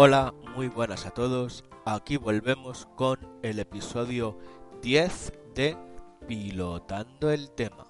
Hola, 0.00 0.32
muy 0.54 0.68
buenas 0.68 1.06
a 1.06 1.10
todos. 1.10 1.64
Aquí 1.84 2.18
volvemos 2.18 2.86
con 2.94 3.18
el 3.42 3.58
episodio 3.58 4.38
10 4.80 5.32
de 5.56 5.76
Pilotando 6.28 7.32
el 7.32 7.50
tema. 7.50 7.87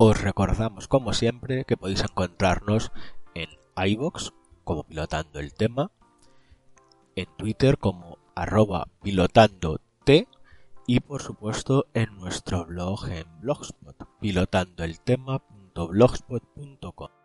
Os 0.00 0.22
recordamos, 0.22 0.86
como 0.86 1.12
siempre, 1.12 1.64
que 1.64 1.76
podéis 1.76 2.04
encontrarnos 2.04 2.92
en 3.34 3.48
iVoox 3.76 4.30
como 4.62 4.84
pilotando 4.84 5.40
el 5.40 5.52
tema, 5.52 5.90
en 7.16 7.26
Twitter 7.36 7.78
como 7.78 8.18
arroba 8.36 8.86
pilotando 9.02 9.80
T 10.04 10.28
y 10.86 11.00
por 11.00 11.20
supuesto 11.20 11.88
en 11.94 12.16
nuestro 12.16 12.64
blog 12.64 13.08
en 13.08 13.26
Blogspot, 13.40 13.96
pilotandoeltema.blogspot.com. 14.20 17.17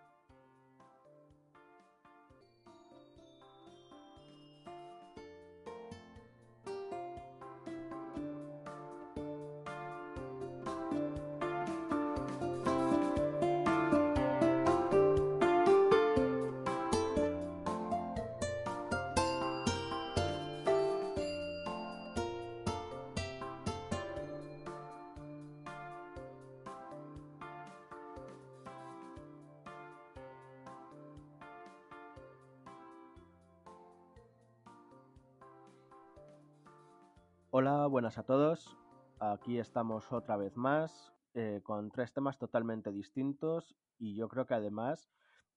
Hola, 37.56 37.86
buenas 37.86 38.18
a 38.18 38.24
todos. 38.24 38.76
Aquí 39.20 39.60
estamos 39.60 40.12
otra 40.12 40.38
vez 40.38 40.58
más 40.58 41.14
eh, 41.36 41.62
con 41.62 41.92
tres 41.92 42.12
temas 42.12 42.40
totalmente 42.40 42.92
distintos 42.92 43.76
y 44.00 44.16
yo 44.16 44.28
creo 44.28 44.48
que 44.48 44.56
además 44.56 45.12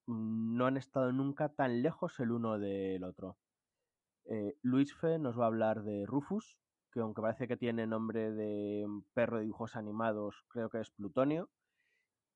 no 0.04 0.66
han 0.66 0.76
estado 0.76 1.10
nunca 1.12 1.48
tan 1.48 1.80
lejos 1.80 2.20
el 2.20 2.32
uno 2.32 2.58
del 2.58 3.02
otro. 3.02 3.38
Eh, 4.26 4.58
Luis 4.60 4.94
Fe 4.94 5.18
nos 5.18 5.40
va 5.40 5.44
a 5.44 5.46
hablar 5.46 5.84
de 5.84 6.04
Rufus, 6.04 6.58
que 6.92 7.00
aunque 7.00 7.22
parece 7.22 7.48
que 7.48 7.56
tiene 7.56 7.86
nombre 7.86 8.30
de 8.30 8.86
perro 9.14 9.38
de 9.38 9.44
dibujos 9.44 9.74
animados, 9.74 10.44
creo 10.48 10.68
que 10.68 10.80
es 10.82 10.90
Plutonio. 10.90 11.48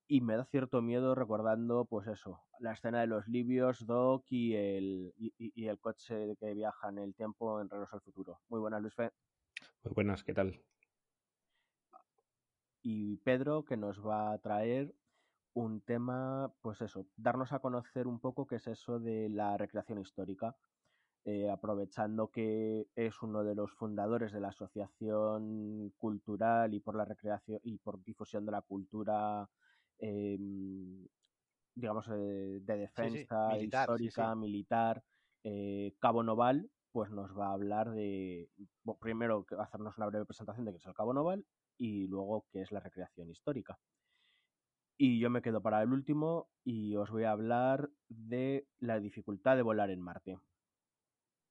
Y 0.07 0.21
me 0.21 0.37
da 0.37 0.45
cierto 0.45 0.81
miedo 0.81 1.13
recordando, 1.13 1.85
pues 1.85 2.07
eso, 2.07 2.41
la 2.57 2.71
escena 2.71 3.01
de 3.01 3.07
los 3.07 3.27
libios, 3.27 3.85
Doc 3.85 4.25
y 4.29 4.55
el, 4.55 5.13
y 5.17 5.67
el 5.67 5.79
coche 5.79 6.35
que 6.39 6.55
viaja 6.55 6.89
en 6.89 6.97
el 6.97 7.13
tiempo 7.13 7.61
en 7.61 7.69
Regreso 7.69 7.97
al 7.97 8.01
Futuro. 8.01 8.39
Muy 8.49 8.59
buenas, 8.59 8.81
Luis 8.81 8.95
Fe. 8.95 9.11
Muy 9.83 9.93
buenas, 9.93 10.23
¿qué 10.23 10.33
tal? 10.33 10.61
Y 12.83 13.17
Pedro, 13.17 13.63
que 13.63 13.77
nos 13.77 14.05
va 14.05 14.31
a 14.31 14.37
traer 14.39 14.93
un 15.53 15.81
tema, 15.81 16.53
pues 16.61 16.81
eso, 16.81 17.07
darnos 17.15 17.51
a 17.51 17.59
conocer 17.59 18.07
un 18.07 18.19
poco 18.19 18.47
qué 18.47 18.55
es 18.55 18.67
eso 18.67 18.99
de 18.99 19.29
la 19.29 19.57
recreación 19.57 19.99
histórica, 19.99 20.55
eh, 21.23 21.49
aprovechando 21.49 22.31
que 22.31 22.87
es 22.95 23.21
uno 23.21 23.43
de 23.43 23.53
los 23.53 23.71
fundadores 23.73 24.31
de 24.31 24.39
la 24.39 24.47
Asociación 24.47 25.93
Cultural 25.97 26.73
y 26.73 26.79
por 26.79 26.95
la 26.95 27.05
recreación 27.05 27.59
y 27.63 27.77
por 27.77 28.03
difusión 28.03 28.45
de 28.45 28.51
la 28.51 28.61
cultura, 28.61 29.47
eh, 29.99 30.39
digamos, 31.75 32.07
eh, 32.07 32.59
de 32.61 32.77
defensa 32.77 33.49
sí, 33.51 33.57
militar, 33.57 33.83
histórica, 33.83 34.33
sí, 34.33 34.39
militar, 34.39 35.03
Cabo 35.99 36.23
Noval, 36.23 36.69
pues 36.91 37.09
nos 37.11 37.37
va 37.37 37.47
a 37.47 37.53
hablar 37.53 37.91
de, 37.91 38.49
bueno, 38.83 38.99
primero, 38.99 39.45
que 39.45 39.55
va 39.55 39.63
a 39.63 39.65
hacernos 39.65 39.97
una 39.97 40.07
breve 40.07 40.25
presentación 40.25 40.65
de 40.65 40.71
qué 40.71 40.77
es 40.77 40.85
el 40.85 40.93
Cabo 40.93 41.13
Noval 41.13 41.45
y 41.77 42.07
luego 42.07 42.45
qué 42.51 42.61
es 42.61 42.71
la 42.71 42.79
recreación 42.79 43.29
histórica. 43.29 43.79
Y 44.97 45.19
yo 45.19 45.29
me 45.29 45.41
quedo 45.41 45.61
para 45.61 45.81
el 45.81 45.91
último 45.91 46.49
y 46.63 46.95
os 46.95 47.09
voy 47.09 47.23
a 47.23 47.31
hablar 47.31 47.89
de 48.07 48.67
la 48.79 48.99
dificultad 48.99 49.55
de 49.55 49.63
volar 49.63 49.89
en 49.89 50.01
Marte. 50.01 50.37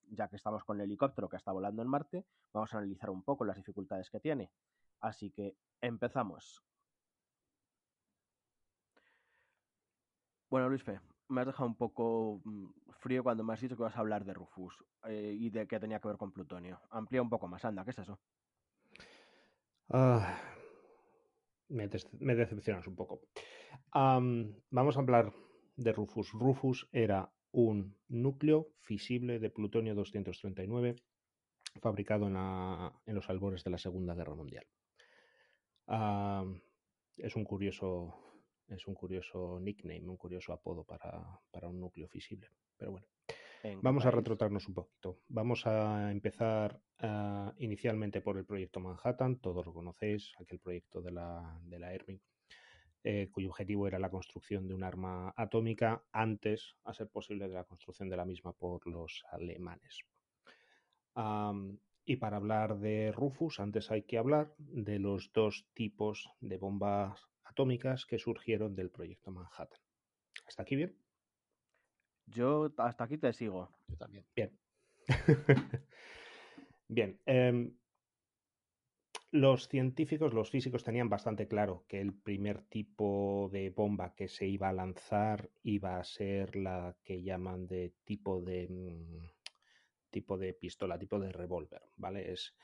Ya 0.08 0.28
que 0.28 0.36
estamos 0.36 0.64
con 0.64 0.78
el 0.78 0.84
helicóptero 0.84 1.28
que 1.28 1.36
está 1.36 1.52
volando 1.52 1.82
en 1.82 1.88
Marte, 1.88 2.26
vamos 2.52 2.72
a 2.72 2.78
analizar 2.78 3.10
un 3.10 3.22
poco 3.22 3.44
las 3.44 3.56
dificultades 3.56 4.10
que 4.10 4.20
tiene. 4.20 4.52
Así 5.00 5.30
que 5.30 5.56
empezamos. 5.80 6.62
Bueno, 10.48 10.68
Luis 10.68 10.82
Fe, 10.82 11.00
me 11.30 11.40
has 11.40 11.46
dejado 11.46 11.68
un 11.68 11.76
poco 11.76 12.40
mm, 12.44 12.66
frío 12.98 13.22
cuando 13.22 13.44
me 13.44 13.52
has 13.54 13.60
dicho 13.60 13.76
que 13.76 13.82
vas 13.82 13.96
a 13.96 14.00
hablar 14.00 14.24
de 14.24 14.34
Rufus 14.34 14.74
eh, 15.04 15.34
y 15.38 15.50
de 15.50 15.66
qué 15.66 15.80
tenía 15.80 16.00
que 16.00 16.08
ver 16.08 16.16
con 16.16 16.32
Plutonio. 16.32 16.80
Amplía 16.90 17.22
un 17.22 17.30
poco 17.30 17.48
más, 17.48 17.64
anda, 17.64 17.84
¿qué 17.84 17.90
es 17.90 17.98
eso? 17.98 18.18
Ah, 19.88 20.38
me, 21.68 21.88
decepcionas 21.88 22.86
un 22.86 22.96
poco. 22.96 23.20
Am, 23.92 24.54
vamos 24.70 24.96
a 24.96 25.00
hablar 25.00 25.32
de 25.76 25.92
Rufus. 25.92 26.32
Rufus 26.32 26.88
era 26.92 27.32
un 27.52 27.96
núcleo 28.08 28.68
fisible 28.80 29.38
de 29.38 29.50
plutonio 29.50 29.94
239 29.94 30.96
fabricado 31.80 32.26
en, 32.26 32.34
la- 32.34 32.92
en 33.06 33.14
los 33.14 33.28
albores 33.30 33.64
de 33.64 33.70
la 33.70 33.78
Segunda 33.78 34.14
Guerra 34.14 34.34
Mundial. 34.34 34.66
Es 37.16 37.36
un 37.36 37.44
curioso 37.44 38.14
es 38.70 38.86
un 38.86 38.94
curioso 38.94 39.58
nickname, 39.60 40.08
un 40.08 40.16
curioso 40.16 40.52
apodo 40.52 40.84
para, 40.84 41.40
para 41.50 41.68
un 41.68 41.80
núcleo 41.80 42.08
fisible. 42.08 42.48
Pero 42.76 42.92
bueno. 42.92 43.06
¿En 43.62 43.84
qué 43.84 43.84
Vamos 43.84 44.06
a 44.06 44.10
país? 44.10 44.16
retrotraernos 44.16 44.68
un 44.68 44.74
poquito. 44.74 45.18
Vamos 45.28 45.66
a 45.66 46.10
empezar 46.10 46.80
ah, 47.00 47.52
inicialmente 47.58 48.20
por 48.20 48.38
el 48.38 48.46
proyecto 48.46 48.80
Manhattan, 48.80 49.36
todos 49.36 49.66
lo 49.66 49.72
conocéis, 49.74 50.32
aquel 50.40 50.58
proyecto 50.60 51.02
de 51.02 51.12
la, 51.12 51.60
de 51.64 51.78
la 51.78 51.92
ERMI, 51.92 52.20
eh, 53.04 53.28
cuyo 53.30 53.48
objetivo 53.48 53.86
era 53.86 53.98
la 53.98 54.10
construcción 54.10 54.66
de 54.66 54.74
un 54.74 54.82
arma 54.82 55.32
atómica 55.36 56.04
antes, 56.12 56.76
a 56.84 56.94
ser 56.94 57.08
posible, 57.08 57.48
de 57.48 57.54
la 57.54 57.64
construcción 57.64 58.08
de 58.08 58.16
la 58.16 58.24
misma 58.24 58.52
por 58.52 58.86
los 58.86 59.24
alemanes. 59.30 60.04
Y 62.04 62.16
para 62.16 62.38
hablar 62.38 62.78
de 62.78 63.12
Rufus, 63.12 63.60
antes 63.60 63.90
hay 63.90 64.02
que 64.02 64.18
hablar 64.18 64.54
de 64.58 64.98
los 64.98 65.32
dos 65.32 65.66
tipos 65.74 66.30
de 66.40 66.56
bombas 66.56 67.28
atómicas 67.50 68.06
que 68.06 68.18
surgieron 68.18 68.74
del 68.74 68.90
proyecto 68.90 69.30
Manhattan. 69.30 69.80
¿Hasta 70.46 70.62
aquí 70.62 70.76
bien? 70.76 70.96
Yo 72.26 72.72
hasta 72.76 73.04
aquí 73.04 73.18
te 73.18 73.32
sigo. 73.32 73.68
Yo 73.88 73.96
también. 73.96 74.24
Bien. 74.34 74.56
Bien, 76.92 77.20
em, 77.24 77.72
los 79.30 79.68
científicos, 79.68 80.34
los 80.34 80.50
físicos 80.50 80.82
tenían 80.82 81.08
bastante 81.08 81.46
claro 81.46 81.84
que 81.86 82.00
el 82.00 82.12
primer 82.12 82.62
tipo 82.62 83.48
de 83.52 83.70
bomba 83.70 84.12
que 84.16 84.26
se 84.26 84.48
iba 84.48 84.68
a 84.68 84.72
lanzar 84.72 85.50
iba 85.62 85.98
a 85.98 86.04
ser 86.04 86.56
la 86.56 86.96
que 87.04 87.22
llaman 87.22 87.68
de 87.68 87.94
tipo 88.04 88.42
de 88.42 88.66
mm, 88.68 89.30
tipo 90.10 90.36
de 90.36 90.52
pistola, 90.52 90.98
tipo 90.98 91.20
de 91.20 91.30
revólver, 91.30 91.82
¿vale? 91.96 92.32
Es 92.32 92.56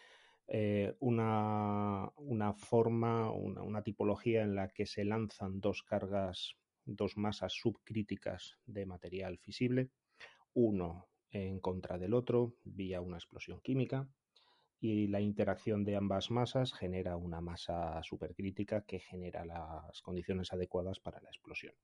eh, 0.49 0.95
una, 1.01 2.11
una, 2.17 2.55
forma, 2.55 3.31
una, 3.31 3.63
una, 3.63 3.83
tipología 3.83 4.43
en 4.43 4.55
la 4.55 4.69
que 4.69 4.87
se 4.87 5.05
lanzan 5.05 5.61
dos 5.61 5.83
cargas, 5.83 6.55
dos 6.85 7.17
masas 7.17 7.53
subcríticas 7.53 8.59
de 8.67 8.87
material 8.87 9.39
fisible, 9.39 9.91
uno 10.55 11.09
en 11.31 11.61
contra 11.61 11.99
del 11.99 12.15
otro 12.15 12.55
vía 12.65 13.01
una 13.01 13.17
explosión 13.17 13.61
química 13.61 14.09
y 14.81 15.07
la 15.09 15.21
interacción 15.21 15.85
de 15.85 15.97
ambas 15.97 16.31
masas 16.31 16.73
genera 16.73 17.17
una 17.17 17.41
masa 17.41 18.03
supercrítica 18.03 18.83
que 18.83 19.01
genera 19.01 19.45
las 19.45 20.01
condiciones 20.03 20.53
adecuadas 20.53 21.01
para 21.01 21.21
la 21.21 21.29
explosión. 21.29 21.75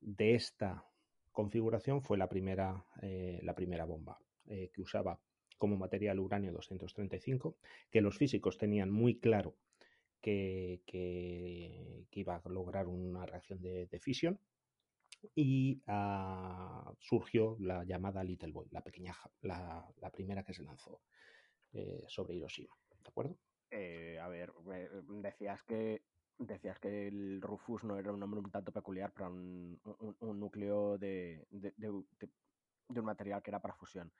De 0.00 0.34
esta 0.34 0.84
configuración 1.32 2.02
fue 2.02 2.18
la 2.18 2.28
primera, 2.28 2.84
eh, 3.02 3.40
la 3.42 3.54
primera 3.54 3.84
bomba 3.84 4.18
eh, 4.46 4.70
que 4.72 4.82
usaba 4.82 5.18
como 5.60 5.76
material 5.76 6.18
uranio 6.18 6.52
235, 6.52 7.58
que 7.90 8.00
los 8.00 8.16
físicos 8.16 8.56
tenían 8.56 8.90
muy 8.90 9.20
claro 9.20 9.58
que, 10.22 10.80
iba 12.12 12.34
a 12.34 12.48
lograr 12.48 12.88
una 12.88 13.26
reacción 13.26 13.60
de, 13.60 14.00
fisión 14.00 14.40
y 15.34 15.82
uh, 15.86 16.94
surgió 16.98 17.58
la 17.60 17.84
llamada 17.84 18.24
Little 18.24 18.52
Boy, 18.52 18.68
la 18.70 18.80
pequeña, 18.80 19.14
la, 19.42 20.10
primera 20.10 20.42
que 20.42 20.54
se 20.54 20.62
lanzó 20.62 21.02
eh, 21.74 22.04
sobre 22.08 22.36
Hiroshima, 22.36 22.74
¿de 22.90 23.08
acuerdo? 23.08 23.36
Eh, 23.70 24.18
a 24.18 24.28
ver, 24.28 24.52
decías 25.22 25.62
que 25.64 26.02
decías 26.38 26.78
que 26.78 27.08
el 27.08 27.42
Rufus 27.42 27.84
no 27.84 27.98
era 27.98 28.12
un 28.12 28.20
nombre 28.20 28.40
un 28.40 28.50
tanto 28.50 28.72
peculiar 28.72 29.12
para 29.12 29.28
un, 29.28 29.78
núcleo 30.20 30.96
de, 30.96 31.46
de, 31.50 31.90
un 31.90 32.06
material 33.04 33.42
que 33.42 33.50
era 33.50 33.60
para 33.60 33.74
fusión. 33.74 34.10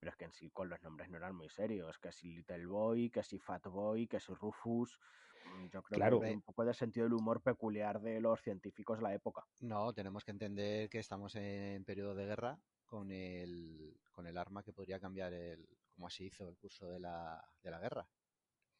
Pero 0.00 0.10
es 0.10 0.16
que 0.16 0.24
en 0.24 0.32
sí 0.32 0.50
con 0.50 0.68
los 0.68 0.82
nombres 0.82 1.10
no 1.10 1.18
eran 1.18 1.36
muy 1.36 1.50
serios. 1.50 1.98
Que 1.98 2.10
si 2.10 2.32
Little 2.32 2.66
Boy, 2.66 3.10
que 3.10 3.22
si 3.22 3.38
Fat 3.38 3.66
Boy, 3.66 4.06
que 4.06 4.18
si 4.18 4.32
Rufus. 4.32 4.98
Mm, 5.44 5.66
yo 5.68 5.82
creo 5.82 5.96
claro. 5.96 6.20
que 6.20 6.32
un 6.32 6.42
poco 6.42 6.64
de 6.64 6.72
sentido 6.74 7.04
del 7.04 7.12
humor 7.12 7.42
peculiar 7.42 8.00
de 8.00 8.20
los 8.20 8.40
científicos 8.40 8.98
de 8.98 9.04
la 9.04 9.14
época. 9.14 9.46
No, 9.60 9.92
tenemos 9.92 10.24
que 10.24 10.30
entender 10.30 10.88
que 10.88 10.98
estamos 10.98 11.36
en 11.36 11.84
periodo 11.84 12.14
de 12.14 12.24
guerra 12.24 12.58
con 12.86 13.10
el, 13.12 14.00
con 14.10 14.26
el 14.26 14.38
arma 14.38 14.62
que 14.62 14.72
podría 14.72 14.98
cambiar 14.98 15.34
el, 15.34 15.68
como 15.92 16.06
así 16.06 16.24
hizo 16.26 16.48
el 16.48 16.56
curso 16.56 16.88
de 16.88 16.98
la, 16.98 17.46
de 17.62 17.70
la 17.70 17.78
guerra. 17.78 18.08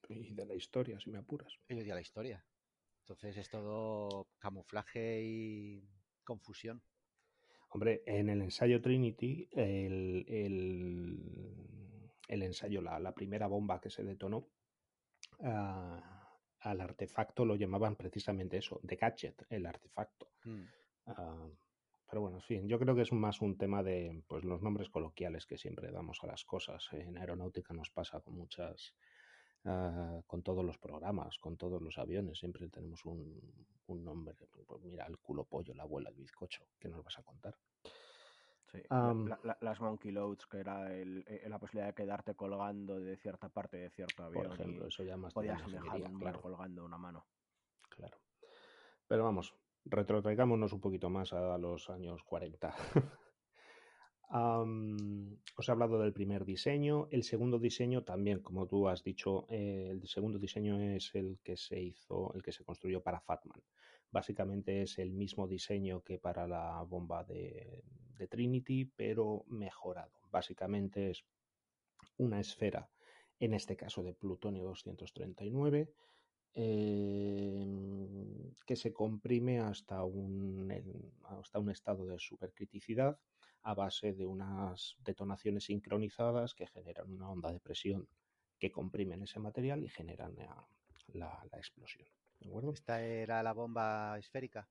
Y 0.08 0.34
de 0.34 0.46
la 0.46 0.54
historia, 0.54 0.98
si 0.98 1.10
me 1.10 1.18
apuras. 1.18 1.52
Y 1.68 1.74
de 1.74 1.94
la 1.94 2.00
historia. 2.00 2.44
Entonces 3.00 3.36
es 3.36 3.48
todo 3.48 4.28
camuflaje 4.38 5.22
y 5.22 5.88
confusión. 6.24 6.82
Hombre, 7.70 8.02
en 8.04 8.28
el 8.28 8.42
ensayo 8.42 8.80
Trinity, 8.80 9.48
el, 9.52 10.24
el, 10.28 11.18
el 12.26 12.42
ensayo, 12.42 12.82
la, 12.82 12.98
la, 12.98 13.14
primera 13.14 13.46
bomba 13.46 13.80
que 13.80 13.90
se 13.90 14.02
detonó, 14.02 14.48
uh, 15.38 16.00
al 16.60 16.80
artefacto 16.80 17.44
lo 17.44 17.54
llamaban 17.54 17.96
precisamente 17.96 18.56
eso, 18.56 18.80
The 18.84 18.96
Gadget, 18.96 19.46
el 19.50 19.66
artefacto. 19.66 20.32
Mm. 20.44 20.64
Uh, 21.06 21.56
pero 22.10 22.22
bueno, 22.22 22.38
en 22.38 22.42
fin, 22.42 22.68
yo 22.68 22.76
creo 22.80 22.96
que 22.96 23.02
es 23.02 23.12
más 23.12 23.40
un 23.40 23.56
tema 23.56 23.84
de 23.84 24.24
pues, 24.26 24.42
los 24.44 24.60
nombres 24.62 24.90
coloquiales 24.90 25.46
que 25.46 25.56
siempre 25.56 25.92
damos 25.92 26.18
a 26.24 26.26
las 26.26 26.44
cosas. 26.44 26.88
En 26.92 27.16
aeronáutica 27.16 27.72
nos 27.72 27.90
pasa 27.90 28.20
con 28.20 28.34
muchas, 28.34 28.96
uh, 29.64 30.22
con 30.26 30.42
todos 30.42 30.64
los 30.64 30.78
programas, 30.78 31.38
con 31.38 31.56
todos 31.56 31.80
los 31.80 31.98
aviones, 31.98 32.38
siempre 32.38 32.68
tenemos 32.68 33.04
un, 33.04 33.40
un 33.86 34.04
nombre. 34.04 34.34
Pues 34.66 34.82
mira, 34.82 35.06
el 35.06 35.18
culo 35.18 35.44
pollo, 35.44 35.74
la 35.74 35.82
abuela, 35.82 36.10
el 36.10 36.16
bizcocho, 36.16 36.64
¿qué 36.78 36.88
nos 36.88 37.02
vas 37.04 37.18
a 37.18 37.22
contar? 37.22 37.56
Sí, 38.72 38.78
um, 38.90 39.26
la, 39.26 39.40
la, 39.42 39.58
las 39.60 39.80
monkey 39.80 40.12
loads, 40.12 40.46
que 40.46 40.58
era 40.58 40.94
el, 40.94 41.24
el, 41.26 41.50
la 41.50 41.58
posibilidad 41.58 41.88
de 41.88 41.94
quedarte 41.94 42.36
colgando 42.36 43.00
de 43.00 43.16
cierta 43.16 43.48
parte 43.48 43.78
de 43.78 43.90
cierto 43.90 44.22
avión. 44.22 44.44
Por 44.44 44.54
ejemplo, 44.54 44.86
eso 44.86 45.02
ya 45.02 45.16
más 45.16 45.34
podías 45.34 45.60
dejar 45.70 46.02
un 46.02 46.18
claro. 46.20 46.40
colgando 46.40 46.84
una 46.84 46.96
mano. 46.96 47.26
Claro. 47.88 48.16
Pero 49.08 49.24
vamos, 49.24 49.56
retrotraigámonos 49.84 50.72
un 50.72 50.80
poquito 50.80 51.10
más 51.10 51.32
a 51.32 51.58
los 51.58 51.90
años 51.90 52.22
40. 52.22 52.72
os 54.32 55.68
he 55.68 55.72
hablado 55.72 55.98
del 55.98 56.12
primer 56.12 56.44
diseño. 56.44 57.08
El 57.10 57.24
segundo 57.24 57.58
diseño 57.58 58.04
también, 58.04 58.40
como 58.40 58.66
tú 58.66 58.88
has 58.88 59.02
dicho, 59.02 59.46
eh, 59.48 59.88
el 59.90 60.06
segundo 60.06 60.38
diseño 60.38 60.80
es 60.80 61.14
el 61.14 61.40
que 61.42 61.56
se 61.56 61.80
hizo, 61.80 62.32
el 62.34 62.42
que 62.42 62.52
se 62.52 62.64
construyó 62.64 63.02
para 63.02 63.20
Fatman. 63.20 63.60
Básicamente 64.12 64.82
es 64.82 64.98
el 64.98 65.12
mismo 65.12 65.48
diseño 65.48 66.02
que 66.02 66.18
para 66.18 66.46
la 66.46 66.82
bomba 66.82 67.24
de, 67.24 67.82
Trinity, 68.28 68.84
pero 68.84 69.44
mejorado. 69.48 70.12
Básicamente 70.30 71.10
es 71.10 71.24
una 72.18 72.38
esfera, 72.38 72.90
en 73.38 73.54
este 73.54 73.76
caso 73.76 74.02
de 74.02 74.12
plutonio 74.12 74.62
239, 74.64 75.90
eh, 76.52 77.66
que 78.66 78.76
se 78.76 78.92
comprime 78.92 79.60
hasta 79.60 80.04
un, 80.04 80.70
hasta 81.24 81.58
un 81.58 81.70
estado 81.70 82.04
de 82.04 82.18
supercriticidad 82.18 83.18
a 83.62 83.74
base 83.74 84.12
de 84.12 84.26
unas 84.26 84.96
detonaciones 85.04 85.64
sincronizadas 85.64 86.54
que 86.54 86.66
generan 86.66 87.10
una 87.10 87.30
onda 87.30 87.52
de 87.52 87.60
presión 87.60 88.08
que 88.58 88.70
comprimen 88.70 89.22
ese 89.22 89.40
material 89.40 89.82
y 89.84 89.88
generan 89.88 90.34
la, 90.36 90.66
la, 91.14 91.44
la 91.50 91.58
explosión. 91.58 92.06
¿De 92.38 92.48
acuerdo? 92.48 92.72
¿Esta 92.72 93.02
era 93.02 93.42
la 93.42 93.52
bomba 93.52 94.18
esférica? 94.18 94.68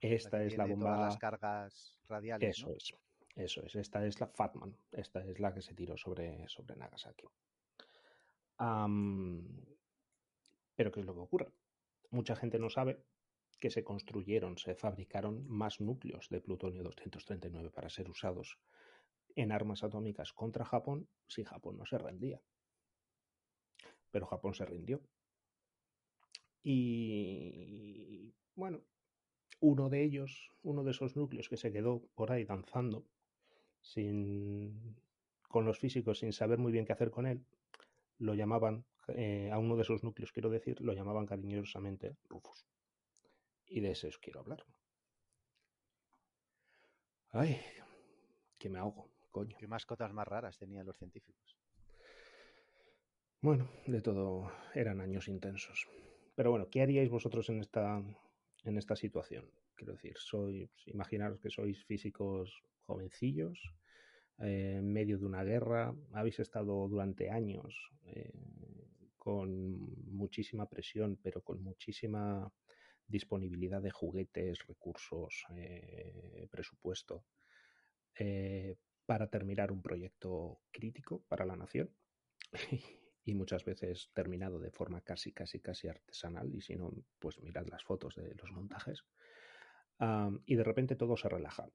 Esta 0.00 0.38
la 0.38 0.44
es 0.44 0.56
la 0.56 0.66
bomba. 0.66 0.94
Todas 0.94 1.00
las 1.00 1.16
cargas 1.18 1.98
radiales. 2.08 2.56
Eso 2.56 2.68
¿no? 2.68 2.74
es. 2.74 2.94
Eso 3.34 3.62
es. 3.64 3.74
Esta 3.76 4.04
es 4.06 4.20
la 4.20 4.26
Fatman. 4.26 4.76
Esta 4.92 5.24
es 5.24 5.38
la 5.40 5.52
que 5.52 5.62
se 5.62 5.74
tiró 5.74 5.96
sobre, 5.96 6.48
sobre 6.48 6.76
Nagasaki. 6.76 7.26
Um, 8.58 9.44
pero 10.74 10.90
¿qué 10.90 11.00
es 11.00 11.06
lo 11.06 11.14
que 11.14 11.20
ocurre? 11.20 11.48
Mucha 12.10 12.34
gente 12.36 12.58
no 12.58 12.70
sabe 12.70 13.04
que 13.58 13.70
se 13.70 13.84
construyeron, 13.84 14.56
se 14.58 14.74
fabricaron 14.74 15.46
más 15.48 15.80
núcleos 15.80 16.28
de 16.30 16.40
plutonio 16.40 16.82
239 16.82 17.70
para 17.70 17.88
ser 17.88 18.08
usados 18.08 18.58
en 19.34 19.52
armas 19.52 19.82
atómicas 19.84 20.32
contra 20.32 20.64
Japón 20.64 21.08
si 21.26 21.44
Japón 21.44 21.76
no 21.78 21.86
se 21.86 21.98
rendía. 21.98 22.40
Pero 24.10 24.26
Japón 24.26 24.54
se 24.54 24.64
rindió. 24.64 25.00
Y 26.62 28.34
bueno, 28.54 28.82
uno 29.60 29.88
de 29.88 30.02
ellos, 30.02 30.50
uno 30.62 30.84
de 30.84 30.90
esos 30.90 31.16
núcleos 31.16 31.48
que 31.48 31.56
se 31.56 31.72
quedó 31.72 32.02
por 32.14 32.32
ahí 32.32 32.44
danzando 32.44 33.06
sin 33.80 34.96
con 35.48 35.64
los 35.64 35.78
físicos 35.78 36.18
sin 36.18 36.32
saber 36.32 36.58
muy 36.58 36.72
bien 36.72 36.84
qué 36.84 36.92
hacer 36.92 37.10
con 37.10 37.26
él, 37.26 37.44
lo 38.18 38.34
llamaban 38.34 38.84
eh, 39.08 39.50
a 39.50 39.58
uno 39.58 39.76
de 39.76 39.82
esos 39.82 40.04
núcleos, 40.04 40.32
quiero 40.32 40.50
decir, 40.50 40.80
lo 40.82 40.92
llamaban 40.92 41.26
cariñosamente 41.26 42.16
Rufus. 42.28 42.66
Y 43.68 43.80
de 43.80 43.90
ese 43.90 44.08
os 44.08 44.18
quiero 44.18 44.40
hablar. 44.40 44.64
Ay, 47.30 47.60
que 48.58 48.70
me 48.70 48.78
ahogo, 48.78 49.10
coño. 49.30 49.56
¿Qué 49.58 49.66
mascotas 49.66 50.12
más 50.12 50.26
raras 50.26 50.58
tenían 50.58 50.86
los 50.86 50.96
científicos? 50.96 51.58
Bueno, 53.40 53.68
de 53.86 54.00
todo 54.00 54.50
eran 54.74 55.00
años 55.00 55.28
intensos. 55.28 55.86
Pero 56.34 56.50
bueno, 56.50 56.68
¿qué 56.70 56.82
haríais 56.82 57.10
vosotros 57.10 57.48
en 57.50 57.60
esta, 57.60 58.02
en 58.64 58.78
esta 58.78 58.96
situación? 58.96 59.50
Quiero 59.74 59.92
decir, 59.92 60.14
sois, 60.16 60.70
imaginaros 60.86 61.38
que 61.38 61.50
sois 61.50 61.84
físicos 61.84 62.64
jovencillos, 62.86 63.74
eh, 64.38 64.76
en 64.78 64.92
medio 64.92 65.18
de 65.18 65.26
una 65.26 65.44
guerra, 65.44 65.94
habéis 66.12 66.40
estado 66.40 66.88
durante 66.88 67.30
años 67.30 67.92
eh, 68.04 68.32
con 69.16 69.78
muchísima 70.10 70.66
presión, 70.68 71.18
pero 71.22 71.42
con 71.42 71.62
muchísima 71.62 72.50
disponibilidad 73.08 73.82
de 73.82 73.90
juguetes, 73.90 74.66
recursos, 74.66 75.44
eh, 75.50 76.46
presupuesto, 76.50 77.24
eh, 78.18 78.76
para 79.06 79.28
terminar 79.28 79.72
un 79.72 79.80
proyecto 79.80 80.60
crítico 80.70 81.22
para 81.28 81.46
la 81.46 81.56
nación 81.56 81.90
y 83.24 83.34
muchas 83.34 83.64
veces 83.64 84.10
terminado 84.12 84.58
de 84.58 84.70
forma 84.70 85.00
casi, 85.00 85.32
casi, 85.32 85.60
casi 85.60 85.88
artesanal 85.88 86.54
y 86.54 86.60
si 86.60 86.76
no, 86.76 86.92
pues 87.18 87.40
mirad 87.40 87.66
las 87.66 87.82
fotos 87.82 88.14
de 88.16 88.34
los 88.34 88.52
montajes. 88.52 89.04
Um, 89.98 90.40
y 90.46 90.54
de 90.54 90.64
repente 90.64 90.94
todo 90.94 91.16
se 91.16 91.28
relaja 91.28 91.68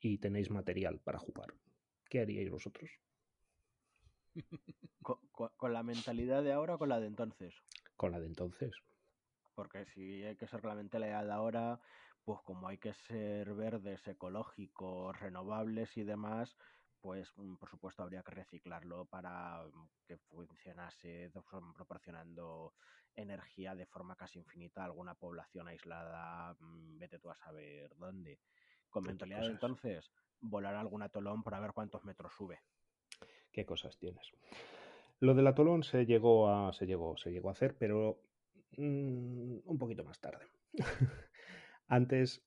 y 0.00 0.18
tenéis 0.18 0.50
material 0.50 1.00
para 1.00 1.18
jugar. 1.18 1.54
¿Qué 2.08 2.20
haríais 2.20 2.50
vosotros? 2.50 2.90
¿Con, 5.02 5.18
con, 5.32 5.50
con, 5.56 5.72
la 5.72 5.82
mentalidad 5.82 6.42
de 6.42 6.52
ahora 6.52 6.76
o 6.76 6.78
con 6.78 6.88
la 6.88 7.00
de 7.00 7.08
entonces? 7.08 7.54
Con 7.96 8.12
la 8.12 8.20
de 8.20 8.26
entonces. 8.26 8.72
Porque 9.54 9.84
si 9.86 10.22
hay 10.24 10.36
que 10.36 10.46
ser 10.46 10.62
mentalidad 10.62 11.24
de 11.24 11.32
ahora, 11.32 11.80
pues 12.24 12.40
como 12.42 12.68
hay 12.68 12.78
que 12.78 12.94
ser 12.94 13.54
verdes, 13.54 14.06
ecológicos, 14.06 15.18
renovables 15.18 15.96
y 15.96 16.04
demás, 16.04 16.56
pues 17.00 17.32
mm, 17.36 17.56
por 17.56 17.70
supuesto 17.70 18.02
habría 18.02 18.22
que 18.22 18.32
reciclarlo 18.32 19.06
para 19.06 19.64
mm, 19.64 19.88
que 20.06 20.18
funcionase 20.18 21.30
proporcionando 21.74 22.74
energía 23.16 23.74
de 23.74 23.86
forma 23.86 24.16
casi 24.16 24.38
infinita 24.38 24.82
a 24.82 24.86
alguna 24.86 25.14
población 25.14 25.68
aislada, 25.68 26.54
mm, 26.60 26.98
vete 26.98 27.18
tú 27.18 27.30
a 27.30 27.36
saber 27.36 27.96
dónde. 27.96 28.38
Con 28.88 29.04
¿Qué 29.04 29.10
mentalidad 29.10 29.44
entonces, 29.44 30.10
volar 30.40 30.74
a 30.74 30.80
algún 30.80 31.02
atolón 31.02 31.42
para 31.42 31.60
ver 31.60 31.72
cuántos 31.72 32.04
metros 32.04 32.32
sube. 32.34 32.60
¿Qué 33.52 33.64
cosas 33.64 33.96
tienes? 33.98 34.32
Lo 35.20 35.34
del 35.34 35.46
atolón 35.46 35.82
se 35.82 36.06
llegó 36.06 36.48
a, 36.48 36.72
se 36.72 36.86
llegó, 36.86 37.16
se 37.16 37.30
llegó 37.30 37.50
a 37.50 37.52
hacer, 37.52 37.76
pero 37.76 38.22
mm, 38.80 39.60
un 39.64 39.78
poquito 39.78 40.04
más 40.04 40.20
tarde. 40.20 40.46
Antes, 41.88 42.42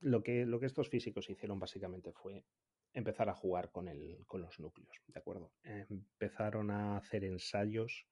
lo, 0.00 0.22
que, 0.22 0.46
lo 0.46 0.60
que 0.60 0.66
estos 0.66 0.88
físicos 0.88 1.30
hicieron 1.30 1.58
básicamente 1.58 2.12
fue 2.12 2.44
empezar 2.92 3.28
a 3.28 3.34
jugar 3.34 3.70
con, 3.70 3.88
el, 3.88 4.24
con 4.26 4.42
los 4.42 4.60
núcleos, 4.60 5.00
¿de 5.06 5.18
acuerdo? 5.18 5.52
Empezaron 5.62 6.70
a 6.70 6.98
hacer 6.98 7.24
ensayos, 7.24 8.06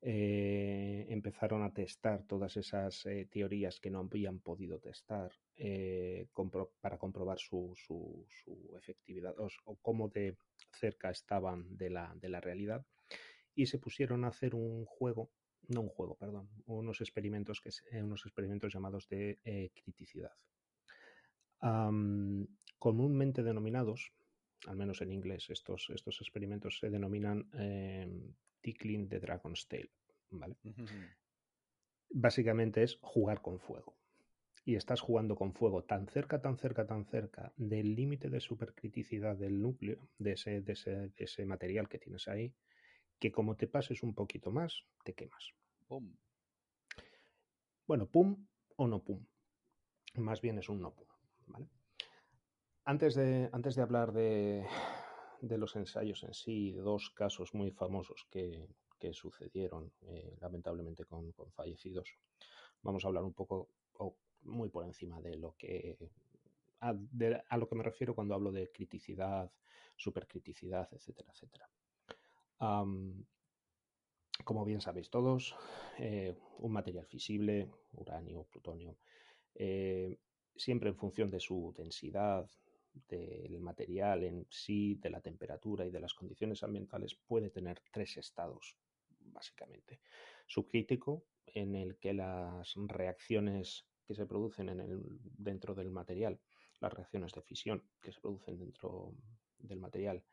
eh, 0.00 1.06
empezaron 1.10 1.62
a 1.62 1.72
testar 1.72 2.22
todas 2.22 2.56
esas 2.56 3.04
eh, 3.06 3.26
teorías 3.30 3.80
que 3.80 3.90
no 3.90 3.98
habían 4.00 4.38
podido 4.40 4.78
testar 4.78 5.32
eh, 5.56 6.28
para 6.80 6.98
comprobar 6.98 7.38
su, 7.38 7.74
su- 7.76 8.26
efectividad 8.76 9.34
o, 9.38 9.48
o 9.64 9.76
cómo 9.76 10.08
de 10.08 10.36
cerca 10.72 11.10
estaban 11.10 11.76
de 11.76 11.90
la, 11.90 12.14
de 12.16 12.28
la 12.28 12.40
realidad 12.40 12.86
y 13.58 13.66
se 13.66 13.78
pusieron 13.78 14.24
a 14.24 14.28
hacer 14.28 14.54
un 14.54 14.84
juego, 14.84 15.32
no 15.66 15.80
un 15.80 15.88
juego, 15.88 16.16
perdón, 16.16 16.48
unos 16.66 17.00
experimentos, 17.00 17.60
que, 17.60 17.70
eh, 17.90 18.00
unos 18.04 18.24
experimentos 18.24 18.72
llamados 18.72 19.08
de 19.08 19.40
eh, 19.44 19.72
criticidad. 19.74 20.30
Comúnmente 22.78 23.42
denominados, 23.42 24.12
al 24.68 24.76
menos 24.76 25.02
en 25.02 25.10
inglés, 25.10 25.50
estos, 25.50 25.90
estos 25.92 26.20
experimentos 26.20 26.78
se 26.78 26.88
denominan 26.88 27.50
em, 27.54 28.32
tickling 28.60 29.08
the 29.08 29.18
dragon's 29.18 29.66
tail, 29.66 29.90
¿vale? 30.30 30.56
Básicamente 32.10 32.84
es 32.84 32.96
jugar 33.02 33.42
con 33.42 33.58
fuego. 33.58 33.96
Y 34.64 34.76
estás 34.76 35.00
jugando 35.00 35.34
con 35.34 35.52
fuego 35.52 35.82
tan 35.82 36.06
cerca, 36.06 36.40
tan 36.40 36.58
cerca, 36.58 36.86
tan 36.86 37.06
cerca 37.06 37.52
del 37.56 37.96
límite 37.96 38.30
de 38.30 38.38
supercriticidad 38.38 39.34
del 39.36 39.60
núcleo, 39.60 40.08
de 40.16 40.32
ese, 40.34 40.60
de 40.60 40.74
ese, 40.74 40.90
de 40.90 41.24
ese 41.24 41.44
material 41.44 41.88
que 41.88 41.98
tienes 41.98 42.28
ahí, 42.28 42.54
que 43.18 43.32
como 43.32 43.56
te 43.56 43.66
pases 43.66 44.02
un 44.02 44.14
poquito 44.14 44.50
más, 44.50 44.84
te 45.04 45.14
quemas. 45.14 45.52
Pum. 45.86 46.14
Bueno, 47.86 48.06
pum 48.06 48.46
o 48.76 48.86
no 48.86 49.02
pum. 49.02 49.24
Más 50.16 50.40
bien 50.40 50.58
es 50.58 50.68
un 50.68 50.80
no 50.80 50.94
pum. 50.94 51.06
¿vale? 51.46 51.68
Antes, 52.84 53.14
de, 53.14 53.50
antes 53.52 53.74
de 53.76 53.82
hablar 53.82 54.12
de, 54.12 54.66
de 55.40 55.58
los 55.58 55.76
ensayos 55.76 56.22
en 56.22 56.34
sí, 56.34 56.72
dos 56.72 57.10
casos 57.10 57.54
muy 57.54 57.70
famosos 57.70 58.26
que, 58.30 58.68
que 58.98 59.12
sucedieron 59.12 59.92
eh, 60.02 60.36
lamentablemente 60.40 61.04
con, 61.04 61.32
con 61.32 61.52
fallecidos, 61.52 62.16
vamos 62.82 63.04
a 63.04 63.08
hablar 63.08 63.24
un 63.24 63.34
poco 63.34 63.70
o 63.94 64.16
muy 64.42 64.68
por 64.68 64.84
encima 64.84 65.20
de 65.20 65.36
lo 65.36 65.54
que 65.56 65.98
a, 66.80 66.94
de- 66.94 67.42
a 67.48 67.56
lo 67.56 67.68
que 67.68 67.74
me 67.74 67.82
refiero 67.82 68.14
cuando 68.14 68.34
hablo 68.34 68.52
de 68.52 68.70
criticidad, 68.70 69.50
supercriticidad, 69.96 70.88
etcétera, 70.92 71.30
etcétera. 71.32 71.68
Como 72.58 73.24
bien 74.64 74.80
sabéis 74.80 75.10
todos, 75.10 75.54
eh, 75.98 76.34
un 76.58 76.72
material 76.72 77.06
fisible, 77.06 77.70
uranio, 77.92 78.44
plutonio, 78.44 78.96
eh, 79.54 80.18
siempre 80.56 80.90
en 80.90 80.96
función 80.96 81.30
de 81.30 81.40
su 81.40 81.72
densidad, 81.76 82.48
del 83.08 83.60
material 83.60 84.24
en 84.24 84.46
sí, 84.50 84.96
de 84.96 85.10
la 85.10 85.20
temperatura 85.20 85.86
y 85.86 85.90
de 85.90 86.00
las 86.00 86.14
condiciones 86.14 86.62
ambientales, 86.62 87.14
puede 87.14 87.50
tener 87.50 87.80
tres 87.92 88.16
estados, 88.16 88.76
básicamente. 89.20 90.00
Subcrítico, 90.46 91.24
en 91.46 91.74
el 91.74 91.98
que 91.98 92.12
las 92.12 92.74
reacciones 92.76 93.86
que 94.04 94.14
se 94.14 94.26
producen 94.26 94.70
dentro 95.36 95.74
del 95.74 95.90
material, 95.90 96.40
las 96.80 96.92
reacciones 96.92 97.32
de 97.32 97.42
fisión 97.42 97.84
que 98.00 98.12
se 98.12 98.20
producen 98.20 98.58
dentro 98.58 99.14
del 99.58 99.78
material, 99.78 100.24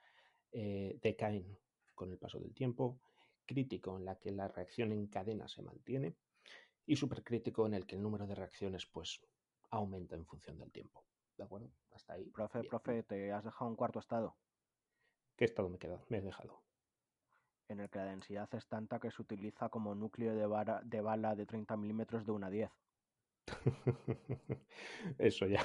eh, 0.51 0.97
decaen 1.01 1.57
con 1.95 2.11
el 2.11 2.17
paso 2.19 2.39
del 2.39 2.53
tiempo. 2.53 2.99
Crítico, 3.45 3.97
en 3.97 4.05
la 4.05 4.19
que 4.19 4.31
la 4.31 4.47
reacción 4.47 4.91
en 4.91 5.07
cadena 5.07 5.47
se 5.47 5.61
mantiene. 5.63 6.15
Y 6.85 6.95
supercrítico, 6.95 7.65
en 7.65 7.73
el 7.75 7.85
que 7.85 7.95
el 7.95 8.01
número 8.03 8.27
de 8.27 8.35
reacciones 8.35 8.85
pues 8.87 9.21
aumenta 9.71 10.15
en 10.15 10.25
función 10.25 10.57
del 10.59 10.71
tiempo. 10.71 11.05
¿De 11.37 11.43
acuerdo? 11.43 11.71
Hasta 11.91 12.13
ahí. 12.13 12.33
Profe, 12.35 12.59
bien. 12.59 12.69
profe, 12.69 13.01
¿te 13.01 13.31
has 13.31 13.43
dejado 13.43 13.67
un 13.71 13.75
cuarto 13.75 13.97
estado? 13.99 14.37
¿Qué 15.37 15.45
estado 15.45 15.69
me 15.69 15.79
queda? 15.79 16.03
Me 16.09 16.17
he 16.17 16.21
dejado. 16.21 16.61
En 17.67 17.79
el 17.79 17.91
que 17.91 17.99
la 17.99 18.05
densidad 18.05 18.49
es 18.55 18.67
tanta 18.67 18.99
que 18.99 19.11
se 19.11 19.21
utiliza 19.21 19.69
como 19.69 19.93
núcleo 19.93 20.33
de, 20.33 20.47
vara- 20.47 20.81
de 20.83 20.99
bala 20.99 21.35
de 21.35 21.45
30 21.45 21.77
milímetros 21.77 22.25
de 22.25 22.31
una 22.31 22.49
10. 22.49 22.71
Eso 25.17 25.45
ya. 25.47 25.63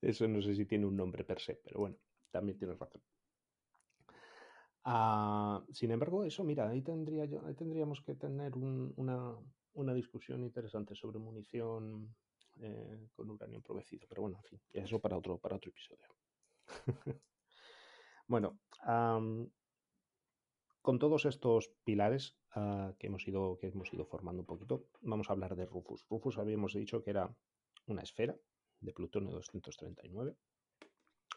Eso 0.00 0.26
no 0.28 0.40
sé 0.42 0.54
si 0.54 0.64
tiene 0.66 0.86
un 0.86 0.96
nombre 0.96 1.24
per 1.24 1.40
se, 1.40 1.56
pero 1.56 1.80
bueno, 1.80 1.96
también 2.30 2.58
tienes 2.58 2.78
razón. 2.78 3.02
Ah, 4.88 5.64
sin 5.72 5.90
embargo, 5.90 6.22
eso, 6.22 6.44
mira, 6.44 6.68
ahí, 6.68 6.80
tendría 6.80 7.24
yo, 7.24 7.44
ahí 7.44 7.54
tendríamos 7.54 8.00
que 8.02 8.14
tener 8.14 8.54
un- 8.56 8.94
una, 8.96 9.94
discusión 9.94 10.44
interesante 10.44 10.94
sobre 10.94 11.18
munición 11.18 12.14
eh, 12.60 13.08
con 13.16 13.28
uranio 13.30 13.56
emprovecido. 13.56 14.06
Pero 14.08 14.22
bueno, 14.22 14.36
en 14.38 14.44
fin, 14.44 14.60
eso 14.72 15.00
para 15.00 15.16
otro, 15.18 15.38
para 15.38 15.56
otro 15.56 15.70
episodio. 15.70 16.06
bueno, 18.28 18.60
con 20.82 21.00
todos 21.00 21.24
estos 21.24 21.72
pilares 21.82 22.36
ah, 22.52 22.94
que, 22.96 23.08
hemos 23.08 23.26
ido, 23.26 23.58
formando 24.08 24.42
un 24.42 24.46
poquito, 24.46 24.86
vamos 25.00 25.28
a 25.28 25.32
hablar 25.32 25.56
de 25.56 25.66
Rufus. 25.66 26.06
Rufus 26.08 26.38
habíamos 26.38 26.74
dicho 26.74 27.02
que 27.02 27.10
era 27.10 27.34
una 27.86 28.02
esfera 28.02 28.36
de 28.80 28.92
plutonio 28.92 29.32
239. 29.32 30.36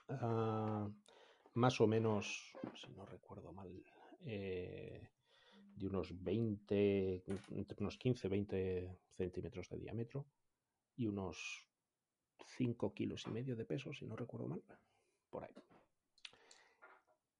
ah, 0.09 0.87
más 1.59 1.79
o 1.81 1.87
menos, 1.87 2.53
si 2.81 2.91
no 2.93 3.05
recuerdo 3.05 3.51
mal, 3.51 3.69
eh, 4.25 5.07
de 5.75 5.87
unos 5.87 6.23
20, 6.23 7.23
entre 7.51 7.77
unos 7.79 7.97
15, 7.97 8.27
20 8.27 8.97
centímetros 9.15 9.69
de 9.69 9.77
diámetro 9.77 10.25
y 10.95 11.07
unos 11.07 11.67
5 12.57 12.93
kilos 12.93 13.25
y 13.27 13.31
medio 13.31 13.55
de 13.55 13.65
peso, 13.65 13.93
si 13.93 14.05
no 14.05 14.15
recuerdo 14.15 14.47
mal, 14.47 14.63
por 15.29 15.43
ahí. 15.43 15.53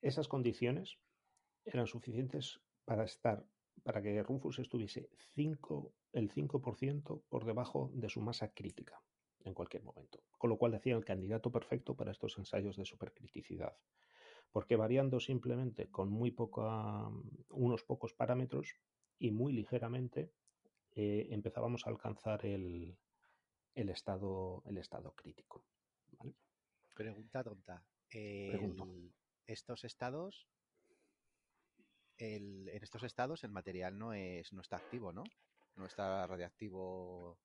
Esas 0.02 0.28
condiciones 0.28 0.98
eran 1.66 1.88
suficientes 1.88 2.62
para 2.86 3.04
estar, 3.04 3.46
para 3.84 4.02
que 4.02 4.24
Rufus 4.24 4.60
estuviese 4.60 5.10
5, 5.36 5.94
el 6.14 6.32
5% 6.32 7.24
por 7.28 7.46
debajo 7.46 7.92
de 7.94 8.10
su 8.10 8.22
masa 8.22 8.54
crítica 8.54 9.02
en 9.44 9.54
cualquier 9.54 9.84
momento, 9.84 10.24
con 10.38 10.50
lo 10.50 10.58
cual 10.58 10.72
decía 10.72 10.96
el 10.96 11.06
candidato 11.06 11.52
perfecto 11.52 11.96
para 11.96 12.12
estos 12.12 12.38
ensayos 12.38 12.78
de 12.78 12.86
supercriticidad, 12.86 13.76
porque 14.52 14.76
variando 14.76 15.20
simplemente 15.20 15.90
con 15.90 16.10
muy 16.10 16.32
poca, 16.32 17.08
unos 17.50 17.84
pocos 17.84 18.14
parámetros 18.14 18.76
y 19.20 19.32
muy 19.32 19.54
ligeramente 19.54 20.32
eh, 20.96 21.28
empezábamos 21.32 21.86
a 21.86 21.90
alcanzar 21.90 22.46
el, 22.46 22.98
el 23.76 23.90
estado, 23.90 24.64
el 24.66 24.78
estado 24.78 25.14
crítico. 25.14 25.66
¿vale? 26.18 26.34
Pregunta 26.96 27.44
tonta. 27.44 27.86
El- 28.10 29.14
estos 29.46 29.84
estados, 29.84 30.48
el- 32.18 32.70
en 32.70 32.84
estos 32.84 33.04
estados 33.04 33.44
el 33.44 33.52
material 33.52 33.98
no 33.98 34.14
es, 34.14 34.52
no 34.54 34.62
está 34.62 34.78
activo, 34.78 35.12
¿no? 35.14 35.24
No 35.76 35.86
está 35.86 36.26
radiactivo. 36.28 37.40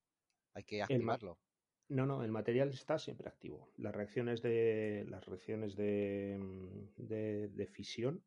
Hay 0.54 0.64
que 0.64 0.82
activarlo. 0.82 1.38
No, 1.88 2.06
no, 2.06 2.24
el 2.24 2.30
material 2.30 2.70
está 2.70 2.98
siempre 2.98 3.28
activo. 3.28 3.68
Las 3.76 3.94
reacciones 3.94 4.40
de, 4.42 5.04
las 5.08 5.24
reacciones 5.26 5.76
de, 5.76 6.36
mm, 6.38 7.06
de- 7.06 7.48
de 7.48 7.66
fisión 7.66 8.22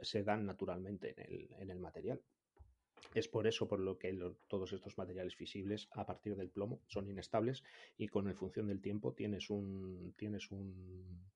se 0.00 0.22
dan 0.24 0.46
naturalmente 0.46 1.14
en 1.16 1.32
el, 1.32 1.48
en 1.60 1.70
el 1.70 1.78
material. 1.78 2.20
Es 3.14 3.28
por 3.28 3.46
eso 3.46 3.68
por 3.68 3.78
lo 3.80 3.98
que 3.98 4.12
lo- 4.12 4.34
todos 4.48 4.72
estos 4.72 4.96
materiales 4.98 5.36
fisibles 5.36 5.88
a 5.92 6.06
partir 6.06 6.34
del 6.34 6.50
plomo 6.50 6.80
son 6.88 7.06
inestables 7.06 7.62
y 7.96 8.08
con 8.08 8.26
el 8.28 8.34
función 8.34 8.66
del 8.68 8.80
tiempo 8.80 9.12
tienes 9.12 9.50
un 9.50 10.14
tienes 10.16 10.50
un 10.50 11.30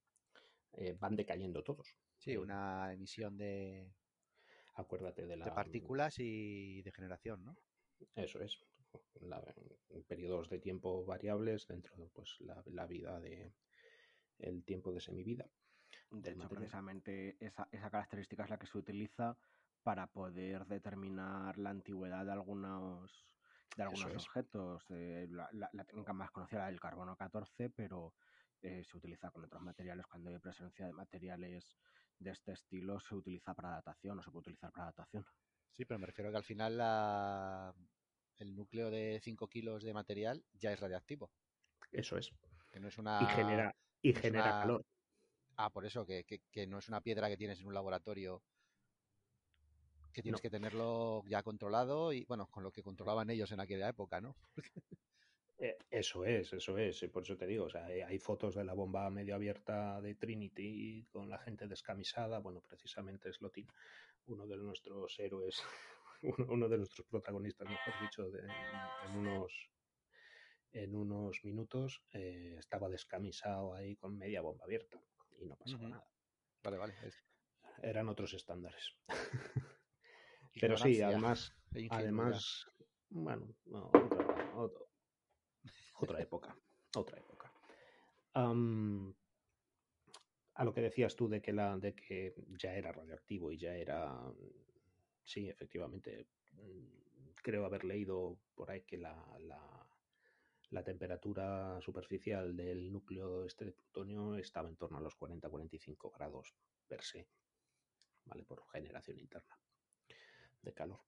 eh, 0.73 0.97
van 0.99 1.17
decayendo 1.17 1.63
todos. 1.63 1.95
Sí, 2.17 2.37
una 2.37 2.93
emisión 2.93 3.37
de, 3.37 3.93
Acuérdate 4.75 5.27
de 5.27 5.37
la 5.37 5.47
de 5.47 5.51
partículas 5.53 6.19
y 6.19 6.83
de 6.83 6.93
generación, 6.93 7.45
¿no? 7.45 7.57
Eso 8.15 8.41
es. 8.41 8.59
La- 9.21 9.43
en 9.91 10.05
periodos 10.05 10.49
de 10.49 10.59
tiempo 10.59 11.05
variables 11.05 11.67
dentro 11.67 11.97
de 11.97 12.09
pues, 12.09 12.37
la, 12.41 12.63
la 12.67 12.87
vida 12.87 13.21
de 13.21 13.53
el 14.39 14.65
tiempo 14.65 14.93
de 14.93 15.01
semivida. 15.01 15.51
De 16.11 16.21
del 16.21 16.35
hecho, 16.35 16.43
material. 16.43 16.59
precisamente 16.61 17.37
esa, 17.45 17.69
esa 17.73 17.91
característica 17.91 18.45
es 18.45 18.51
la 18.51 18.59
que 18.59 18.67
se 18.67 18.79
utiliza 18.79 19.37
para 19.83 20.07
poder 20.09 20.67
determinar 20.67 21.59
la 21.59 21.71
antigüedad 21.71 22.25
de 22.25 22.33
algunos 22.33 23.13
de 23.77 23.83
algunos 23.83 24.15
es. 24.17 24.27
objetos. 24.27 24.85
Eh, 24.91 25.27
la, 25.31 25.49
la- 25.53 25.71
la 25.73 25.85
técnica 25.85 26.13
más 26.13 26.31
conocida 26.31 26.61
era 26.61 26.69
el 26.69 26.81
carbono 26.81 27.17
14, 27.17 27.71
pero 27.71 28.15
eh, 28.63 28.83
se 28.85 28.97
utiliza 28.97 29.31
con 29.31 29.45
otros 29.45 29.63
materiales. 29.63 30.07
Cuando 30.07 30.31
hay 30.31 30.39
presencia 30.39 30.87
de 30.87 30.93
materiales 30.93 31.79
de 32.19 32.31
este 32.31 32.53
estilo, 32.53 32.99
se 33.01 33.15
utiliza 33.15 33.55
para 33.55 33.71
datación 33.71 34.19
o 34.19 34.23
se 34.23 34.31
puede 34.31 34.41
utilizar 34.41 34.73
para 34.73 34.87
datación. 34.87 35.25
Sí, 35.77 35.85
pero 35.85 36.01
me 36.01 36.07
refiero 36.07 36.31
que 36.31 36.37
al 36.39 36.45
final 36.45 36.77
la... 36.77 37.75
el 38.39 38.55
núcleo 38.55 38.91
de 38.91 39.21
5 39.23 39.49
kilos 39.49 39.83
de 39.83 39.93
material 39.95 40.45
ya 40.55 40.73
es 40.73 40.81
radiactivo. 40.81 41.31
Eso 41.93 42.17
es. 42.19 42.31
Que 42.71 42.81
no 42.81 42.89
es 42.89 42.99
una... 42.99 43.21
Y 43.23 43.27
genera, 43.27 43.75
y 44.03 44.13
no 44.13 44.17
es 44.17 44.21
genera 44.23 44.45
una- 44.45 44.61
calor. 44.61 44.87
Ah, 45.57 45.71
por 45.71 45.85
eso, 45.87 46.07
que, 46.07 46.25
que- 46.25 46.41
que 46.53 46.67
no 46.67 46.79
es 46.79 46.89
una 46.89 47.01
piedra 47.01 47.29
que 47.29 47.37
tienes 47.37 47.61
en 47.61 47.67
un 47.67 47.75
laboratorio 47.75 48.43
que 50.13 50.23
tienes 50.23 50.39
No. 50.41 50.43
que 50.43 50.51
tenerlo 50.51 51.23
ya 51.27 51.43
controlado 51.43 52.13
y, 52.13 52.25
bueno, 52.25 52.47
con 52.49 52.63
lo 52.65 52.73
que 52.73 52.83
controlaban 52.83 53.31
ellos 53.31 53.53
en 53.53 53.61
aquella 53.61 53.89
época, 53.89 54.21
¿no? 54.21 54.35
Eh, 55.61 55.77
Eso 55.91 56.25
es, 56.25 56.53
eso 56.53 56.79
es, 56.79 57.03
y 57.03 57.09
por 57.09 57.25
eso 57.25 57.37
te 57.37 57.45
digo, 57.45 57.65
o 57.65 57.69
sea, 57.69 57.91
eh, 57.93 58.05
hay 58.05 58.21
fotos 58.21 58.55
de 58.55 58.63
la 58.63 58.75
bomba 58.75 59.11
medio 59.11 59.35
abierta 59.35 60.01
de 60.01 60.15
Trinity 60.15 61.05
con 61.11 61.29
la 61.29 61.37
gente 61.39 61.67
descamisada, 61.67 62.39
bueno, 62.39 62.61
precisamente 62.61 63.33
Slotin, 63.33 63.67
uno 64.29 64.47
de 64.47 64.57
nuestros 64.57 65.19
héroes, 65.19 65.61
uno, 66.23 66.69
de 66.69 66.79
nuestros 66.79 67.07
protagonistas, 67.07 67.69
mejor 67.69 67.99
dicho, 68.01 68.29
de- 68.31 68.41
en 69.05 69.17
unos 69.17 69.71
en 70.73 70.95
unos 70.95 71.43
minutos 71.45 72.03
eh, 72.13 72.57
estaba 72.59 72.89
descamisado 72.91 73.73
ahí 73.75 73.97
con 73.97 74.19
media 74.19 74.43
bomba 74.43 74.65
abierta 74.65 75.01
y 75.41 75.47
no 75.47 75.57
pasaba 75.57 75.89
nada. 75.89 76.07
Vale, 76.63 76.77
vale. 76.77 76.95
Eran 77.83 78.09
otros 78.09 78.35
estándares. 78.35 78.93
Pero 80.61 80.77
sí, 80.77 81.01
además, 81.01 81.55
e. 81.75 81.89
Además, 81.91 82.67
bueno, 83.09 83.55
no, 83.67 83.87
otra, 83.87 84.53
otra- 84.55 84.85
otra 86.01 86.21
época, 86.21 86.57
otra 86.97 87.19
época. 87.19 87.53
A 90.55 90.65
lo 90.65 90.73
que 90.75 90.81
decías 90.83 91.15
tú 91.17 91.29
de 91.29 91.41
que 91.41 91.53
la, 91.53 91.79
de 91.79 91.95
que 91.95 92.35
ya 92.59 92.75
era 92.75 92.93
radioactivo 92.93 93.53
y 93.53 93.59
ya 93.59 93.75
era, 93.77 94.13
sí, 95.29 95.49
efectivamente, 95.49 96.27
mm, 96.53 97.35
creo 97.43 97.67
haber 97.67 97.85
leído 97.85 98.39
por 98.55 98.71
ahí 98.71 98.83
que 98.83 98.97
la, 98.97 99.15
la, 100.71 100.85
temperatura 100.85 101.81
superficial 101.83 102.57
del 102.57 102.91
núcleo 102.91 103.45
este 103.45 103.67
de 103.67 103.73
plutonio 103.73 104.37
estaba 104.37 104.69
en 104.69 104.77
torno 104.77 104.97
a 104.99 105.01
los 105.03 105.17
40-45 105.19 106.11
grados 106.17 106.55
per 106.87 107.03
se, 107.03 107.29
¿vale? 108.25 108.45
Por 108.45 108.67
generación 108.69 109.19
interna 109.19 109.59
de 110.63 110.73
calor. 110.73 111.01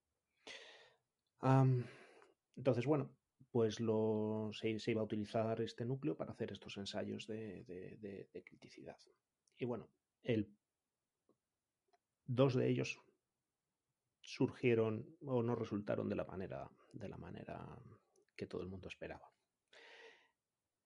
Entonces, 2.56 2.84
bueno, 2.84 3.16
pues 3.50 3.80
lo, 3.80 4.50
se, 4.52 4.78
se 4.78 4.90
iba 4.90 5.00
a 5.00 5.04
utilizar 5.04 5.60
este 5.62 5.86
núcleo 5.86 6.16
para 6.16 6.32
hacer 6.32 6.52
estos 6.52 6.76
ensayos 6.76 7.26
de, 7.26 7.64
de- 7.64 7.96
de- 7.96 8.28
de 8.32 8.44
criticidad. 8.44 8.98
Y 9.56 9.64
bueno, 9.64 9.88
el, 10.22 10.54
dos 12.26 12.54
de 12.54 12.68
ellos 12.68 13.00
surgieron 14.22 15.16
o 15.26 15.42
no 15.42 15.54
resultaron 15.54 16.08
de 16.08 16.16
la 16.16 16.24
manera, 16.24 16.70
de 16.92 17.08
la 17.08 17.18
manera 17.18 17.78
que 18.36 18.46
todo 18.46 18.62
el 18.62 18.68
mundo 18.68 18.88
esperaba. 18.88 19.30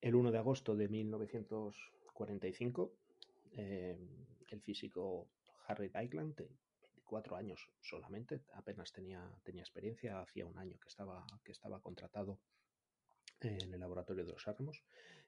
El 0.00 0.14
1 0.14 0.32
de 0.32 0.38
agosto 0.38 0.76
de 0.76 0.88
1945, 0.88 2.94
eh, 3.52 3.96
el 4.48 4.60
físico 4.60 5.30
Harry 5.66 5.88
Dyckland, 5.88 6.36
de 6.36 6.48
24 6.82 7.36
años 7.36 7.70
solamente, 7.80 8.44
apenas 8.54 8.92
tenía, 8.92 9.26
tenía 9.42 9.62
experiencia, 9.62 10.20
hacía 10.20 10.46
un 10.46 10.58
año 10.58 10.78
que 10.78 10.88
estaba, 10.88 11.26
que 11.42 11.52
estaba 11.52 11.80
contratado 11.80 12.38
en 13.40 13.72
el 13.72 13.80
laboratorio 13.80 14.24
de 14.24 14.32
los 14.32 14.46
átomos, 14.48 14.82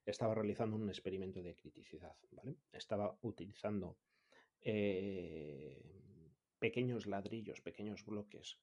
estaba 0.04 0.34
realizando 0.34 0.76
un 0.76 0.88
experimento 0.88 1.42
de 1.42 1.56
criticidad. 1.56 2.14
Estaba 2.72 3.18
utilizando 3.22 3.98
eh, 4.60 5.82
pequeños 6.58 7.06
ladrillos, 7.06 7.60
pequeños 7.60 8.04
bloques 8.04 8.58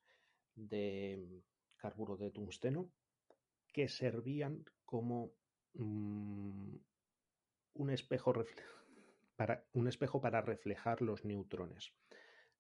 de 0.56 1.44
carburo 1.78 2.18
de 2.18 2.32
tungsteno 2.32 2.92
que 3.72 3.88
servían 3.88 4.64
como 4.86 5.34
mm, 5.74 6.76
un 7.74 7.90
espejo 7.90 8.34
para 9.36 9.66
un 9.74 9.88
espejo 9.88 10.22
para 10.22 10.42
reflejar 10.42 11.02
los 11.02 11.26
neutrones 11.26 11.94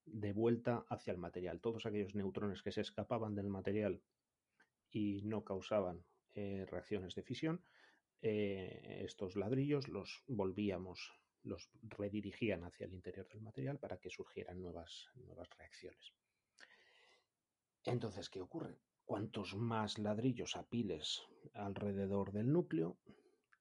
de 0.05 0.33
vuelta 0.33 0.85
hacia 0.89 1.11
el 1.11 1.17
material. 1.17 1.61
Todos 1.61 1.85
aquellos 1.85 2.15
neutrones 2.15 2.61
que 2.61 2.71
se 2.71 2.81
escapaban 2.81 3.35
del 3.35 3.47
material 3.47 4.01
y 4.91 5.21
no 5.23 5.43
causaban 5.43 6.03
eh, 6.35 6.65
reacciones 6.69 7.15
de 7.15 7.23
fisión, 7.23 7.63
eh, 8.21 9.01
estos 9.03 9.35
ladrillos 9.35 9.87
los 9.87 10.23
volvíamos, 10.27 11.13
los 11.43 11.69
redirigían 11.83 12.63
hacia 12.63 12.85
el 12.85 12.93
interior 12.93 13.27
del 13.27 13.41
material 13.41 13.79
para 13.79 13.97
que 13.97 14.09
surgieran 14.09 14.61
nuevas, 14.61 15.09
nuevas 15.15 15.49
reacciones. 15.57 16.13
Entonces, 17.85 18.29
¿qué 18.29 18.41
ocurre? 18.41 18.77
Cuantos 19.05 19.55
más 19.55 19.97
ladrillos 19.99 20.55
apiles 20.55 21.21
alrededor 21.53 22.31
del 22.31 22.51
núcleo, 22.51 22.97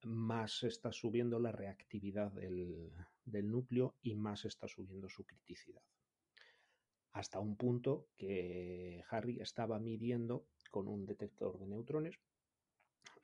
más 0.04 0.62
está 0.62 0.92
subiendo 0.92 1.38
la 1.38 1.52
reactividad 1.52 2.32
del, 2.32 2.92
del 3.24 3.50
núcleo 3.50 3.96
y 4.02 4.14
más 4.14 4.44
está 4.44 4.68
subiendo 4.68 5.08
su 5.08 5.24
criticidad. 5.24 5.82
Hasta 7.12 7.40
un 7.40 7.56
punto 7.56 8.08
que 8.16 9.04
Harry 9.10 9.40
estaba 9.40 9.78
midiendo 9.78 10.46
con 10.70 10.88
un 10.88 11.04
detector 11.04 11.58
de 11.58 11.66
neutrones, 11.66 12.18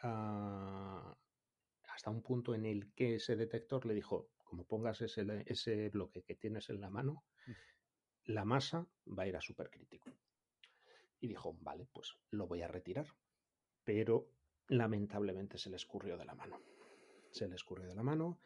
ah, 0.03 1.17
hasta 1.89 2.11
un 2.11 2.23
punto 2.23 2.55
en 2.55 2.67
el 2.67 2.93
que 2.93 3.17
ese 3.17 3.35
detector 3.35 3.87
le 3.87 3.95
dijo, 3.95 4.29
como 4.49 4.65
pongas 4.65 5.03
ese, 5.03 5.45
ese 5.47 5.91
bloque 5.91 6.23
que 6.23 6.35
tienes 6.35 6.71
en 6.71 6.81
la 6.81 6.89
mano, 6.89 7.25
la 8.25 8.45
masa 8.45 8.87
va 9.07 9.25
a 9.25 9.27
ir 9.27 9.37
a 9.37 9.43
supercrítico. 9.43 10.11
Y 11.21 11.29
dijo, 11.29 11.57
vale, 11.61 11.87
pues 11.93 12.17
lo 12.31 12.47
voy 12.47 12.63
a 12.63 12.69
retirar. 12.69 13.07
Pero 13.85 14.31
lamentablemente 14.69 15.59
se 15.59 15.69
le 15.69 15.77
escurrió 15.77 16.17
de 16.17 16.25
la 16.25 16.35
mano. 16.35 16.61
Se 17.31 17.47
le 17.47 17.57
escurrió 17.57 17.87
de 17.87 17.95
la 17.95 18.03
mano, 18.03 18.41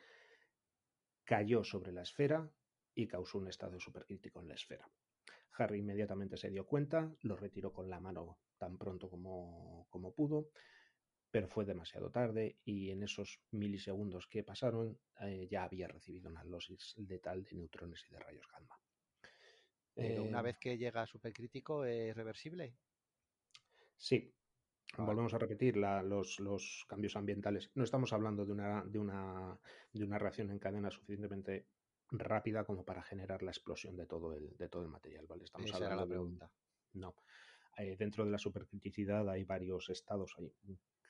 cayó 1.25 1.63
sobre 1.63 1.93
la 1.93 2.03
esfera 2.03 2.51
y 2.95 3.07
causó 3.07 3.39
un 3.39 3.49
estado 3.49 3.79
supercrítico 3.79 4.41
en 4.41 4.49
la 4.49 4.55
esfera. 4.55 4.91
Harry 5.57 5.79
inmediatamente 5.79 6.37
se 6.37 6.51
dio 6.51 6.67
cuenta, 6.67 7.15
lo 7.23 7.37
retiró 7.37 7.73
con 7.73 7.89
la 7.89 8.01
mano 8.01 8.39
tan 8.59 8.77
pronto 8.77 9.09
como, 9.09 9.87
como 9.91 10.15
pudo, 10.15 10.51
pero 11.33 11.49
fue 11.49 11.65
demasiado 11.65 12.11
tarde 12.11 12.59
y 12.65 12.91
en 12.91 13.03
esos 13.03 13.41
milisegundos 13.53 14.27
que 14.29 14.45
pasaron 14.45 14.99
eh, 15.23 15.49
ya 15.51 15.65
había 15.65 15.89
recibido 15.89 16.29
una 16.29 16.45
dosis 16.45 16.95
letal 16.99 17.43
de 17.43 17.55
neutrones 17.55 18.05
y 18.09 18.13
de 18.13 18.21
rayos 18.21 18.47
gamma. 18.53 18.79
Pero 19.95 20.23
una 20.25 20.41
Eh, 20.41 20.43
vez 20.43 20.59
que 20.59 20.77
llega 20.77 21.03
a 21.03 21.07
supercrítico, 21.07 21.85
¿es 21.87 22.15
reversible? 22.15 22.75
Sí. 23.97 24.33
Volvemos 24.99 25.33
a 25.33 25.39
repetir 25.39 25.79
la- 25.79 26.03
los, 26.03 26.39
los 26.39 26.85
cambios 26.87 27.17
ambientales. 27.17 27.71
No 27.75 27.83
estamos 27.85 28.13
hablando 28.13 28.45
de 28.45 28.53
una, 28.53 28.85
de, 28.85 28.99
una, 28.99 29.59
de 29.91 30.05
una 30.05 30.19
reacción 30.19 30.51
en 30.51 30.59
cadena 30.59 30.91
suficientemente 30.91 31.67
rápida 32.11 32.65
como 32.65 32.85
para 32.85 33.03
generar 33.03 33.43
la 33.43 33.53
explosión 33.53 33.97
de 33.97 34.05
todo 34.05 34.35
el, 34.35 34.55
de 34.59 34.69
todo 34.69 34.83
el 34.83 34.89
material, 34.91 35.27
¿vale? 35.27 35.45
Estamos 35.45 35.71
Esa 35.71 35.79
era 35.79 35.87
hablando 35.87 36.05
la 36.05 36.15
de 36.15 36.19
un- 36.21 36.37
pregunta. 36.37 36.53
No. 36.93 37.15
Eh, 37.79 37.97
dentro 37.97 38.23
de 38.27 38.31
la 38.33 38.39
supercriticidad 38.39 39.27
hay 39.31 39.45
varios 39.45 39.89
estados. 39.89 40.35
Hay 40.37 40.53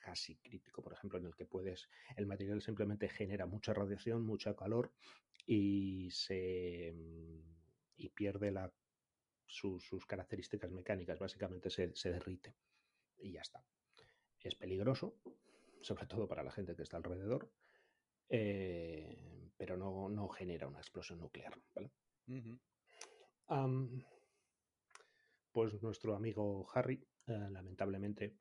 casi 0.03 0.37
crítico, 0.37 0.83
por 0.83 0.93
ejemplo, 0.93 1.19
en 1.19 1.27
el 1.27 1.35
que 1.37 1.47
puedes. 1.47 1.89
El 2.17 2.27
material 2.27 2.61
simplemente 2.61 3.09
genera 3.09 3.47
mucha 3.47 3.73
radiación, 3.73 4.25
mucho 4.27 4.55
calor 4.57 4.93
y 5.47 6.11
se. 6.13 6.93
mm, 6.95 7.41
y 7.97 8.09
pierde 8.11 8.51
la, 8.51 8.73
su- 9.47 9.81
sus 9.81 10.07
características 10.07 10.71
mecánicas. 10.73 11.19
Básicamente 11.19 11.71
se, 11.71 11.95
se 11.95 12.11
derrite. 12.13 12.57
Y 13.19 13.33
ya 13.33 13.43
está. 13.43 13.65
Es 14.41 14.57
peligroso, 14.57 15.17
sobre 15.83 16.07
todo 16.07 16.27
para 16.29 16.43
la 16.43 16.51
gente 16.53 16.75
que 16.77 16.83
está 16.83 16.97
alrededor. 16.99 17.51
eh, 18.29 19.51
pero 19.57 19.77
no, 19.77 20.09
no 20.09 20.29
genera 20.29 20.67
una 20.67 20.81
explosión 20.81 21.21
nuclear. 21.21 21.55
¿vale? 21.75 21.93
Pues 25.53 25.81
nuestro 25.83 26.17
amigo 26.17 26.67
Harry, 26.75 27.07
eh, 27.27 27.49
lamentablemente, 27.51 28.39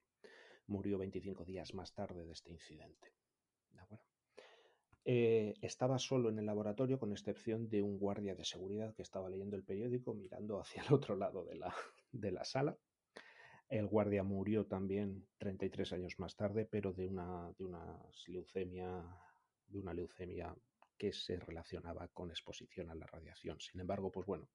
murió 0.71 0.97
25 0.97 1.45
días 1.45 1.73
más 1.73 1.93
tarde 1.93 2.25
de 2.25 2.31
este 2.31 2.51
incidente. 2.51 3.13
¿De 3.71 3.79
acuerdo? 3.81 4.05
Eh, 5.03 5.53
estaba 5.61 5.99
solo 5.99 6.29
en 6.29 6.39
el 6.39 6.45
laboratorio, 6.45 6.97
con 6.97 7.11
excepción 7.11 7.69
de 7.69 7.81
un 7.81 7.99
guardia 7.99 8.35
de 8.35 8.45
seguridad 8.45 8.95
que 8.95 9.01
estaba 9.01 9.29
leyendo 9.29 9.55
el 9.55 9.63
periódico, 9.63 10.13
mirando 10.13 10.59
hacia 10.59 10.83
el 10.83 10.93
otro 10.93 11.15
lado 11.15 11.43
de 11.43 11.55
la, 11.55 11.75
de 12.11 12.31
la 12.31 12.45
sala. 12.45 12.77
El 13.67 13.87
guardia 13.87 14.23
murió 14.23 14.65
también 14.65 15.27
33 15.37 15.93
años 15.93 16.19
más 16.19 16.35
tarde, 16.35 16.65
pero 16.65 16.91
de 16.91 17.07
una, 17.07 17.53
de 17.57 17.63
una 17.63 18.01
leucemia, 18.27 19.01
de 19.67 19.79
una 19.79 19.93
leucemia 19.93 20.53
que 20.97 21.13
se 21.13 21.37
relacionaba 21.37 22.07
con 22.09 22.29
exposición 22.29 22.89
a 22.89 22.95
la 22.95 23.07
radiación. 23.07 23.59
Sin 23.59 23.79
embargo, 23.79 24.11
pues 24.11 24.27
bueno, 24.27 24.49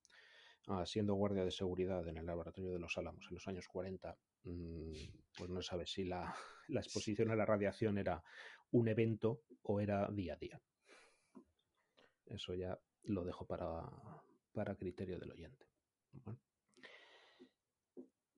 ah, 0.68 0.84
siendo 0.86 1.14
guardia 1.14 1.44
de 1.44 1.50
seguridad 1.50 2.06
en 2.06 2.18
el 2.18 2.26
laboratorio 2.26 2.72
de 2.72 2.78
los 2.78 2.96
Álamos 2.98 3.26
en 3.28 3.34
los 3.34 3.48
años 3.48 3.66
40, 3.68 4.12
mm, 4.12 4.25
pues 5.36 5.50
no 5.50 5.62
sabe 5.62 5.86
si 5.86 6.04
la, 6.04 6.34
la 6.68 6.80
exposición 6.80 7.30
a 7.30 7.36
la 7.36 7.46
radiación 7.46 7.98
era 7.98 8.22
un 8.70 8.88
evento 8.88 9.42
o 9.62 9.80
era 9.80 10.10
día 10.10 10.34
a 10.34 10.36
día. 10.36 10.60
Eso 12.26 12.54
ya 12.54 12.78
lo 13.04 13.24
dejo 13.24 13.46
para, 13.46 13.84
para 14.52 14.76
criterio 14.76 15.18
del 15.18 15.32
oyente. 15.32 15.66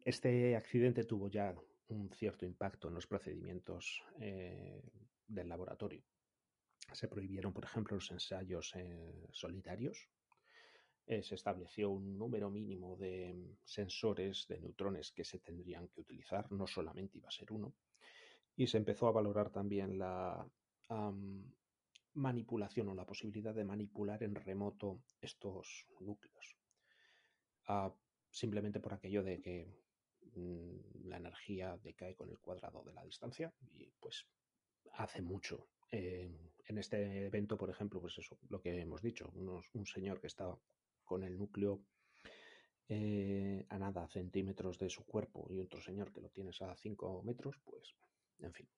Este 0.04 0.56
accidente 0.56 1.04
tuvo 1.04 1.28
ya 1.28 1.54
un 1.88 2.10
cierto 2.12 2.44
impacto 2.44 2.88
en 2.88 2.94
los 2.94 3.06
procedimientos 3.06 4.02
eh, 4.20 4.82
del 5.26 5.48
laboratorio. 5.48 6.02
Se 6.92 7.08
prohibieron, 7.08 7.52
por 7.52 7.64
ejemplo, 7.64 7.96
los 7.96 8.10
ensayos 8.10 8.72
eh, 8.76 9.28
solitarios. 9.32 10.08
Eh, 11.10 11.22
se 11.22 11.36
estableció 11.36 11.88
un 11.88 12.18
número 12.18 12.50
mínimo 12.50 12.94
de 12.98 13.34
sensores 13.64 14.46
de 14.46 14.60
neutrones 14.60 15.10
que 15.10 15.24
se 15.24 15.38
tendrían 15.38 15.88
que 15.88 16.02
utilizar, 16.02 16.52
no 16.52 16.66
solamente 16.66 17.16
iba 17.16 17.28
a 17.28 17.38
ser 17.38 17.50
uno. 17.50 17.72
Y 18.54 18.66
se 18.66 18.76
empezó 18.76 19.08
a 19.08 19.12
valorar 19.12 19.48
también 19.48 19.98
la 19.98 20.46
manipulación 22.12 22.88
o 22.90 22.94
la 22.94 23.06
posibilidad 23.06 23.54
de 23.54 23.64
manipular 23.64 24.22
en 24.22 24.34
remoto 24.34 25.00
estos 25.22 25.86
núcleos. 25.98 26.56
Ah, 27.68 27.90
simplemente 28.30 28.78
por 28.78 28.92
aquello 28.92 29.22
de 29.22 29.40
que 29.40 29.66
mm, 30.34 31.08
la 31.08 31.16
energía 31.16 31.78
decae 31.82 32.16
con 32.16 32.28
el 32.28 32.38
cuadrado 32.38 32.82
de 32.84 32.92
la 32.92 33.02
distancia 33.02 33.50
y 33.72 33.90
pues 33.98 34.26
hace 34.92 35.22
mucho. 35.22 35.68
en 35.90 36.76
este 36.76 37.24
evento, 37.24 37.56
por 37.56 37.70
ejemplo, 37.70 37.98
pues 37.98 38.18
eso, 38.18 38.38
lo 38.50 38.60
que 38.60 38.78
hemos 38.78 39.00
dicho, 39.00 39.30
un 39.72 39.86
señor 39.86 40.20
que 40.20 40.26
estaba 40.26 40.58
con 41.08 41.24
el 41.24 41.38
núcleo 41.38 41.82
eh, 42.90 43.66
a 43.70 43.78
nada 43.78 44.06
centímetros 44.08 44.78
de 44.78 44.90
su 44.90 45.04
cuerpo 45.04 45.48
y 45.50 45.58
otro 45.58 45.80
señor 45.80 46.12
que 46.12 46.20
lo 46.20 46.28
tienes 46.28 46.60
a 46.62 46.76
5 46.76 47.22
metros, 47.22 47.58
pues, 47.64 47.96
en 48.38 48.52
fin. 48.52 48.68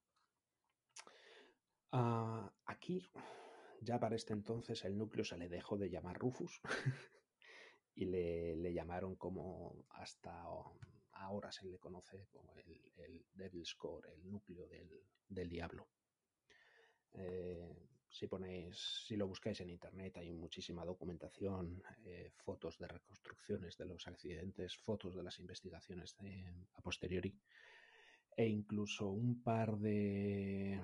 Ah, 1.92 2.52
aquí, 2.66 3.02
ya 3.80 3.98
para 3.98 4.14
este 4.14 4.32
entonces, 4.32 4.84
el 4.84 4.96
núcleo 4.96 5.24
se 5.24 5.36
le 5.36 5.48
dejó 5.48 5.76
de 5.76 5.90
llamar 5.90 6.18
Rufus 6.18 6.60
y 7.96 8.04
le, 8.06 8.72
llamaron 8.72 9.16
como 9.16 9.84
hasta 9.90 10.32
ahora 11.12 11.50
se 11.50 11.66
le 11.66 11.78
conoce 11.78 12.28
como 12.30 12.56
el, 12.56 12.92
el 12.96 13.26
Devil's 13.32 13.74
Core, 13.74 14.14
el 14.14 14.30
núcleo 14.30 14.68
del, 15.28 15.48
diablo. 15.48 15.88
Eh, 17.12 17.88
si 18.11 18.27
ponéis, 18.27 18.77
si 19.07 19.16
lo 19.16 19.29
buscáis 19.29 19.61
en 19.61 19.70
internet, 19.70 20.16
hay 20.16 20.33
muchísima 20.33 20.85
documentación, 20.85 21.83
eh, 22.05 22.33
fotos 22.44 22.79
de 22.79 22.88
reconstrucciones 22.88 23.77
de 23.79 23.85
los 23.87 24.07
accidentes, 24.07 24.77
fotos 24.77 25.14
de 25.14 25.23
las 25.23 25.38
investigaciones 25.38 26.16
a 26.75 26.83
posteriori, 26.83 27.33
e 28.37 28.46
incluso 28.46 29.09
un 29.09 29.42
par 29.42 29.79
de, 29.79 30.81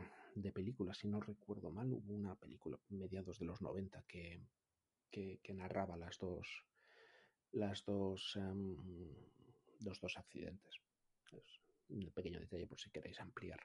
películas, 0.55 0.99
si 0.99 1.09
no 1.09 1.21
recuerdo 1.21 1.71
mal, 1.71 1.93
hubo 1.93 2.15
una 2.15 2.37
película 2.37 2.79
mediados 2.91 3.39
de 3.41 3.47
los 3.47 3.61
90 3.61 4.05
que, 4.07 4.41
que, 5.11 5.55
narraba 5.55 5.97
las 5.97 6.19
dos, 6.19 6.65
las 7.53 7.85
dos, 7.85 8.37
em, 8.37 8.77
los 9.81 10.01
dos 10.01 10.17
accidentes. 10.17 10.81
Es 11.33 11.61
un 11.89 12.11
pequeño 12.13 12.39
detalle 12.39 12.67
por 12.67 12.79
si 12.79 12.91
queréis 12.91 13.19
ampliar. 13.21 13.61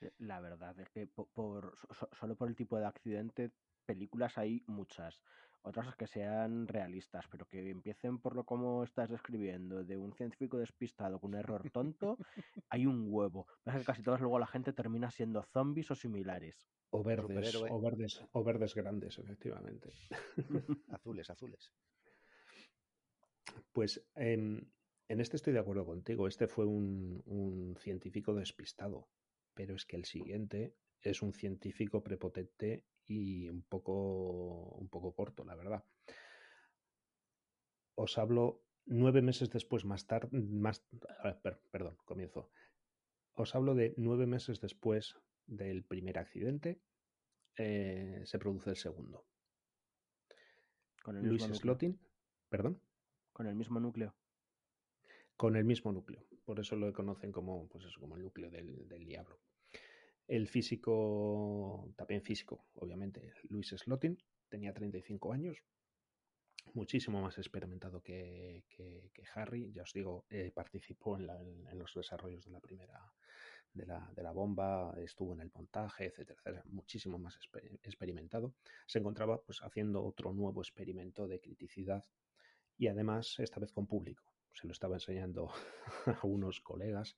Eh, 0.00 0.10
la 0.18 0.40
verdad 0.40 0.78
es 0.78 0.88
que 0.90 1.06
por, 1.06 1.76
solo 2.12 2.36
por 2.36 2.48
el 2.48 2.56
tipo 2.56 2.78
de 2.78 2.86
accidente, 2.86 3.52
películas 3.84 4.38
hay 4.38 4.62
muchas. 4.66 5.20
Otras 5.62 5.96
que 5.96 6.06
sean 6.06 6.68
realistas, 6.68 7.26
pero 7.30 7.46
que 7.46 7.68
empiecen 7.68 8.18
por 8.20 8.36
lo 8.36 8.44
como 8.44 8.84
estás 8.84 9.10
describiendo, 9.10 9.84
de 9.84 9.96
un 9.96 10.12
científico 10.14 10.56
despistado 10.58 11.18
con 11.18 11.34
un 11.34 11.40
error 11.40 11.68
tonto, 11.70 12.16
hay 12.68 12.86
un 12.86 13.06
huevo. 13.08 13.46
Pero 13.64 13.78
que 13.78 13.84
casi 13.84 14.02
todas 14.02 14.20
luego 14.20 14.38
la 14.38 14.46
gente 14.46 14.72
termina 14.72 15.10
siendo 15.10 15.42
zombies 15.42 15.90
o 15.90 15.94
similares. 15.94 16.68
O 16.90 17.02
verdes, 17.02 17.54
o 17.54 17.80
verdes, 17.80 18.24
o 18.32 18.44
verdes 18.44 18.74
grandes, 18.74 19.18
efectivamente. 19.18 19.92
azules, 20.88 21.28
azules. 21.28 21.72
Pues 23.72 24.06
em, 24.14 24.70
en 25.08 25.20
este 25.20 25.36
estoy 25.36 25.52
de 25.52 25.58
acuerdo 25.58 25.84
contigo. 25.84 26.28
Este 26.28 26.46
fue 26.46 26.66
un, 26.66 27.22
un 27.26 27.76
científico 27.78 28.32
despistado 28.32 29.08
pero 29.58 29.74
es 29.74 29.84
que 29.84 29.96
el 29.96 30.04
siguiente 30.04 30.76
es 31.00 31.20
un 31.20 31.32
científico 31.32 32.04
prepotente 32.04 32.86
y 33.04 33.48
un 33.48 33.62
poco, 33.62 34.76
un 34.76 34.88
poco 34.88 35.16
corto, 35.16 35.44
la 35.44 35.56
verdad. 35.56 35.84
Os 37.96 38.18
hablo 38.18 38.62
nueve 38.86 39.20
meses 39.20 39.50
después, 39.50 39.84
más 39.84 40.06
tarde, 40.06 40.28
más, 40.30 40.86
perdón, 41.72 41.98
comienzo. 42.04 42.52
Os 43.32 43.56
hablo 43.56 43.74
de 43.74 43.94
nueve 43.96 44.28
meses 44.28 44.60
después 44.60 45.16
del 45.48 45.82
primer 45.82 46.20
accidente, 46.20 46.80
eh, 47.56 48.22
se 48.26 48.38
produce 48.38 48.70
el 48.70 48.76
segundo. 48.76 49.26
Con 51.02 51.16
el 51.16 51.26
Luis 51.26 51.42
Slotin, 51.42 51.98
perdón. 52.48 52.80
Con 53.32 53.48
el 53.48 53.56
mismo 53.56 53.80
núcleo. 53.80 54.14
Con 55.36 55.56
el 55.56 55.64
mismo 55.64 55.90
núcleo. 55.90 56.24
Por 56.48 56.60
eso 56.60 56.76
lo 56.76 56.90
conocen 56.94 57.30
como, 57.30 57.68
pues 57.68 57.84
eso, 57.84 58.00
como 58.00 58.16
el 58.16 58.22
núcleo 58.22 58.50
del, 58.50 59.04
diablo. 59.04 59.38
El 60.26 60.48
físico, 60.48 61.92
también 61.94 62.22
físico, 62.22 62.64
obviamente, 62.76 63.34
Luis 63.50 63.68
Slotin, 63.76 64.16
tenía 64.48 64.72
35 64.72 65.30
años, 65.30 65.62
muchísimo 66.72 67.20
más 67.20 67.36
experimentado 67.36 68.00
que, 68.00 68.64
Harry. 69.34 69.70
Ya 69.74 69.82
os 69.82 69.92
digo, 69.92 70.24
eh, 70.30 70.50
participó 70.50 71.18
en, 71.18 71.26
los 71.78 71.92
desarrollos 71.94 72.46
de 72.46 72.50
la 72.50 72.60
primera, 72.60 72.98
de 73.74 73.84
la, 74.22 74.32
bomba, 74.32 74.94
estuvo 75.02 75.34
en 75.34 75.42
el 75.42 75.50
montaje, 75.54 76.06
etcétera, 76.06 76.62
muchísimo 76.64 77.18
más 77.18 77.38
experimentado. 77.82 78.54
Se 78.86 79.00
encontraba 79.00 79.42
pues 79.42 79.60
haciendo 79.60 80.02
otro 80.02 80.32
nuevo 80.32 80.62
experimento 80.62 81.28
de 81.28 81.40
criticidad 81.40 82.06
y 82.78 82.86
además 82.86 83.38
esta 83.38 83.60
vez 83.60 83.70
con 83.70 83.86
público. 83.86 84.37
Se 84.58 84.66
lo 84.66 84.72
estaba 84.72 84.96
enseñando 84.96 85.50
a 86.06 86.26
unos 86.26 86.60
colegas 86.60 87.16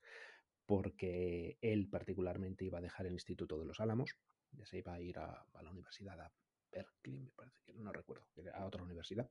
porque 0.66 1.56
él 1.62 1.88
particularmente 1.88 2.66
iba 2.66 2.78
a 2.78 2.82
dejar 2.82 3.06
el 3.06 3.14
Instituto 3.14 3.58
de 3.58 3.64
los 3.64 3.80
Álamos, 3.80 4.14
ya 4.52 4.66
se 4.66 4.78
iba 4.78 4.92
a 4.92 5.00
ir 5.00 5.18
a, 5.18 5.46
la 5.62 5.70
universidad 5.70 6.20
a 6.20 6.30
Berkeley, 6.70 7.18
me 7.18 7.30
parece 7.30 7.58
que 7.64 7.72
no 7.72 7.92
recuerdo, 7.92 8.26
a 8.52 8.66
otra 8.66 8.82
universidad. 8.82 9.28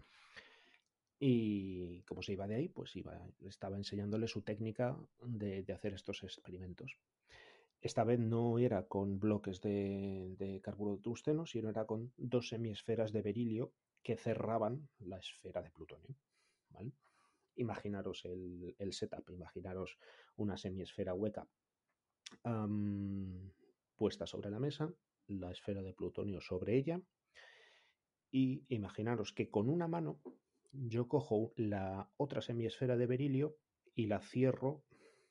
Y 1.19 2.01
como 2.03 2.23
se 2.23 2.33
iba 2.33 2.47
de 2.47 2.55
ahí, 2.55 2.67
pues 2.67 2.95
iba, 2.95 3.21
estaba 3.45 3.77
enseñándole 3.77 4.27
su 4.27 4.41
técnica 4.41 4.97
de, 5.21 5.63
hacer 5.71 5.93
estos 5.93 6.23
experimentos. 6.23 6.97
Esta 7.79 8.03
vez 8.03 8.19
no 8.19 8.57
era 8.57 8.87
con 8.87 9.19
bloques 9.19 9.61
de, 9.61 10.35
de 10.37 10.61
carburo 10.61 10.95
de 10.95 11.03
tungsteno, 11.03 11.45
sino 11.45 11.69
era 11.69 11.85
con 11.85 12.11
dos 12.17 12.49
semiesferas 12.49 13.13
de 13.13 13.21
berilio 13.21 13.71
que 14.01 14.17
cerraban 14.17 14.89
la 14.99 15.19
esfera 15.19 15.61
de 15.61 15.69
plutonio. 15.69 16.15
¿vale? 16.71 16.91
Imaginaros 17.59 18.25
el, 18.25 18.93
setup, 18.93 19.29
imaginaros 19.29 19.97
una 20.35 20.57
semiesfera 20.57 21.13
hueca 21.13 21.47
puesta 23.95 24.25
sobre 24.25 24.49
la 24.49 24.59
mesa, 24.59 24.93
la 25.27 25.51
esfera 25.51 25.81
de 25.81 25.93
plutonio 25.93 26.41
sobre 26.41 26.77
ella, 26.77 27.01
y 28.31 28.63
imaginaros 28.69 29.33
que 29.33 29.49
con 29.49 29.69
una 29.69 29.87
mano 29.87 30.21
yo 30.71 31.07
cojo 31.07 31.51
la 31.55 32.09
otra 32.17 32.41
semiesfera 32.41 32.95
de 32.95 33.07
berilio 33.07 33.57
y 33.95 34.07
la 34.07 34.21
cierro 34.21 34.83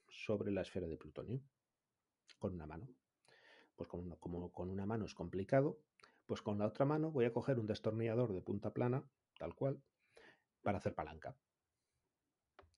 sobre 0.08 0.50
la 0.50 0.62
esfera 0.62 0.88
de 0.88 0.96
plutonio, 0.96 1.40
con 2.38 2.54
una 2.54 2.66
mano. 2.66 2.88
Pues 3.76 3.88
como 3.88 4.52
con 4.52 4.68
una 4.68 4.84
mano 4.84 5.06
es 5.06 5.14
complicado, 5.14 5.78
pues 6.26 6.42
con 6.42 6.58
la 6.58 6.66
otra 6.66 6.84
mano 6.84 7.12
voy 7.12 7.24
a 7.24 7.32
coger 7.32 7.58
un 7.58 7.66
destornillador 7.66 8.32
de 8.32 8.42
punta 8.42 8.74
plana, 8.74 9.08
tal 9.38 9.54
cual, 9.54 9.80
para 10.62 10.78
hacer 10.78 10.94
palanca 10.94 11.36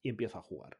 y 0.02 0.08
empiezo 0.08 0.38
a 0.38 0.42
jugar. 0.42 0.78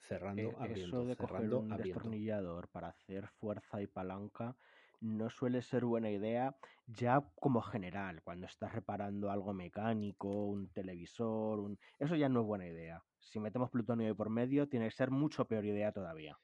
Cerrando, 0.00 0.42
eh, 0.42 0.56
abriendo, 0.58 0.86
Eso 0.98 1.04
de 1.06 1.14
cerrando, 1.16 1.56
coger 1.56 1.66
un 1.66 1.72
abriendo. 1.72 1.94
destornillador 1.94 2.68
para 2.68 2.88
hacer 2.88 3.28
fuerza 3.28 3.82
y 3.82 3.86
palanca 3.86 4.56
no 5.00 5.30
suele 5.30 5.62
ser 5.62 5.84
buena 5.84 6.10
idea 6.10 6.56
ya 6.86 7.20
como 7.36 7.60
general, 7.60 8.22
cuando 8.22 8.46
estás 8.46 8.72
reparando 8.72 9.30
algo 9.30 9.52
mecánico, 9.52 10.28
un 10.28 10.68
televisor, 10.68 11.60
un... 11.60 11.78
eso 11.98 12.16
ya 12.16 12.28
no 12.28 12.40
es 12.40 12.46
buena 12.46 12.66
idea. 12.66 13.04
Si 13.18 13.38
metemos 13.38 13.70
plutonio 13.70 14.06
de 14.06 14.14
por 14.14 14.30
medio, 14.30 14.68
tiene 14.68 14.86
que 14.86 14.96
ser 14.96 15.10
mucho 15.10 15.46
peor 15.46 15.64
idea 15.64 15.92
todavía. 15.92 16.38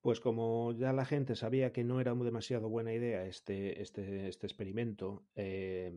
Pues 0.00 0.20
como 0.20 0.72
ya 0.72 0.92
la 0.92 1.04
gente 1.04 1.34
sabía 1.34 1.72
que 1.72 1.84
no 1.84 2.00
era 2.00 2.14
demasiado 2.14 2.70
buena 2.70 2.94
idea 2.94 3.26
este, 3.26 3.82
este, 3.82 4.28
este 4.28 4.46
experimento, 4.46 5.24
eh, 5.34 5.92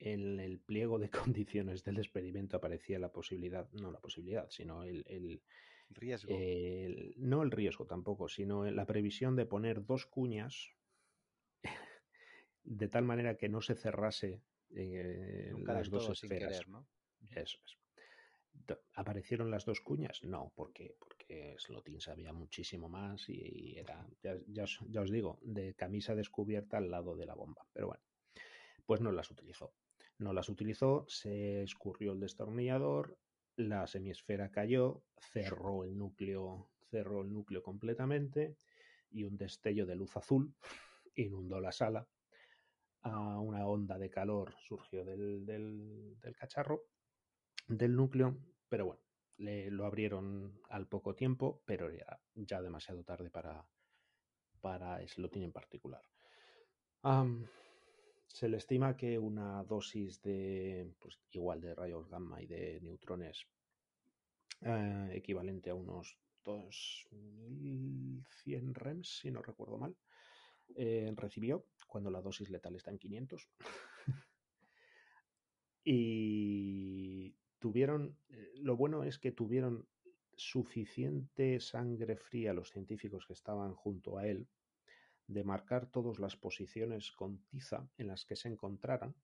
en 0.00 0.40
el 0.40 0.58
pliego 0.58 0.98
de 0.98 1.10
condiciones 1.36 1.84
del 1.84 1.98
experimento 1.98 2.56
aparecía 2.56 2.98
la 2.98 3.12
posibilidad, 3.12 3.70
no 3.72 3.90
la 3.90 4.00
posibilidad, 4.00 4.48
sino 4.50 4.82
el, 4.82 5.04
el 5.06 5.42
riesgo. 5.90 6.36
no 7.16 7.42
el 7.42 7.50
riesgo 7.50 7.86
tampoco, 7.86 8.28
sino 8.28 8.68
la 8.70 8.86
previsión 8.86 9.36
de 9.36 9.46
poner 9.46 9.84
dos 9.84 10.06
cuñas 10.06 10.70
de 12.64 12.88
tal 12.88 13.04
manera 13.04 13.36
que 13.36 13.48
no 13.48 13.60
se 13.60 13.74
cerrase 13.74 14.42
eh, 14.74 15.52
las 15.64 15.90
dos 15.90 16.10
esferas. 16.10 16.66
¿no? 16.66 16.88
Eso 17.30 17.58
es. 17.64 17.78
¿Aparecieron 18.94 19.50
las 19.50 19.64
dos 19.64 19.80
cuñas? 19.80 20.22
No, 20.22 20.52
porque, 20.54 20.96
porque 20.98 21.20
porque 21.30 21.56
Slotin 21.58 22.00
sabía 22.00 22.32
muchísimo 22.32 22.88
más 22.88 23.28
y, 23.28 23.78
era, 23.78 24.04
ya, 24.22 24.64
os, 24.64 25.10
digo, 25.10 25.38
de 25.42 25.74
camisa 25.74 26.14
descubierta 26.14 26.78
al 26.78 26.90
lado 26.90 27.14
de 27.16 27.26
la 27.26 27.34
bomba. 27.34 27.66
Pero 27.72 27.88
bueno, 27.88 28.02
pues 28.84 29.00
no 29.00 29.12
las 29.12 29.30
utilizó. 29.30 29.72
No 30.20 30.34
las 30.34 30.50
utilizó, 30.50 31.06
se 31.08 31.62
escurrió 31.62 32.12
el 32.12 32.20
destornillador, 32.20 33.18
la 33.56 33.86
semiesfera 33.86 34.50
cayó, 34.50 35.02
cerró 35.18 35.82
el 35.82 35.96
núcleo, 35.96 36.68
cerró 36.90 37.22
el 37.22 37.32
núcleo 37.32 37.62
completamente 37.62 38.58
y 39.10 39.24
un 39.24 39.38
destello 39.38 39.86
de 39.86 39.96
luz 39.96 40.14
azul 40.18 40.54
inundó 41.14 41.58
la 41.58 41.72
sala. 41.72 42.06
Una 43.02 43.66
onda 43.66 43.96
de 43.96 44.10
calor 44.10 44.54
surgió 44.58 45.06
del, 45.06 45.46
del, 45.46 46.36
cacharro, 46.36 46.84
del 47.66 47.96
núcleo, 47.96 48.36
pero 48.68 48.84
bueno, 48.84 49.02
le, 49.38 49.70
lo 49.70 49.86
abrieron 49.86 50.60
al 50.68 50.86
poco 50.86 51.14
tiempo, 51.14 51.62
pero 51.64 51.88
era 51.88 52.20
ya 52.34 52.60
demasiado 52.60 53.02
tarde 53.04 53.30
para, 53.30 53.66
para 54.60 55.00
Slotin 55.08 55.44
en 55.44 55.52
particular. 55.52 56.02
Se 58.32 58.48
le 58.48 58.56
estima 58.58 58.96
que 58.96 59.18
una 59.18 59.64
dosis 59.64 60.22
de, 60.22 60.94
pues, 61.00 61.18
igual 61.32 61.60
de 61.60 61.74
rayos 61.74 62.08
gamma 62.08 62.40
y 62.40 62.46
de 62.46 62.80
neutrones 62.80 63.48
eh, 64.62 65.10
equivalente 65.12 65.70
a 65.70 65.74
unos 65.74 66.16
2100 66.44 68.74
REMS, 68.74 69.18
si 69.20 69.30
no 69.30 69.42
recuerdo 69.42 69.76
mal, 69.78 69.96
eh, 70.76 71.12
recibió 71.16 71.66
cuando 71.86 72.10
la 72.10 72.22
dosis 72.22 72.48
letal 72.50 72.76
está 72.76 72.90
en 72.90 72.98
500. 72.98 73.48
y 75.84 77.34
tuvieron, 77.58 78.18
eh, 78.28 78.52
lo 78.56 78.76
bueno 78.76 79.02
es 79.02 79.18
que 79.18 79.32
tuvieron 79.32 79.88
suficiente 80.36 81.58
sangre 81.60 82.16
fría 82.16 82.52
los 82.54 82.70
científicos 82.70 83.26
que 83.26 83.32
estaban 83.32 83.74
junto 83.74 84.18
a 84.18 84.26
él 84.26 84.46
de 85.30 85.44
marcar 85.44 85.86
todas 85.86 86.18
las 86.18 86.36
posiciones 86.36 87.12
con 87.12 87.38
tiza 87.46 87.88
en 87.98 88.08
las 88.08 88.24
que 88.24 88.34
se 88.34 88.48
encontraran 88.48 89.14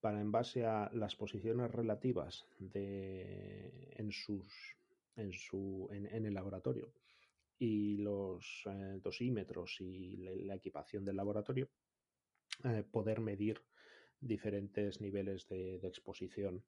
para 0.00 0.20
en 0.20 0.32
base 0.32 0.64
a 0.64 0.90
las 0.94 1.14
posiciones 1.16 1.70
relativas 1.70 2.46
de, 2.58 3.92
en, 3.96 4.10
sus, 4.10 4.48
en, 5.16 5.32
su, 5.32 5.88
en, 5.92 6.26
el 6.26 6.34
laboratorio 6.34 6.92
y 7.58 7.98
los 7.98 8.64
eh, 8.66 8.98
dosímetros 9.02 9.80
y 9.80 10.16
la, 10.16 10.54
equipación 10.54 11.04
del 11.04 11.16
laboratorio, 11.16 11.68
eh, 12.64 12.82
poder 12.90 13.20
medir 13.20 13.62
diferentes 14.18 15.00
niveles 15.00 15.46
de, 15.46 15.78
de 15.78 15.88
exposición 15.88 16.64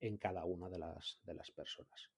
en 0.00 0.16
cada 0.16 0.44
una 0.44 0.70
de 0.70 0.78
las, 0.78 1.18
de 1.24 1.34
las 1.34 1.50
personas. 1.50 2.10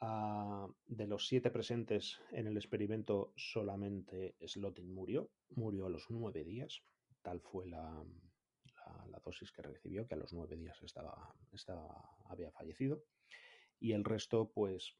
De 0.00 1.06
los 1.06 1.26
siete 1.28 1.50
presentes 1.50 2.20
en 2.32 2.46
el 2.46 2.56
experimento, 2.56 3.32
solamente 3.36 4.36
Slotin 4.46 4.92
murió. 4.92 5.30
Murió 5.50 5.86
a 5.86 5.90
los 5.90 6.10
nueve 6.10 6.44
días. 6.44 6.82
Tal 7.22 7.40
fue 7.40 7.66
la, 7.66 8.04
dosis 9.24 9.50
que 9.52 9.62
recibió, 9.62 10.06
que 10.06 10.14
a 10.14 10.18
los 10.18 10.34
nueve 10.34 10.56
días 10.56 10.82
estaba, 10.82 11.34
había 12.26 12.50
fallecido. 12.50 13.02
Y 13.80 13.92
el 13.92 14.04
resto, 14.04 14.50
pues, 14.52 14.94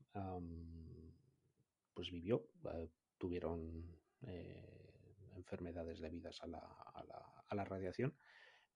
pues 1.92 2.11
vivió. 2.11 2.48
Eh, 2.72 2.88
tuvieron 3.18 3.85
eh, 4.22 5.30
enfermedades 5.37 6.00
debidas 6.00 6.40
a 6.42 6.46
la, 6.46 6.59
a, 6.59 7.44
a 7.46 7.54
la 7.54 7.64
radiación, 7.64 8.16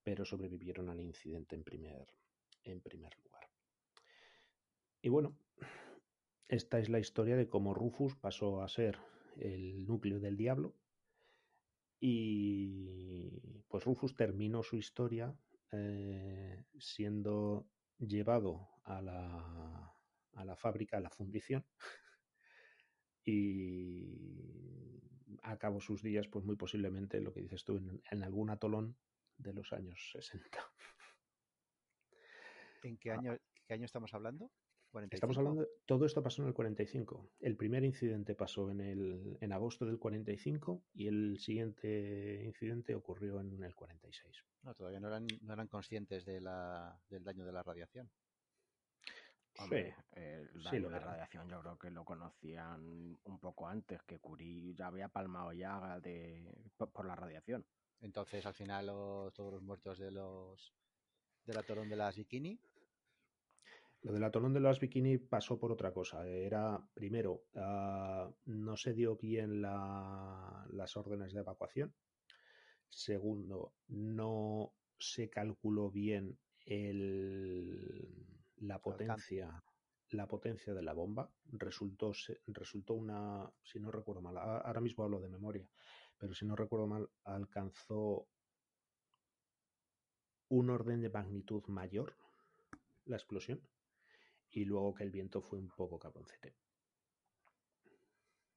pero 0.03 0.25
sobrevivieron 0.25 0.91
al 0.91 1.01
incidente 1.01 1.57
en 1.57 1.65
primer, 1.65 2.07
en 2.65 2.81
primer 2.81 3.17
lugar. 3.19 3.49
Y 5.01 5.09
bueno, 5.09 5.39
esta 6.49 6.79
es 6.79 6.89
la 6.89 6.99
historia 6.99 7.37
de 7.37 7.49
cómo 7.49 7.75
Rufus 7.75 8.17
pasó 8.17 8.63
a 8.63 8.69
ser 8.69 8.99
el 9.37 9.87
núcleo 9.87 10.19
del 10.19 10.37
diablo. 10.37 10.75
Y 12.01 13.63
pues 13.69 13.85
Rufus 13.85 14.17
terminó 14.17 14.63
su 14.63 14.77
historia 14.77 15.35
eh, 15.73 16.65
siendo 16.79 17.69
llevado 17.99 18.69
a 18.85 19.03
la, 19.03 19.95
a 20.35 20.45
la 20.45 20.57
fábrica, 20.57 20.97
a 20.97 21.01
la 21.01 21.11
fundición, 21.11 21.67
y 23.25 25.03
acabó 25.43 25.81
sus 25.81 26.03
días, 26.03 26.29
pues 26.29 26.45
muy 26.45 26.57
posiblemente, 26.57 27.21
lo 27.21 27.35
que 27.35 27.43
dices 27.43 27.65
tú, 27.65 27.77
en, 27.77 28.01
en 28.11 28.23
algún 28.23 28.49
atolón 28.49 28.97
de 29.37 29.53
los 29.53 29.73
años 29.73 30.11
60. 30.13 30.59
¿En 32.85 32.97
qué 32.97 33.11
año, 33.11 33.37
qué 33.67 33.75
año 33.75 33.85
estamos 33.85 34.15
hablando? 34.15 34.51
Estamos 35.11 35.37
hablando, 35.37 35.69
todo 35.87 36.07
esto 36.07 36.23
pasó 36.23 36.43
en 36.43 36.49
el 36.49 36.55
45. 36.55 37.31
El 37.41 37.57
primer 37.57 37.85
incidente 37.85 38.35
pasó 38.35 38.71
en, 38.71 38.81
el, 38.81 39.37
en 39.41 39.53
agosto 39.53 39.85
del 39.85 39.99
45 39.99 40.83
y 40.95 41.07
el 41.09 41.39
siguiente 41.39 42.43
incidente 42.47 42.95
ocurrió 42.95 43.41
en 43.41 43.63
el 43.63 43.75
46. 43.75 44.45
No, 44.63 44.75
todavía 44.75 44.99
no 44.99 45.09
eran, 45.09 45.27
no 45.43 45.53
eran 45.53 45.69
conscientes 45.69 46.25
de 46.25 46.41
la, 46.41 46.99
del 47.11 47.23
daño 47.23 47.45
de 47.45 47.53
la 47.53 47.63
radiación. 47.63 48.11
Hombre, 49.59 49.95
el 50.13 50.63
daño 50.63 50.85
de 50.85 50.91
la 50.91 51.01
radiación 51.01 51.49
yo 51.49 51.61
creo 51.61 51.79
que 51.79 51.91
lo 51.91 52.05
conocían 52.05 53.19
un 53.25 53.39
poco 53.41 53.69
antes, 53.69 54.03
que 54.05 54.19
Curie 54.19 54.75
ya 54.75 54.87
había 54.87 55.09
palmado 55.09 55.53
ya 55.53 56.01
de, 56.01 56.55
por, 56.77 57.05
la 57.05 57.15
radiación. 57.15 57.67
Entonces, 58.01 58.47
al 58.47 58.55
final, 58.55 58.87
todos 58.87 59.53
los 59.53 59.63
muertos 59.63 59.99
de 59.99 60.13
los 60.13 60.73
del 61.45 61.59
atolón 61.59 61.89
de 61.89 61.97
las 61.97 62.17
bikini 62.17 62.61
lo 64.03 64.13
del 64.13 64.25
atolón 64.25 64.53
de 64.53 64.61
las 64.61 64.81
bikini 64.81 65.19
pasó 65.19 65.59
por 65.59 65.73
otra 65.73 65.93
cosa. 65.93 66.27
Era, 66.27 66.81
primero, 66.95 67.45
uh, 67.55 68.33
no 68.47 68.77
se 68.77 68.93
dio 68.93 69.17
bien 69.17 69.61
la, 69.61 70.67
las 70.71 70.97
órdenes 70.97 71.33
de 71.33 71.41
evacuación. 71.41 71.93
Segundo, 72.89 73.75
no 73.89 74.73
se 74.99 75.29
calculó 75.29 75.91
bien 75.91 76.39
el, 76.65 78.09
la 78.57 78.81
potencia 78.81 79.63
la 80.11 80.27
potencia 80.27 80.73
de 80.73 80.83
la 80.83 80.95
bomba 80.95 81.31
resultó 81.53 82.13
resultó 82.47 82.95
una 82.95 83.51
si 83.63 83.79
no 83.79 83.91
recuerdo 83.91 84.23
mal 84.23 84.39
ahora 84.39 84.81
mismo 84.81 85.05
hablo 85.05 85.21
de 85.21 85.29
memoria 85.29 85.69
pero 86.17 86.35
si 86.35 86.47
no 86.47 86.57
recuerdo 86.57 86.87
mal 86.87 87.09
alcanzó 87.25 88.27
un 90.49 90.71
orden 90.71 91.03
de 91.03 91.11
magnitud 91.11 91.63
mayor 91.67 92.17
la 93.05 93.17
explosión 93.17 93.61
y 94.51 94.65
luego 94.65 94.95
que 94.95 95.05
el 95.05 95.11
viento 95.11 95.41
fue 95.41 95.59
un 95.59 95.69
poco 95.69 95.99
cabroncete. 95.99 96.55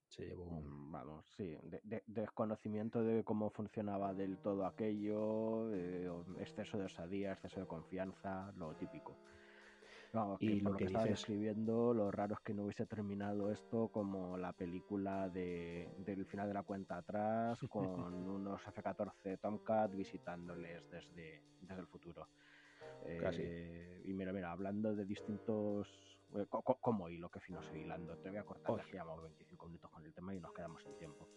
Se 0.08 0.26
llevó 0.26 0.44
un... 0.44 0.88
Mm, 0.88 0.92
vamos, 0.92 1.24
sí, 1.36 1.56
de, 1.62 2.02
desconocimiento 2.06 3.02
de 3.02 3.24
cómo 3.24 3.48
funcionaba 3.50 4.12
del 4.12 4.38
todo 4.38 4.66
aquello, 4.66 5.72
eh, 5.74 6.10
exceso 6.38 6.76
de 6.76 6.84
osadía, 6.84 7.32
exceso 7.32 7.60
de 7.60 7.66
confianza, 7.66 8.52
lo 8.56 8.74
típico. 8.76 9.16
y 10.38 10.60
lo 10.60 10.76
que, 10.76 10.84
estaba 10.84 11.06
escribiendo, 11.06 11.94
lo 11.94 12.10
raro 12.10 12.34
es 12.34 12.40
que 12.40 12.52
no 12.52 12.64
hubiese 12.64 12.84
terminado 12.84 13.50
esto 13.50 13.88
como 13.88 14.36
la 14.36 14.52
película 14.52 15.30
de, 15.30 15.94
del 15.98 16.26
final 16.26 16.46
de 16.46 16.54
la 16.54 16.62
cuenta 16.62 16.98
atrás, 16.98 17.58
con 17.70 18.12
unos 18.12 18.60
F-14 18.66 19.40
Tomcat 19.40 19.94
visitándoles 19.94 20.90
desde, 20.90 21.42
desde 21.62 21.80
el 21.80 21.86
futuro. 21.86 22.28
Eh, 23.04 24.02
y 24.04 24.12
mira, 24.12 24.32
mira, 24.32 24.52
hablando 24.52 24.94
de 24.94 25.04
distintos. 25.04 25.88
Eh, 26.34 26.46
como 26.80 27.08
hilo, 27.08 27.28
que 27.28 27.40
fino 27.40 27.62
soy 27.62 27.80
hilando. 27.80 28.16
Te 28.18 28.30
voy 28.30 28.38
a 28.38 28.44
cortar, 28.44 28.84
que 28.84 28.92
llevamos 28.92 29.22
25 29.22 29.66
minutos 29.66 29.90
con 29.90 30.04
el 30.04 30.14
tema 30.14 30.34
y 30.34 30.40
nos 30.40 30.52
quedamos 30.52 30.82
sin 30.82 30.96
tiempo. 30.96 31.28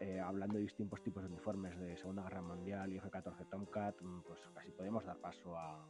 Eh, 0.00 0.18
hablando 0.18 0.54
de 0.54 0.62
distintos 0.62 1.00
tipos 1.02 1.22
de 1.22 1.28
uniformes 1.28 1.78
de 1.78 1.96
Segunda 1.96 2.24
Guerra 2.24 2.42
Mundial 2.42 2.92
y 2.92 2.96
F-14 2.96 3.48
Tomcat, 3.48 4.00
mm, 4.00 4.22
pues 4.22 4.40
casi 4.52 4.72
podemos 4.72 5.04
dar 5.04 5.16
paso 5.18 5.56
a, 5.56 5.86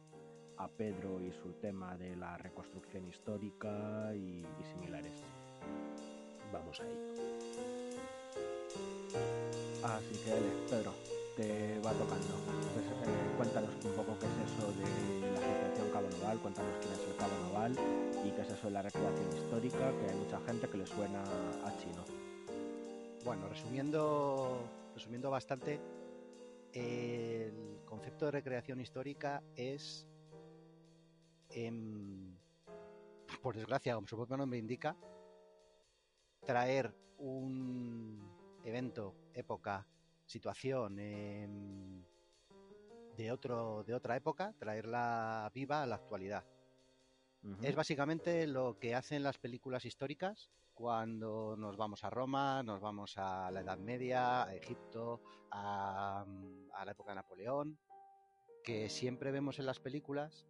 a, 0.57 0.67
Pedro 0.67 1.19
y 1.19 1.31
su 1.31 1.53
tema 1.53 1.97
de 1.97 2.15
la 2.15 2.37
reconstrucción 2.37 3.07
histórica 3.07 4.13
y, 4.13 4.41
y 4.41 4.63
similares. 4.71 5.23
Vamos 6.51 6.79
ahí. 6.79 7.43
Así 9.83 10.13
que, 10.23 10.31
Pedro, 10.69 10.93
te 11.35 11.79
va 11.79 11.91
tocando. 11.93 12.33
Eh, 13.05 13.35
cuéntanos 13.37 13.71
un 13.83 13.91
poco 13.93 14.17
qué 14.19 14.25
es 14.25 14.51
eso 14.51 14.71
de 14.73 15.31
la 15.31 15.39
Asociación 15.39 15.89
Cabo 15.91 16.09
Naval, 16.09 16.39
cuéntanos 16.39 16.71
quién 16.79 16.93
es 16.93 17.07
el 17.07 17.15
Cabo 17.17 17.33
Naval 17.47 17.75
y 18.25 18.31
qué 18.31 18.41
es 18.41 18.49
eso 18.49 18.67
de 18.67 18.73
la 18.73 18.81
recreación 18.81 19.37
histórica, 19.37 19.91
que 19.99 20.11
hay 20.11 20.15
mucha 20.15 20.39
gente 20.41 20.69
que 20.69 20.77
le 20.77 20.85
suena 20.85 21.23
a 21.23 21.77
chino. 21.77 22.03
Bueno, 23.25 23.47
resumiendo, 23.49 24.59
resumiendo 24.93 25.31
bastante, 25.31 25.79
el 26.73 27.79
concepto 27.85 28.25
de 28.25 28.31
recreación 28.31 28.79
histórica 28.79 29.43
es, 29.55 30.07
em, 31.49 32.35
por 33.41 33.55
desgracia, 33.55 33.95
como 33.95 34.07
su 34.07 34.15
propio 34.15 34.37
nombre 34.37 34.59
indica, 34.59 34.95
traer 36.45 36.93
un 37.17 38.19
evento, 38.65 39.15
época, 39.33 39.85
situación 40.33 40.95
de, 43.15 43.31
otro, 43.31 43.83
de 43.83 43.93
otra 43.93 44.15
época, 44.15 44.53
traerla 44.57 45.51
viva 45.53 45.83
a 45.83 45.85
la 45.85 45.95
actualidad. 45.95 46.43
Es 47.61 47.75
básicamente 47.75 48.47
lo 48.47 48.79
que 48.79 48.95
hacen 48.95 49.21
las 49.21 49.37
películas 49.37 49.85
históricas 49.85 50.49
cuando 50.73 51.55
nos 51.57 51.77
vamos 51.77 52.03
a 52.03 52.09
Roma, 52.09 52.63
nos 52.63 52.81
vamos 52.81 53.17
a 53.17 53.51
la 53.51 53.61
Edad 53.61 53.77
Media, 53.77 54.43
a 54.43 54.55
Egipto, 54.55 55.21
a, 55.51 56.25
a 56.73 56.85
la 56.85 56.91
época 56.91 57.11
de 57.11 57.15
Napoleón, 57.15 57.77
que 58.63 58.89
siempre 58.89 59.31
vemos 59.31 59.59
en 59.59 59.67
las 59.67 59.79
películas, 59.79 60.47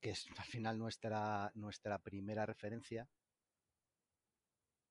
que 0.00 0.10
es 0.10 0.26
al 0.38 0.46
final 0.46 0.78
nuestra, 0.78 1.52
nuestra 1.54 1.98
primera 1.98 2.46
referencia, 2.46 3.06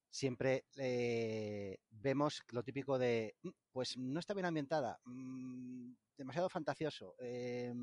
siempre 0.09 0.65
eh, 0.77 1.77
vemos 1.89 2.41
lo 2.51 2.63
típico 2.63 2.97
de, 2.99 3.35
"Mm, 3.43 3.49
pues 3.71 3.97
no 3.97 4.19
está 4.19 4.33
bien 4.33 4.45
ambientada, 4.47 4.99
mm, 5.05 5.93
demasiado 6.17 6.49
fantasioso, 6.49 7.15
eh, 7.19 7.73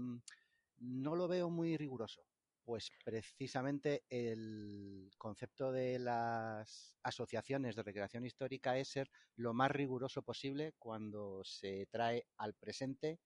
no 0.79 1.17
lo 1.17 1.29
veo 1.29 1.51
muy 1.51 1.77
riguroso. 1.77 2.27
Pues 2.65 2.91
precisamente 3.05 4.05
el 4.09 5.11
concepto 5.19 5.71
de 5.71 5.99
las 6.01 6.97
asociaciones 7.03 7.77
de 7.77 7.83
recreación 7.85 8.25
histórica 8.27 8.77
es 8.77 8.89
ser 8.89 9.09
lo 9.37 9.55
más 9.55 9.71
riguroso 9.71 10.23
posible 10.23 10.75
cuando 10.79 11.43
se 11.45 11.87
trae 11.91 12.27
al 12.37 12.55
presente 12.55 13.21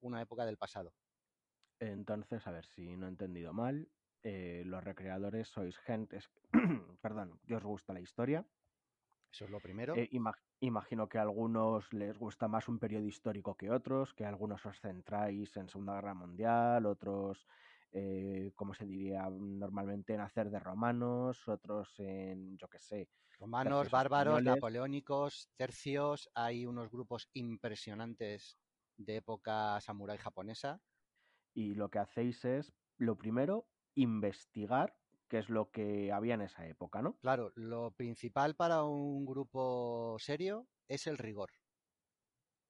una 0.00 0.22
época 0.22 0.46
del 0.46 0.58
pasado. 0.58 0.94
Entonces, 1.80 2.46
a 2.46 2.50
ver 2.52 2.64
si 2.66 2.96
no 2.96 3.06
he 3.06 3.08
entendido 3.10 3.52
mal, 3.52 3.90
eh, 4.22 4.62
los 4.66 4.82
recreadores 4.82 5.48
sois 5.48 5.76
gentes, 5.78 6.30
perdón, 7.02 7.40
que 7.46 7.56
os 7.56 7.64
gusta 7.64 7.92
la 7.92 8.00
historia. 8.00 8.46
Eso 9.32 9.44
es 9.44 9.50
lo 9.50 9.60
primero. 9.60 9.94
Eh, 9.94 10.08
ima- 10.12 10.38
imagino 10.60 11.08
que 11.08 11.18
a 11.18 11.22
algunos 11.22 11.92
les 11.92 12.18
gusta 12.18 12.48
más 12.48 12.68
un 12.68 12.78
periodo 12.78 13.06
histórico 13.06 13.56
que 13.56 13.70
otros, 13.70 14.14
que 14.14 14.24
algunos 14.26 14.66
os 14.66 14.80
centráis 14.80 15.56
en 15.56 15.68
Segunda 15.68 15.94
Guerra 15.94 16.14
Mundial, 16.14 16.86
otros, 16.86 17.46
eh, 17.92 18.52
como 18.56 18.74
se 18.74 18.84
diría 18.86 19.28
normalmente, 19.30 20.14
en 20.14 20.20
hacer 20.20 20.50
de 20.50 20.58
romanos, 20.60 21.46
otros 21.48 21.94
en, 21.98 22.56
yo 22.58 22.68
qué 22.68 22.78
sé, 22.80 23.10
Romanos, 23.38 23.88
bárbaros, 23.90 24.42
españoles. 24.42 24.44
napoleónicos, 24.44 25.50
tercios, 25.56 26.28
hay 26.34 26.66
unos 26.66 26.90
grupos 26.90 27.28
impresionantes 27.34 28.58
de 28.96 29.16
época 29.16 29.80
samurái 29.80 30.18
japonesa. 30.18 30.82
y 31.54 31.74
lo 31.74 31.90
que 31.90 31.98
hacéis 31.98 32.44
es, 32.44 32.72
lo 32.96 33.16
primero, 33.16 33.68
investigar 33.94 34.96
qué 35.28 35.38
es 35.38 35.48
lo 35.48 35.70
que 35.70 36.12
había 36.12 36.34
en 36.34 36.42
esa 36.42 36.66
época, 36.66 37.02
¿no? 37.02 37.16
Claro, 37.18 37.52
lo 37.54 37.92
principal 37.92 38.54
para 38.54 38.84
un 38.84 39.26
grupo 39.26 40.16
serio 40.18 40.66
es 40.88 41.06
el 41.06 41.18
rigor. 41.18 41.50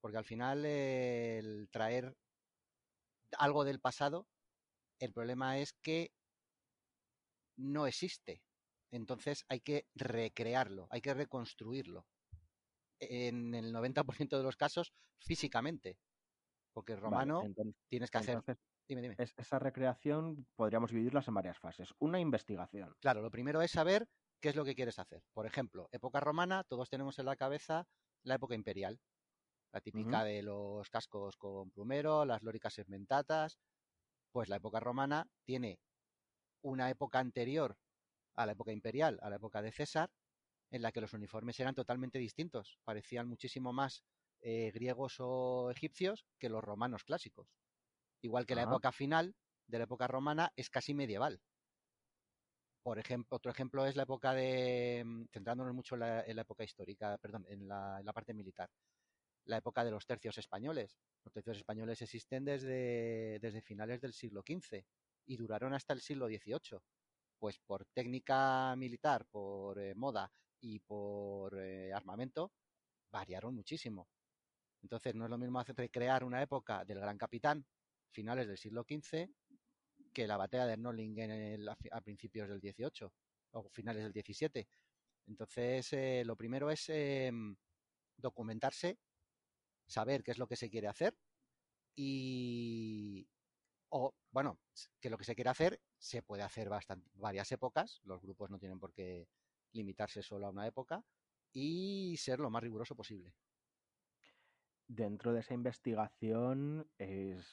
Porque 0.01 0.17
al 0.17 0.25
final 0.25 0.65
el 0.65 1.69
traer 1.71 2.15
algo 3.37 3.63
del 3.63 3.79
pasado, 3.79 4.27
el 4.99 5.13
problema 5.13 5.57
es 5.57 5.73
que 5.73 6.11
no 7.57 7.87
existe. 7.87 8.41
Entonces 8.91 9.45
hay 9.49 9.59
que 9.59 9.87
recrearlo, 9.95 10.87
hay 10.91 11.01
que 11.01 11.13
reconstruirlo. 11.13 12.05
En 12.99 13.53
el 13.53 13.73
90% 13.73 14.37
de 14.37 14.43
los 14.43 14.55
casos, 14.55 14.93
físicamente. 15.19 15.97
Porque 16.73 16.93
Vale, 16.93 17.01
romano 17.01 17.43
entonces, 17.43 17.75
tienes 17.89 18.09
que 18.09 18.17
hacer... 18.17 18.35
entonces, 18.37 18.63
Dime, 18.87 19.01
dime. 19.01 19.15
es- 19.17 19.33
esa 19.37 19.59
recreación 19.59 20.47
podríamos 20.55 20.91
dividirlas 20.91 21.27
en 21.27 21.33
varias 21.33 21.59
fases. 21.59 21.93
Una, 21.99 22.19
investigación. 22.19 22.95
Claro, 23.01 23.21
lo 23.21 23.31
primero 23.31 23.61
es 23.61 23.71
saber 23.71 24.07
qué 24.39 24.49
es 24.49 24.55
lo 24.55 24.63
que 24.65 24.75
quieres 24.75 24.99
hacer. 24.99 25.23
Por 25.33 25.45
ejemplo, 25.45 25.89
época 25.91 26.19
romana, 26.19 26.63
todos 26.63 26.89
tenemos 26.89 27.19
en 27.19 27.25
la 27.25 27.35
cabeza 27.35 27.87
la 28.23 28.35
época 28.35 28.55
imperial. 28.55 28.99
La 29.73 29.81
típica 29.81 30.23
de 30.23 30.41
los 30.41 30.89
cascos 30.89 31.35
con 31.35 31.69
plumero, 31.71 32.25
las 32.25 32.41
lóricas 32.41 32.73
segmentatas. 32.73 33.59
Pues 34.31 34.49
la 34.49 34.55
época 34.55 34.79
romana 34.79 35.27
tiene 35.43 35.79
una 36.61 36.89
época 36.89 37.19
anterior 37.19 37.77
a 38.35 38.45
la 38.45 38.53
época 38.53 38.71
imperial, 38.71 39.19
a 39.21 39.29
la 39.29 39.35
época 39.35 39.61
de 39.61 39.71
César, 39.71 40.09
en 40.71 40.81
la 40.81 40.91
que 40.91 41.01
los 41.01 41.13
uniformes 41.13 41.59
eran 41.59 41.75
totalmente 41.75 42.19
distintos. 42.19 42.79
Parecían 42.85 43.27
muchísimo 43.27 43.73
más 43.73 44.03
eh, 44.41 44.71
griegos 44.73 45.15
o 45.19 45.69
egipcios 45.71 46.25
que 46.39 46.49
los 46.49 46.63
romanos 46.63 47.03
clásicos. 47.03 47.47
Igual 48.21 48.45
que 48.45 48.55
la 48.55 48.63
época 48.63 48.91
final 48.91 49.35
de 49.67 49.77
la 49.77 49.83
época 49.83 50.07
romana 50.07 50.51
es 50.55 50.69
casi 50.69 50.93
medieval. 50.93 51.41
Por 52.81 52.99
ejemplo, 52.99 53.35
otro 53.35 53.51
ejemplo 53.51 53.85
es 53.85 53.95
la 53.95 54.03
época 54.03 54.33
de, 54.33 55.03
mm, 55.05 55.25
centrándonos 55.33 55.73
mucho 55.73 55.95
en 55.95 55.99
la, 55.99 56.21
en 56.21 56.35
la 56.35 56.43
época 56.43 56.63
histórica, 56.63 57.17
perdón, 57.17 57.45
en 57.49 57.67
la, 57.67 57.99
en 57.99 58.05
la 58.05 58.13
parte 58.13 58.33
militar, 58.33 58.69
la 59.45 59.57
época 59.57 59.83
de 59.83 59.91
los 59.91 60.05
tercios 60.05 60.37
españoles. 60.37 60.97
Los 61.23 61.33
tercios 61.33 61.57
españoles 61.57 62.01
existen 62.01 62.45
desde, 62.45 63.39
desde 63.39 63.61
finales 63.61 63.99
del 63.99 64.13
siglo 64.13 64.41
XV 64.41 64.85
y 65.25 65.35
duraron 65.35 65.73
hasta 65.73 65.93
el 65.93 66.01
siglo 66.01 66.27
XVIII. 66.27 66.79
Pues 67.37 67.59
por 67.59 67.85
técnica 67.93 68.73
militar, 68.77 69.25
por 69.29 69.79
eh, 69.79 69.93
moda 69.93 70.31
y 70.61 70.79
por 70.79 71.59
eh, 71.59 71.93
armamento, 71.93 72.53
variaron 73.11 73.53
muchísimo. 73.53 74.07
Entonces 74.81 75.13
no 75.15 75.25
es 75.25 75.29
lo 75.29 75.37
mismo 75.37 75.59
hacer 75.59 75.75
recrear 75.75 76.23
una 76.23 76.41
época 76.41 76.85
del 76.85 76.99
Gran 76.99 77.17
Capitán, 77.17 77.65
finales 78.11 78.47
del 78.47 78.57
siglo 78.57 78.83
XV, 78.83 79.29
que 80.13 80.27
la 80.27 80.37
batalla 80.37 80.65
de 80.65 80.77
Nördlingen 80.77 81.31
en 81.31 81.41
el- 81.41 81.69
a 81.69 82.01
principios 82.01 82.49
del 82.49 82.59
18 82.59 83.13
o 83.51 83.69
finales 83.69 84.03
del 84.03 84.13
17. 84.13 84.67
Entonces, 85.27 85.93
eh, 85.93 86.23
lo 86.25 86.35
primero 86.35 86.71
es 86.71 86.89
eh, 86.89 87.31
documentarse, 88.17 88.97
saber 89.87 90.23
qué 90.23 90.31
es 90.31 90.37
lo 90.37 90.47
que 90.47 90.55
se 90.55 90.69
quiere 90.69 90.87
hacer 90.87 91.17
y, 91.95 93.27
o, 93.89 94.13
bueno, 94.31 94.59
que 94.99 95.09
lo 95.09 95.17
que 95.17 95.23
se 95.23 95.35
quiere 95.35 95.49
hacer 95.49 95.81
se 95.97 96.21
puede 96.21 96.43
hacer 96.43 96.69
bastante, 96.69 97.09
varias 97.15 97.51
épocas, 97.51 98.01
los 98.03 98.21
grupos 98.21 98.49
no 98.49 98.59
tienen 98.59 98.79
por 98.79 98.93
qué 98.93 99.27
limitarse 99.73 100.21
solo 100.21 100.47
a 100.47 100.51
una 100.51 100.67
época 100.67 101.03
y 101.53 102.15
ser 102.17 102.39
lo 102.39 102.49
más 102.49 102.63
riguroso 102.63 102.95
posible. 102.95 103.33
Dentro 104.87 105.33
de 105.33 105.41
esa 105.41 105.53
investigación, 105.53 106.89
es, 106.97 107.45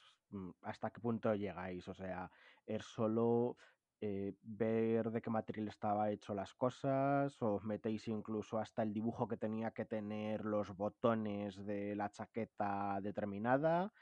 ¿hasta 0.63 0.91
qué 0.91 1.01
punto 1.01 1.35
llegáis? 1.35 1.87
O 1.89 1.95
sea, 1.95 2.31
¿es 2.67 2.85
solo 2.85 3.57
eh, 4.01 4.35
ver 4.43 5.11
de 5.11 5.23
qué 5.23 5.31
material 5.31 5.69
estaba 5.69 6.11
hecho 6.11 6.35
las 6.35 6.55
cosas? 6.55 7.41
¿O 7.43 7.55
os 7.55 7.65
metéis 7.65 8.09
incluso 8.09 8.59
hasta 8.59 8.83
el 8.83 8.93
dibujo 8.93 9.29
que 9.29 9.37
tenía 9.37 9.71
que 9.73 9.85
tener 9.85 10.45
los 10.45 10.77
botones 10.77 11.65
de 11.65 11.95
la 11.97 12.11
chaqueta 12.11 13.01
determinada? 13.03 13.93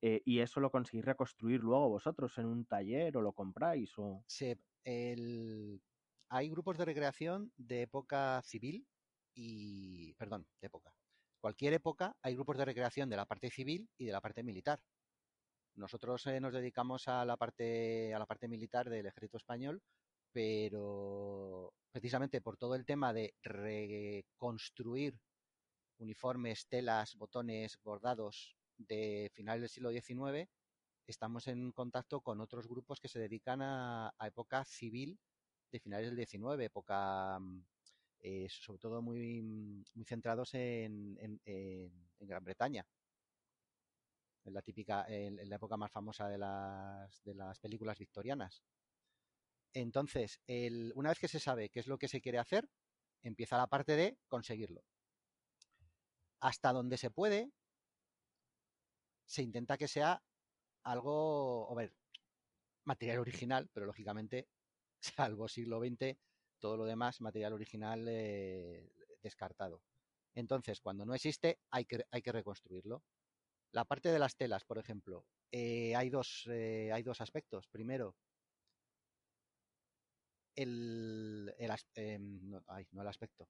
Eh, 0.00 0.22
¿Y 0.24 0.40
eso 0.40 0.60
lo 0.60 0.70
conseguís 0.70 1.04
reconstruir 1.04 1.60
luego 1.60 1.88
vosotros 1.88 2.38
en 2.38 2.46
un 2.46 2.66
taller 2.66 3.16
o 3.16 3.22
lo 3.22 3.32
compráis? 3.32 3.92
O... 3.98 4.22
se, 4.28 4.60
el, 4.84 5.82
hay 6.28 6.48
grupos 6.48 6.78
de 6.78 6.84
recreación 6.84 7.52
de 7.56 7.82
época 7.82 8.40
civil 8.42 8.86
y, 9.34 10.14
perdón, 10.14 10.46
de 10.60 10.66
época. 10.66 10.94
Cualquier 11.40 11.74
época 11.74 12.16
hay 12.22 12.34
grupos 12.34 12.58
de 12.58 12.64
recreación 12.64 13.08
de 13.08 13.16
la 13.16 13.26
parte 13.26 13.50
civil 13.50 13.88
y 13.96 14.06
de 14.06 14.12
la 14.12 14.20
parte 14.20 14.42
militar. 14.42 14.82
Nosotros 15.74 16.26
eh, 16.26 16.40
nos 16.40 16.52
dedicamos 16.52 17.08
a 17.08 17.24
la 17.24 17.36
parte 17.36 18.12
a 18.14 18.18
la 18.18 18.26
parte 18.26 18.48
militar 18.48 18.88
del 18.90 19.06
ejército 19.06 19.36
español, 19.36 19.82
pero 20.32 21.72
precisamente 21.90 22.40
por 22.40 22.56
todo 22.56 22.74
el 22.74 22.84
tema 22.84 23.12
de 23.12 23.34
reconstruir 23.42 25.20
uniformes, 25.98 26.66
telas, 26.68 27.16
botones, 27.16 27.78
bordados 27.82 28.56
de 28.76 29.30
finales 29.34 29.62
del 29.62 29.70
siglo 29.70 29.90
XIX, 29.90 30.50
estamos 31.06 31.48
en 31.48 31.72
contacto 31.72 32.20
con 32.22 32.40
otros 32.40 32.68
grupos 32.68 33.00
que 33.00 33.08
se 33.08 33.20
dedican 33.20 33.62
a, 33.62 34.14
época 34.26 34.64
civil 34.64 35.18
de 35.72 35.80
finales 35.80 36.08
del 36.08 36.16
XIX, 36.16 36.64
época 36.64 37.38
mm, 37.40 37.66
eh, 38.20 38.48
sobre 38.50 38.78
todo 38.80 39.02
muy, 39.02 39.42
muy 39.42 40.04
centrados 40.06 40.54
en, 40.54 41.16
en- 41.20 41.40
en- 41.44 42.10
en 42.18 42.28
Gran 42.28 42.44
Bretaña. 42.44 42.86
En 44.48 44.54
la 44.54 44.62
típica, 44.62 45.04
en, 45.08 45.48
la 45.48 45.56
época 45.56 45.76
más 45.76 45.92
famosa 45.92 46.28
de 46.28 46.38
las, 46.38 47.22
de 47.22 47.34
las 47.34 47.58
películas 47.60 47.98
victorianas. 47.98 48.62
Entonces, 49.72 50.40
el- 50.46 50.92
una 50.94 51.10
vez 51.10 51.18
que 51.18 51.28
se 51.28 51.40
sabe 51.40 51.70
qué 51.70 51.80
es 51.80 51.86
lo 51.86 51.98
que 51.98 52.08
se 52.08 52.20
quiere 52.20 52.38
hacer, 52.38 52.68
empieza 53.22 53.56
la 53.58 53.66
parte 53.68 53.96
de 53.96 54.18
conseguirlo. 54.28 54.82
Hasta 56.40 56.72
donde 56.72 56.96
se 56.98 57.10
puede, 57.10 57.52
se 59.26 59.42
intenta 59.42 59.76
que 59.78 59.88
sea 59.88 60.22
algo, 60.84 61.70
a 61.70 61.74
ver, 61.74 61.94
material 62.84 63.18
original, 63.20 63.68
pero 63.72 63.86
lógicamente, 63.86 64.48
salvo 65.00 65.48
siglo 65.48 65.80
XX, 65.80 66.18
todo 66.58 66.76
lo 66.76 66.84
demás, 66.86 67.20
material 67.20 67.52
original 67.54 68.06
eh, 68.08 68.90
descartado. 69.22 69.82
Entonces, 70.34 70.80
cuando 70.80 71.06
no 71.06 71.14
existe, 71.14 71.60
hay 71.70 71.84
que, 71.86 72.04
hay 72.10 72.22
que 72.22 72.32
reconstruirlo. 72.32 73.02
La 73.72 73.84
parte 73.84 74.10
de 74.10 74.18
las 74.18 74.36
telas, 74.36 74.64
por 74.64 74.78
ejemplo, 74.78 75.26
eh, 75.50 75.94
hay, 75.94 76.10
dos, 76.10 76.46
eh, 76.50 76.90
hay 76.92 77.02
dos 77.02 77.20
aspectos. 77.20 77.66
Primero, 77.68 78.16
el, 80.54 81.54
el 81.58 81.70
em, 81.94 82.50
no, 82.50 82.62
el 83.02 83.08
aspecto. 83.08 83.48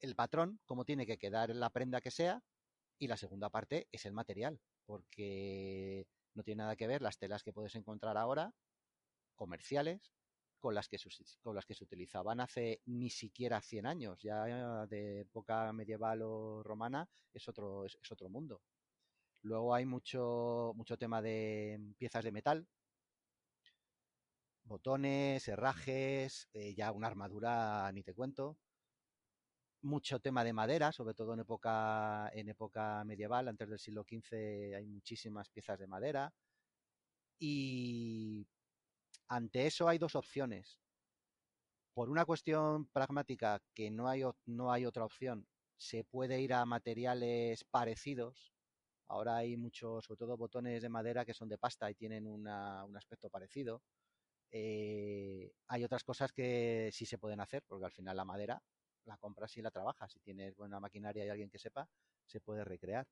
El 0.00 0.14
patrón, 0.14 0.60
cómo 0.64 0.84
tiene 0.84 1.06
que 1.06 1.18
quedar 1.18 1.54
la 1.54 1.70
prenda 1.70 2.00
que 2.00 2.10
sea, 2.10 2.42
y 2.98 3.08
la 3.08 3.16
segunda 3.16 3.50
parte 3.50 3.88
es 3.92 4.06
el 4.06 4.12
material, 4.12 4.60
porque 4.86 6.06
no 6.34 6.42
tiene 6.42 6.62
nada 6.62 6.76
que 6.76 6.86
ver 6.86 7.02
las 7.02 7.18
telas 7.18 7.42
que 7.42 7.52
puedes 7.52 7.74
encontrar 7.74 8.16
ahora 8.16 8.54
comerciales 9.34 10.12
con 10.58 10.74
las 10.74 10.88
que, 10.88 10.98
con 11.42 11.54
las 11.54 11.66
que 11.66 11.74
se 11.74 11.84
utilizaban 11.84 12.40
hace 12.40 12.80
ni 12.86 13.10
siquiera 13.10 13.60
100 13.60 13.86
años, 13.86 14.22
ya 14.22 14.86
de 14.86 15.20
época 15.20 15.72
medieval 15.72 16.22
o 16.22 16.62
romana 16.62 17.08
es 17.32 17.48
otro, 17.48 17.84
es, 17.84 17.96
otro 18.10 18.28
mundo. 18.28 18.62
Luego 19.46 19.74
hay 19.74 19.86
mucho, 19.86 20.72
mucho 20.74 20.98
tema 20.98 21.22
de 21.22 21.78
piezas 21.98 22.24
de 22.24 22.32
metal, 22.32 22.66
botones, 24.64 25.46
herrajes, 25.46 26.48
eh, 26.52 26.74
ya 26.74 26.90
una 26.90 27.06
armadura 27.06 27.88
ni 27.92 28.02
te 28.02 28.12
cuento. 28.12 28.58
Mucho 29.82 30.18
tema 30.18 30.42
de 30.42 30.52
madera, 30.52 30.90
sobre 30.90 31.14
todo 31.14 31.34
en 31.34 31.40
época, 31.40 32.28
en 32.34 32.48
época 32.48 33.04
medieval, 33.04 33.46
antes 33.46 33.68
del 33.68 33.78
siglo 33.78 34.02
XV 34.04 34.74
hay 34.76 34.86
muchísimas 34.86 35.48
piezas 35.48 35.78
de 35.78 35.86
madera. 35.86 36.34
Y 37.38 38.48
ante 39.28 39.66
eso 39.68 39.88
hay 39.88 39.98
dos 39.98 40.16
opciones. 40.16 40.80
Por 41.94 42.10
una 42.10 42.24
cuestión 42.24 42.86
pragmática, 42.88 43.62
que 43.74 43.92
no 43.92 44.08
hay, 44.08 44.22
no 44.46 44.72
hay 44.72 44.86
otra 44.86 45.04
opción, 45.04 45.46
se 45.76 46.02
puede 46.02 46.40
ir 46.40 46.52
a 46.52 46.64
materiales 46.66 47.62
parecidos. 47.64 48.55
Ahora 49.08 49.36
hay 49.36 49.56
muchos, 49.56 50.04
sobre 50.04 50.18
todo 50.18 50.36
botones 50.36 50.82
de 50.82 50.88
madera 50.88 51.24
que 51.24 51.34
son 51.34 51.48
de 51.48 51.58
pasta 51.58 51.90
y 51.90 51.94
tienen 51.94 52.26
un 52.26 52.48
aspecto 52.48 53.30
parecido. 53.30 53.82
Eh, 54.50 55.52
hay 55.68 55.84
otras 55.84 56.04
cosas 56.04 56.32
que 56.32 56.90
sí 56.92 57.06
se 57.06 57.18
pueden 57.18 57.40
hacer, 57.40 57.62
porque 57.66 57.86
al 57.86 57.92
final 57.92 58.16
la 58.16 58.24
madera 58.24 58.62
la 59.04 59.18
compras 59.18 59.56
y 59.56 59.62
la 59.62 59.70
trabajas. 59.70 60.12
Si 60.12 60.20
tienes 60.20 60.56
buena 60.56 60.80
maquinaria 60.80 61.24
y 61.24 61.28
alguien 61.30 61.50
que 61.50 61.58
sepa, 61.58 61.88
se 62.26 62.40
puede 62.40 62.64
recrear. 62.64 63.06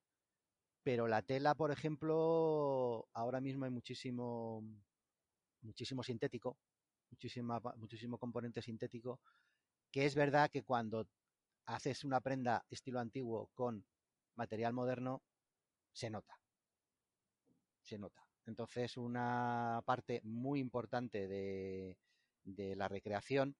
Pero 0.82 1.08
la 1.08 1.22
tela, 1.22 1.54
por 1.54 1.70
ejemplo, 1.72 3.08
ahora 3.12 3.40
mismo 3.40 3.64
hay 3.64 3.70
muchísimo 3.70 4.62
muchísimo 5.62 6.02
sintético, 6.02 6.58
muchísima, 7.10 7.60
muchísimo 7.76 8.18
componente 8.18 8.62
sintético, 8.62 9.20
que 9.92 10.06
es 10.06 10.14
verdad 10.14 10.50
que 10.50 10.64
cuando 10.64 11.08
haces 11.66 12.04
una 12.04 12.20
prenda 12.20 12.66
estilo 12.70 13.00
antiguo 13.00 13.50
con 13.54 13.86
material 14.36 14.72
moderno, 14.74 15.22
se 15.94 16.10
nota. 16.10 16.38
Se 17.80 17.98
nota. 17.98 18.22
Entonces, 18.46 18.98
una 18.98 19.80
parte 19.86 20.20
muy 20.24 20.60
importante 20.60 21.26
de, 21.26 21.96
la 22.76 22.88
recreación 22.88 23.56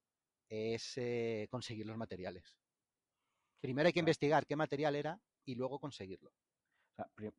es 0.48 0.98
eh, 0.98 1.46
conseguir 1.50 1.86
los 1.86 1.96
materiales. 1.96 2.58
Primero 3.60 3.86
hay 3.86 3.94
que 3.94 4.00
investigar 4.00 4.46
qué 4.46 4.56
material 4.56 4.94
era 4.94 5.18
y 5.46 5.54
luego 5.54 5.78
conseguirlo 5.78 6.30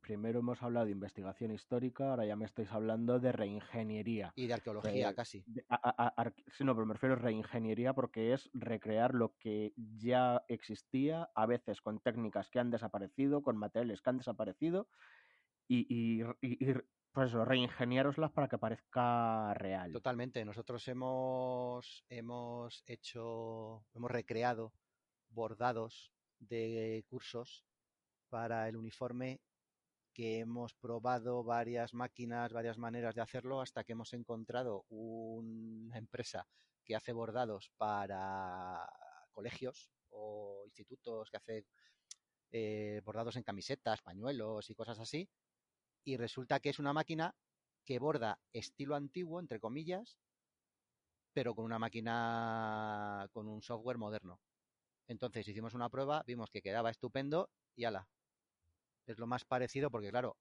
primero 0.02 0.40
hemos 0.40 0.62
hablado 0.62 0.86
de 0.86 0.92
investigación 0.92 1.52
histórica, 1.52 2.10
ahora 2.10 2.26
ya 2.26 2.36
me 2.36 2.46
estáis 2.46 2.72
hablando 2.72 3.20
de 3.20 3.32
reingeniería. 3.32 4.34
Y 4.36 4.48
de 4.48 4.54
arqueología, 4.54 5.14
casi. 5.14 5.44
sí, 5.44 6.64
no, 6.64 6.76
pero 6.76 6.86
me 6.86 6.94
refiero 6.94 7.16
a 7.16 7.20
reingeniería 7.20 7.94
porque 7.94 8.34
es 8.34 8.50
recrear 8.54 9.14
lo 9.14 9.36
que 9.38 9.74
ya 9.76 10.44
existía, 10.48 11.30
a 11.36 11.46
veces 11.46 11.82
con 11.82 12.00
técnicas 12.00 12.50
que 12.50 12.60
han 12.60 12.72
desaparecido, 12.72 13.42
con 13.42 13.58
materiales 13.58 14.02
que 14.02 14.10
han 14.10 14.18
desaparecido, 14.18 14.90
y, 15.68 16.24
pues 17.12 17.30
eso, 17.30 17.46
reingeniároslas 17.46 18.32
para 18.32 18.48
que 18.48 18.58
parezca 18.58 19.54
real. 19.54 19.92
Totalmente. 19.92 20.44
Nosotros 20.46 20.88
hemos, 20.88 22.06
hemos 22.10 22.84
hecho, 22.88 23.86
hemos 23.94 24.12
recreado 24.12 24.74
bordados 25.30 26.12
de 26.40 27.04
cursos 27.08 27.66
para 28.30 28.68
el 28.68 28.76
uniforme 28.76 29.40
que 30.16 30.40
hemos 30.40 30.74
probado 30.76 31.44
varias 31.44 31.94
máquinas, 31.94 32.54
varias 32.54 32.78
maneras 32.78 33.16
de 33.16 33.22
hacerlo 33.22 33.60
hasta 33.60 33.84
que 33.84 33.92
hemos 33.92 34.14
encontrado 34.14 34.86
una 34.88 35.98
empresa 35.98 36.48
que 36.86 36.96
hace 36.96 37.12
bordados 37.12 37.70
para 37.76 38.90
colegios 39.34 39.92
o 40.12 40.64
institutos 40.68 41.30
que 41.30 41.38
hace 41.38 41.66
eh, 42.52 43.02
bordados 43.04 43.36
en 43.36 43.44
camisetas, 43.44 44.02
pañuelos 44.02 44.70
y 44.70 44.76
cosas 44.76 45.00
así. 45.00 45.30
Y 46.06 46.16
resulta 46.16 46.62
que 46.62 46.70
es 46.70 46.80
una 46.80 46.94
máquina 46.94 47.36
que 47.84 48.00
borda 48.00 48.40
estilo 48.54 48.96
antiguo, 48.96 49.42
entre 49.42 49.60
comillas, 49.60 50.18
pero 51.34 51.54
con 51.56 51.66
una 51.66 51.78
máquina, 51.78 53.28
con 53.34 53.50
un 53.50 53.62
software 53.62 53.98
moderno. 53.98 54.40
Entonces 55.08 55.46
hicimos 55.46 55.74
una 55.74 55.90
prueba, 55.90 56.24
vimos 56.26 56.50
que 56.50 56.62
quedaba 56.62 56.90
estupendo 56.90 57.50
y 57.76 57.84
ala, 57.84 58.08
es 59.06 59.20
lo 59.20 59.28
más 59.28 59.46
parecido 59.46 59.90
porque, 59.90 60.10
claro, 60.10 60.38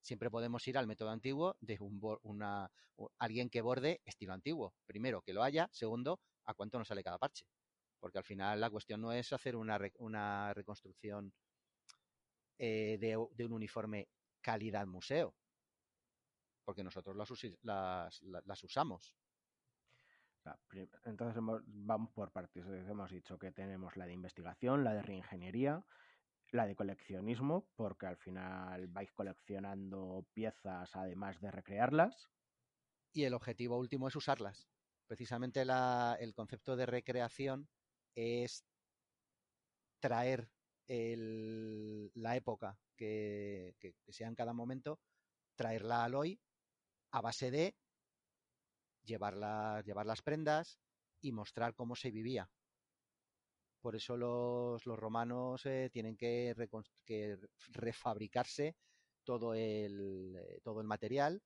siempre 0.00 0.30
podemos 0.30 0.66
ir 0.68 0.78
al 0.78 0.86
método 0.86 1.10
antiguo 1.10 1.56
de 1.60 1.76
un, 1.80 2.00
una, 2.22 2.70
alguien 3.18 3.50
que 3.50 3.60
borde 3.60 4.00
estilo 4.04 4.32
antiguo. 4.32 4.74
Primero, 4.86 5.22
que 5.22 5.32
lo 5.32 5.42
haya. 5.42 5.68
Segundo, 5.72 6.20
a 6.44 6.54
cuánto 6.54 6.78
nos 6.78 6.88
sale 6.88 7.04
cada 7.04 7.18
parche. 7.18 7.46
Porque 8.00 8.18
al 8.18 8.24
final 8.24 8.60
la 8.60 8.70
cuestión 8.70 9.00
no 9.00 9.12
es 9.12 9.32
hacer 9.32 9.56
una, 9.56 9.78
una 9.98 10.54
reconstrucción 10.54 11.32
eh, 12.58 12.96
de, 12.98 13.16
un 13.16 13.52
uniforme 13.52 14.08
calidad 14.40 14.86
museo. 14.86 15.34
Porque 16.64 16.84
nosotros 16.84 17.16
las, 17.62 18.22
las, 18.22 18.64
usamos. 18.64 19.14
Entonces 21.04 21.42
vamos 21.66 22.10
por 22.12 22.30
partes. 22.30 22.64
Hemos 22.66 23.10
dicho 23.10 23.38
que 23.38 23.52
tenemos 23.52 23.96
la 23.96 24.06
de 24.06 24.12
investigación, 24.12 24.84
la 24.84 24.94
de 24.94 25.02
reingeniería, 25.02 25.82
la 26.50 26.66
de 26.66 26.74
coleccionismo, 26.74 27.68
porque 27.76 28.06
al 28.06 28.16
final 28.16 28.86
vais 28.88 29.12
coleccionando 29.12 30.26
piezas 30.32 30.94
además 30.96 31.40
de 31.40 31.50
recrearlas. 31.50 32.28
Y 33.12 33.24
el 33.24 33.34
objetivo 33.34 33.78
último 33.78 34.08
es 34.08 34.16
usarlas. 34.16 34.68
Precisamente 35.06 35.62
el 35.62 36.34
concepto 36.34 36.76
de 36.76 36.86
recreación 36.86 37.68
es 38.14 38.64
traer 40.00 40.50
la 40.86 42.36
época 42.36 42.78
que, 42.96 43.74
sea 44.08 44.28
en 44.28 44.34
cada 44.34 44.52
momento, 44.52 45.00
traerla 45.54 46.04
al 46.04 46.14
hoy 46.14 46.40
a 47.10 47.20
base 47.20 47.50
de 47.50 47.76
llevar 49.04 49.34
las 49.34 50.22
prendas 50.22 50.78
y 51.20 51.32
mostrar 51.32 51.74
cómo 51.74 51.96
se 51.96 52.10
vivía 52.10 52.50
por 53.80 53.94
eso 53.96 54.16
los, 54.16 54.84
romanos 54.84 55.64
eh, 55.66 55.90
tienen 55.92 56.16
que, 56.16 56.54
refabricarse 57.70 58.76
todo 59.24 59.54
el, 59.54 60.36
eh, 60.36 60.60
todo 60.62 60.80
el 60.80 60.86
material 60.86 61.42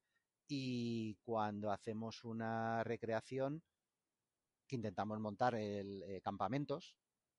y 0.48 1.14
cuando 1.24 1.70
hacemos 1.70 2.24
una 2.24 2.84
recreación 2.84 3.62
que 4.66 4.76
intentamos 4.76 5.18
montar 5.20 5.54
el, 5.54 6.02
eh, 6.04 6.20
campamentos, 6.20 6.96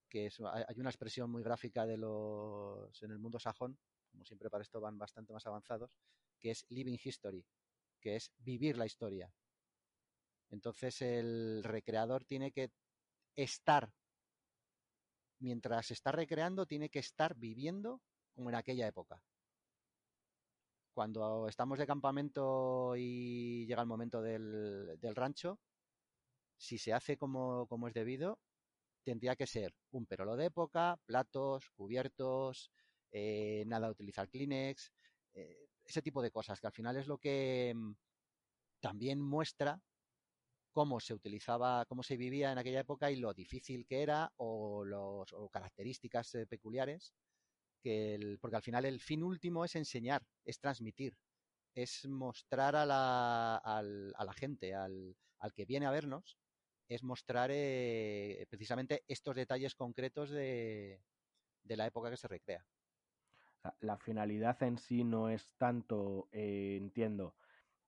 que 0.09 0.27
es, 0.27 0.39
hay 0.41 0.79
una 0.79 0.89
expresión 0.89 1.31
muy 1.31 1.43
gráfica 1.43 1.85
de 1.85 1.97
los 1.97 3.01
en 3.01 3.11
el 3.11 3.19
mundo 3.19 3.39
sajón, 3.39 3.77
como 4.11 4.25
siempre 4.25 4.49
para 4.49 4.61
esto 4.61 4.79
van 4.79 4.97
bastante 4.97 5.33
más 5.33 5.45
avanzados, 5.47 5.91
que 6.39 6.51
es 6.51 6.65
living 6.69 6.97
history, 7.03 7.43
que 7.99 8.17
es 8.17 8.31
vivir 8.37 8.77
la 8.77 8.85
historia. 8.85 9.33
Entonces 10.49 11.01
el 11.01 11.63
recreador 11.63 12.25
tiene 12.25 12.51
que 12.51 12.71
estar 13.35 13.91
mientras 15.43 15.91
está 15.91 16.11
recreando, 16.11 16.65
tiene 16.65 16.89
que 16.89 16.99
estar 16.99 17.35
viviendo 17.35 18.01
como 18.33 18.49
en 18.49 18.55
aquella 18.55 18.87
época. 18.87 19.21
Cuando 20.93 21.47
estamos 21.47 21.77
de 21.79 21.87
campamento 21.87 22.95
y 22.95 23.65
llega 23.65 23.81
el 23.81 23.87
momento 23.87 24.21
del, 24.21 24.97
rancho, 25.15 25.59
si 26.55 26.77
se 26.77 26.93
hace 26.93 27.17
como, 27.17 27.67
es 27.87 27.93
debido, 27.93 28.39
tendría 29.03 29.35
que 29.35 29.47
ser 29.47 29.73
un 29.91 30.05
perolo 30.05 30.37
de 30.37 30.45
época, 30.45 30.97
platos, 31.05 31.69
cubiertos, 31.71 32.71
eh, 33.11 33.63
nada 33.67 33.87
de 33.87 33.91
utilizar 33.91 34.29
Kleenex, 34.29 34.93
eh, 35.33 35.67
ese 35.83 36.01
tipo 36.01 36.21
de 36.21 36.31
cosas, 36.31 36.61
que 36.61 36.67
al 36.67 36.73
final 36.73 36.95
es 36.95 37.07
lo 37.07 37.17
que 37.17 37.73
mm, 37.75 37.93
también 38.79 39.19
muestra 39.19 39.81
cómo 40.73 40.99
se 40.99 41.13
utilizaba, 41.13 41.85
cómo 41.85 42.03
se 42.03 42.17
vivía 42.17 42.51
en 42.51 42.57
aquella 42.57 42.81
época 42.81 43.09
y 43.11 43.15
lo 43.15 43.33
difícil 43.33 43.85
que 43.85 44.01
era 44.01 44.33
o, 44.37 44.83
las 44.83 45.51
características 45.51 46.35
eh, 46.35 46.47
peculiares, 46.47 47.13
que 47.81 48.37
porque 48.41 48.57
al 48.57 48.63
final 48.63 48.85
el 48.85 48.99
fin 48.99 49.23
último 49.23 49.63
es 49.63 49.75
enseñar, 49.75 50.25
es 50.43 50.59
transmitir, 50.59 51.15
es 51.75 52.07
mostrar 52.07 52.75
a 52.75 52.85
la, 52.85 53.55
a 53.57 54.25
la 54.25 54.33
gente, 54.33 54.73
al, 54.73 55.15
que 55.53 55.65
viene 55.65 55.85
a 55.85 55.91
vernos, 55.91 56.37
es 56.87 57.03
mostrar 57.03 57.49
eh, 57.53 58.45
precisamente 58.49 59.03
estos 59.07 59.35
detalles 59.35 59.75
concretos 59.75 60.29
de, 60.29 61.01
la 61.63 61.85
época 61.85 62.09
que 62.09 62.17
se 62.17 62.27
recrea. 62.27 62.65
La 63.79 63.97
finalidad 63.97 64.61
en 64.63 64.77
sí 64.77 65.03
no 65.03 65.29
es 65.29 65.53
tanto, 65.57 66.27
eh, 66.31 66.77
entiendo, 66.79 67.35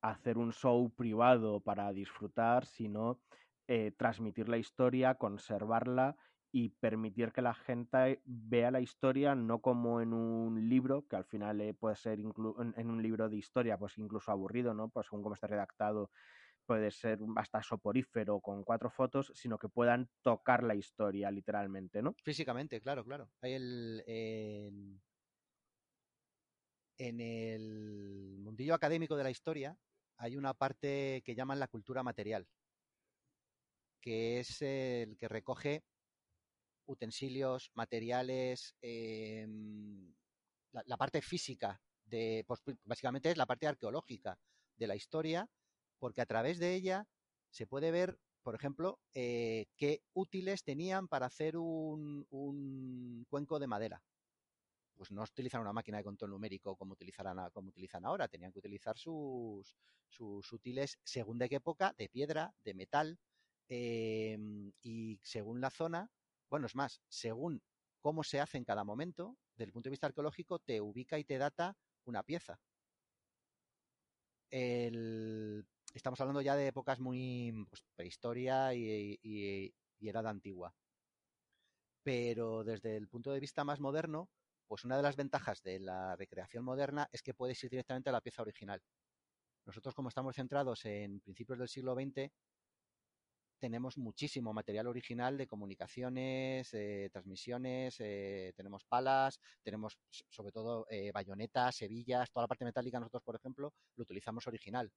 hacer 0.10 0.38
un 0.38 0.51
show 0.51 0.89
privado 0.89 1.60
para 1.60 1.91
disfrutar, 1.91 2.66
sino 2.66 3.20
eh, 3.68 3.91
transmitir 3.97 4.49
la 4.49 4.58
historia, 4.58 5.16
conservarla 5.16 6.16
y 6.51 6.70
permitir 6.70 7.32
que 7.32 7.41
la 7.41 7.53
gente 7.53 8.22
vea 8.24 8.72
la 8.72 8.80
historia 8.80 9.36
no 9.36 9.60
como 9.60 10.01
en 10.01 10.14
un 10.14 10.70
libro, 10.70 11.06
que 11.08 11.16
al 11.16 11.26
final 11.26 11.60
eh, 11.62 11.74
puede 11.74 11.95
ser 11.95 12.20
en, 12.20 12.89
un 12.89 13.01
libro 13.01 13.28
de 13.28 13.38
historia, 13.38 13.78
pues 13.78 13.97
incluso 13.97 14.32
aburrido, 14.32 14.74
¿no? 14.74 14.89
Pues 14.89 15.08
según 15.08 15.24
cómo 15.24 15.36
está 15.36 15.47
redactado, 15.47 16.12
puede 16.66 16.91
ser 16.91 17.20
hasta 17.36 17.62
soporífero 17.62 18.39
con 18.39 18.64
cuatro 18.64 18.89
fotos, 18.89 19.32
sino 19.36 19.58
que 19.58 19.68
puedan 19.68 20.10
tocar 20.22 20.64
la 20.64 20.76
historia 20.76 21.30
literalmente, 21.30 22.01
¿no? 22.01 22.16
Físicamente, 22.24 22.80
claro, 22.80 23.03
claro. 23.03 23.30
Hay 23.41 23.53
el, 23.53 24.03
en, 24.08 25.01
en 26.97 27.20
el 27.20 28.38
mundillo 28.39 28.76
académico 28.76 29.18
de 29.18 29.24
la 29.24 29.32
historia 29.32 29.78
hay 30.18 30.38
una 30.38 30.53
parte 30.53 31.22
que 31.26 31.36
llaman 31.36 31.59
la 31.59 31.68
cultura 31.68 32.03
material, 32.03 32.47
que 34.01 34.39
es 34.39 34.61
el 34.61 35.18
que 35.18 35.28
recoge 35.28 35.84
utensilios, 36.88 37.72
materiales, 37.74 38.76
em, 38.82 40.13
la, 40.72 40.97
parte 40.97 41.22
física 41.22 41.82
de, 42.05 42.43
pues, 42.47 42.61
básicamente 42.84 43.32
es 43.32 43.38
la 43.38 43.45
parte 43.45 43.68
arqueológica 43.68 44.39
de 44.78 44.88
la 44.88 44.95
historia, 44.95 45.49
porque 45.99 46.22
a 46.22 46.26
través 46.26 46.59
de 46.59 46.76
ella 46.76 47.07
se 47.49 47.66
puede 47.66 47.91
ver, 47.91 48.20
por 48.43 48.55
ejemplo, 48.55 48.99
eh, 49.13 49.68
qué 49.78 50.03
útiles 50.13 50.63
tenían 50.63 51.07
para 51.07 51.26
hacer 51.26 51.57
un, 51.57 52.28
cuenco 53.30 53.59
de 53.59 53.68
madera. 53.68 54.03
Pues 54.96 55.12
no 55.12 55.24
utilizan 55.24 55.62
una 55.62 55.74
máquina 55.74 55.98
de 55.98 56.04
control 56.04 56.32
numérico 56.32 56.76
como, 56.76 56.93
utilizarán, 56.93 57.50
como 57.52 57.70
utilizan 57.70 58.06
ahora, 58.06 58.28
tenían 58.28 58.52
que 58.52 58.60
utilizar 58.60 58.98
sus, 58.98 59.76
sus 60.08 60.52
útiles 60.54 61.00
según 61.04 61.38
de 61.38 61.50
qué 61.50 61.56
época, 61.56 61.93
de 61.98 62.10
piedra, 62.10 62.54
de 62.64 62.74
metal, 62.74 63.20
eh, 63.68 64.38
y 64.82 65.20
según 65.24 65.60
la 65.60 65.70
zona, 65.70 66.10
bueno, 66.50 66.68
es 66.68 66.76
más, 66.76 67.02
según 67.10 67.62
cómo 68.00 68.24
se 68.24 68.39
hace 68.39 68.58
en 68.58 68.66
cada 68.66 68.84
momento, 68.84 69.38
desde 69.56 69.66
el 69.66 69.74
punto 69.74 69.88
de 69.88 69.91
vista 69.91 70.08
arqueológico, 70.08 70.60
te 70.60 70.80
ubica 70.80 71.18
y 71.18 71.26
te 71.26 71.38
data 71.38 71.76
una 72.06 72.24
pieza. 72.24 72.60
Estamos 75.96 76.20
hablando 76.22 76.41
ya 76.41 76.56
de 76.56 76.68
épocas 76.68 77.00
muy 77.00 77.66
pues, 77.70 77.84
prehistoria 77.96 78.74
y, 78.74 79.20
y, 79.22 79.74
edad 80.08 80.28
antigua. 80.28 80.76
Pero 82.04 82.64
desde 82.64 82.96
el 82.96 83.08
punto 83.08 83.32
de 83.32 83.39
vista 83.39 83.64
más 83.64 83.80
moderno, 83.80 84.30
pues 84.68 84.84
una 84.84 84.97
de 84.97 85.03
las 85.03 85.16
ventajas 85.16 85.61
de 85.61 85.80
la 85.80 86.16
recreación 86.16 86.63
moderna 86.63 87.07
es 87.11 87.22
que 87.22 87.34
puedes 87.34 87.63
ir 87.63 87.70
directamente 87.70 88.09
a 88.09 88.13
la 88.13 88.22
pieza 88.22 88.41
original. 88.41 88.82
Nosotros, 89.66 89.95
como 89.95 90.09
estamos 90.09 90.36
centrados 90.36 90.86
en 90.86 91.20
principios 91.22 91.59
del 91.59 91.68
siglo 91.68 91.95
XX, 91.95 92.32
tenemos 93.59 93.97
muchísimo 93.97 94.53
material 94.53 94.88
original 94.88 95.38
de 95.38 95.47
comunicaciones, 95.47 96.74
eh, 96.74 97.09
transmisiones, 97.11 97.95
eh, 97.99 98.53
tenemos 98.55 98.84
palas, 98.86 99.39
tenemos 99.63 99.97
sobre 100.09 100.51
todo 100.51 100.86
eh, 100.89 101.11
bayonetas, 101.11 101.82
hebillas, 101.82 102.32
toda 102.32 102.43
la 102.43 102.47
parte 102.47 102.66
metálica 102.66 102.99
nosotros, 102.99 103.24
por 103.24 103.36
ejemplo, 103.36 103.74
lo 103.95 104.03
utilizamos 104.03 104.45
original. 104.47 104.91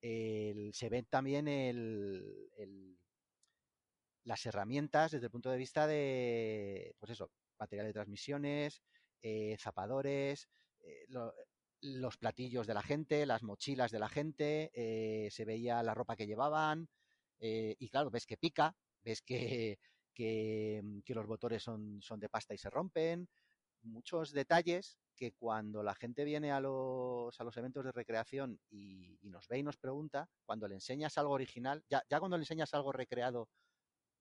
Se 0.00 0.88
ven 0.88 1.06
también 1.10 1.48
el, 1.48 2.48
el, 2.56 2.96
las 4.24 4.46
herramientas 4.46 5.10
desde 5.12 5.26
el 5.26 5.32
punto 5.32 5.50
de 5.50 5.58
vista 5.58 5.86
de, 5.86 6.94
pues 6.98 7.10
eso, 7.10 7.30
material 7.58 7.86
de 7.86 7.92
transmisiones, 7.92 8.82
eh, 9.22 9.56
zapadores, 9.58 10.48
eh, 10.80 11.04
lo, 11.08 11.34
los 11.80 12.16
platillos 12.16 12.66
de 12.66 12.74
la 12.74 12.82
gente, 12.82 13.26
las 13.26 13.42
mochilas 13.42 13.90
de 13.90 13.98
la 13.98 14.08
gente, 14.08 14.70
eh, 14.74 15.30
se 15.30 15.44
veía 15.44 15.82
la 15.82 15.94
ropa 15.94 16.16
que 16.16 16.26
llevaban, 16.26 16.88
y 17.38 17.88
claro, 17.90 18.10
ves 18.10 18.26
que 18.26 18.38
pica, 18.38 18.74
ves 19.04 19.20
que, 19.22 19.78
que, 20.14 20.82
que 21.04 21.14
los 21.14 21.26
motores 21.28 21.62
son, 21.62 22.00
son 22.02 22.18
de 22.18 22.28
pasta 22.30 22.54
y 22.54 22.58
se 22.58 22.70
rompen, 22.70 23.28
muchos 23.82 24.32
detalles 24.32 24.98
que 25.14 25.32
cuando 25.32 25.82
la 25.82 25.94
gente 25.94 26.24
viene 26.24 26.52
a 26.52 26.60
los, 26.60 27.40
a 27.40 27.44
los 27.44 27.56
eventos 27.56 27.84
de 27.84 27.92
recreación 27.92 28.58
y, 28.70 29.18
y, 29.22 29.30
nos 29.30 29.48
ve 29.48 29.58
y 29.58 29.62
nos 29.62 29.76
pregunta, 29.78 30.28
cuando 30.44 30.68
le 30.68 30.74
enseñas 30.74 31.16
algo 31.18 31.32
original, 31.32 31.84
ya, 31.88 32.02
ya 32.10 32.18
cuando 32.20 32.36
le 32.36 32.42
enseñas 32.42 32.74
algo 32.74 32.92
recreado, 32.92 33.48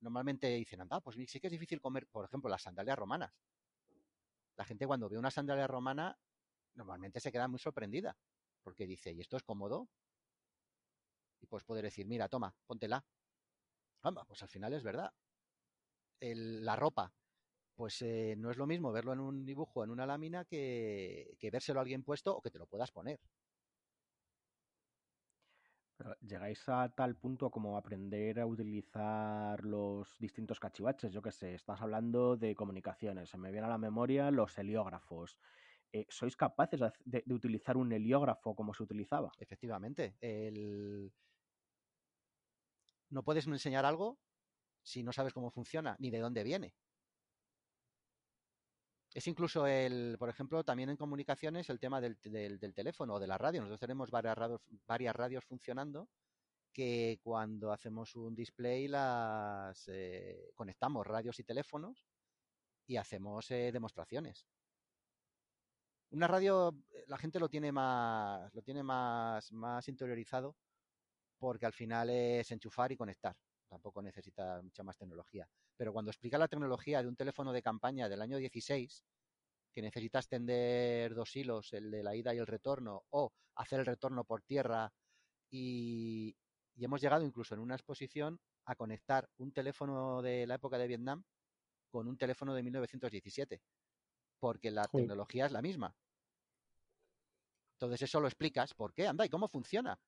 normalmente 0.01 0.47
dicen, 0.47 0.81
anda, 0.81 1.01
pues 1.01 1.17
sí 1.27 1.39
que 1.39 1.47
es 1.47 1.51
difícil 1.51 1.81
comer, 1.81 2.07
por 2.07 2.25
ejemplo, 2.25 2.49
las 2.49 2.61
sandalias 2.61 2.97
romanas. 2.97 3.31
La 4.57 4.65
gente 4.65 4.87
cuando 4.87 5.09
ve 5.09 5.17
una 5.17 5.31
sandalia 5.31 5.67
romana, 5.67 6.17
normalmente 6.75 7.19
se 7.19 7.31
queda 7.31 7.47
muy 7.47 7.59
sorprendida, 7.59 8.17
porque 8.63 8.87
dice, 8.87 9.11
¿y 9.11 9.21
esto 9.21 9.37
es 9.37 9.43
cómodo? 9.43 9.89
Y 11.41 11.47
pues 11.47 11.63
poder 11.63 11.83
decir, 11.83 12.07
mira, 12.07 12.29
toma, 12.29 12.55
póntela. 12.65 13.05
Vamos, 14.01 14.25
pues 14.27 14.41
al 14.43 14.49
final 14.49 14.73
es 14.73 14.83
verdad. 14.83 15.11
El, 16.19 16.63
la 16.63 16.75
ropa, 16.75 17.13
pues 17.75 18.01
eh, 18.01 18.35
no 18.37 18.51
es 18.51 18.57
lo 18.57 18.67
mismo 18.67 18.91
verlo 18.91 19.13
en 19.13 19.19
un 19.19 19.45
dibujo, 19.45 19.83
en 19.83 19.91
una 19.91 20.05
lámina, 20.05 20.45
que, 20.45 21.35
que 21.39 21.51
vérselo 21.51 21.79
a 21.79 21.83
alguien 21.83 22.03
puesto 22.03 22.35
o 22.35 22.41
que 22.41 22.51
te 22.51 22.59
lo 22.59 22.67
puedas 22.67 22.91
poner. 22.91 23.19
Llegáis 26.21 26.67
a 26.67 26.89
tal 26.89 27.15
punto 27.15 27.49
como 27.49 27.77
aprender 27.77 28.39
a 28.39 28.45
utilizar 28.45 29.63
los 29.63 30.17
distintos 30.19 30.59
cachivaches, 30.59 31.13
yo 31.13 31.21
que 31.21 31.31
sé, 31.31 31.53
estás 31.55 31.81
hablando 31.81 32.35
de 32.35 32.53
comunicaciones, 32.53 33.29
se 33.29 33.37
me 33.37 33.51
viene 33.51 33.67
a 33.67 33.69
la 33.69 33.77
memoria 33.77 34.29
los 34.29 34.57
heliógrafos. 34.57 35.37
Eh, 35.93 36.05
¿Sois 36.09 36.35
capaces 36.35 36.81
de, 37.05 37.23
de, 37.25 37.33
utilizar 37.33 37.77
un 37.77 37.93
heliógrafo 37.93 38.55
como 38.55 38.73
se 38.73 38.83
utilizaba? 38.83 39.31
Efectivamente. 39.39 40.17
El... 40.19 41.13
No 43.09 43.23
puedes 43.23 43.47
enseñar 43.47 43.85
algo 43.85 44.19
si 44.83 45.03
no 45.03 45.13
sabes 45.13 45.33
cómo 45.33 45.49
funciona 45.51 45.95
ni 45.99 46.09
de 46.11 46.19
dónde 46.19 46.43
viene. 46.43 46.73
Es 49.15 49.27
incluso 49.27 49.65
el, 49.65 50.17
por 50.19 50.27
ejemplo, 50.27 50.65
también 50.65 50.89
en 50.89 50.97
comunicaciones 50.97 51.69
el 51.69 51.79
tema 51.79 52.01
del, 52.01 52.17
del, 52.21 52.73
teléfono 52.73 53.13
o 53.13 53.19
de 53.19 53.27
la 53.27 53.37
radio. 53.37 53.61
Nosotros 53.61 53.79
tenemos 53.79 54.11
varias 54.11 54.37
radios, 54.37 54.59
varias 54.85 55.15
radios 55.15 55.45
funcionando 55.45 56.09
que 56.73 57.17
cuando 57.23 57.71
hacemos 57.71 58.13
un 58.17 58.35
display 58.35 58.89
las 58.89 59.87
eh, 59.87 60.51
conectamos 60.53 61.07
radios 61.07 61.39
y 61.39 61.45
teléfonos 61.45 62.05
y 62.87 62.97
hacemos 62.97 63.49
eh, 63.51 63.71
demostraciones. 63.71 64.45
Una 66.11 66.27
radio 66.27 66.75
la 67.07 67.17
gente 67.17 67.39
lo 67.39 67.47
tiene 67.47 67.71
más 67.71 68.53
lo 68.53 68.61
tiene 68.63 68.83
más 68.83 69.49
más 69.53 69.87
interiorizado 69.87 70.57
porque 71.37 71.65
al 71.65 71.73
final 71.73 72.09
es 72.09 72.51
enchufar 72.51 72.91
y 72.91 72.97
conectar. 72.97 73.37
Tampoco 73.75 74.01
necesita 74.01 74.61
mucha 74.61 74.83
más 74.83 74.95
tecnología. 74.95 75.49
Pero 75.75 75.91
cuando 75.91 76.09
explica 76.09 76.37
la 76.37 76.47
tecnología 76.47 77.01
de 77.01 77.09
un 77.09 77.17
teléfono 77.17 77.51
de 77.51 77.61
campaña 77.61 78.07
del 78.07 78.21
año 78.21 78.37
16, 78.37 79.03
que 79.73 79.81
necesitas 79.81 80.29
tender 80.29 81.13
dos 81.13 81.35
hilos, 81.35 81.73
el 81.73 81.91
de 81.91 82.01
la 82.01 82.15
ida 82.15 82.33
y 82.33 82.37
el 82.37 82.47
retorno, 82.47 83.03
o 83.09 83.33
hacer 83.55 83.81
el 83.81 83.85
retorno 83.85 84.23
por 84.23 84.43
tierra, 84.43 84.93
y, 85.51 86.37
y 86.73 86.85
hemos 86.85 87.01
llegado 87.01 87.25
incluso 87.25 87.53
en 87.53 87.59
una 87.59 87.75
exposición 87.75 88.39
a 88.63 88.77
conectar 88.77 89.29
un 89.39 89.51
teléfono 89.51 90.21
de 90.21 90.47
la 90.47 90.55
época 90.55 90.77
de 90.77 90.87
Vietnam 90.87 91.25
con 91.91 92.07
un 92.07 92.17
teléfono 92.17 92.53
de 92.53 92.63
1917, 92.63 93.61
porque 94.39 94.71
la 94.71 94.85
sí. 94.85 94.99
tecnología 94.99 95.47
es 95.47 95.51
la 95.51 95.61
misma. 95.61 95.93
Entonces 97.73 98.03
eso 98.03 98.21
lo 98.21 98.27
explicas, 98.27 98.73
¿por 98.73 98.93
qué? 98.93 99.05
Anda, 99.05 99.25
¿y 99.25 99.29
cómo 99.29 99.49
funciona? 99.49 99.99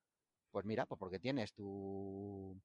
Pues 0.51 0.65
mira, 0.65 0.86
pues 0.86 0.97
porque 0.97 1.20
tienes 1.20 1.53
tu, 1.53 2.57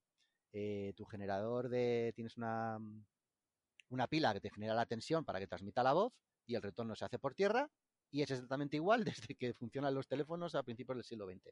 eh, 0.52 0.92
tu 0.96 1.04
generador 1.04 1.68
de, 1.68 2.12
tienes 2.14 2.36
una, 2.36 2.78
una 3.88 4.06
pila 4.06 4.32
que 4.32 4.40
te 4.40 4.50
genera 4.50 4.74
la 4.74 4.86
tensión 4.86 5.24
para 5.24 5.38
que 5.38 5.46
transmita 5.46 5.82
la 5.82 5.92
voz 5.92 6.12
y 6.46 6.54
el 6.54 6.62
retorno 6.62 6.94
se 6.94 7.04
hace 7.04 7.18
por 7.18 7.34
tierra 7.34 7.70
y 8.10 8.22
es 8.22 8.30
exactamente 8.30 8.76
igual 8.76 9.04
desde 9.04 9.34
que 9.34 9.54
funcionan 9.54 9.94
los 9.94 10.06
teléfonos 10.06 10.54
a 10.54 10.62
principios 10.62 10.96
del 10.96 11.04
siglo 11.04 11.26
XX. 11.26 11.50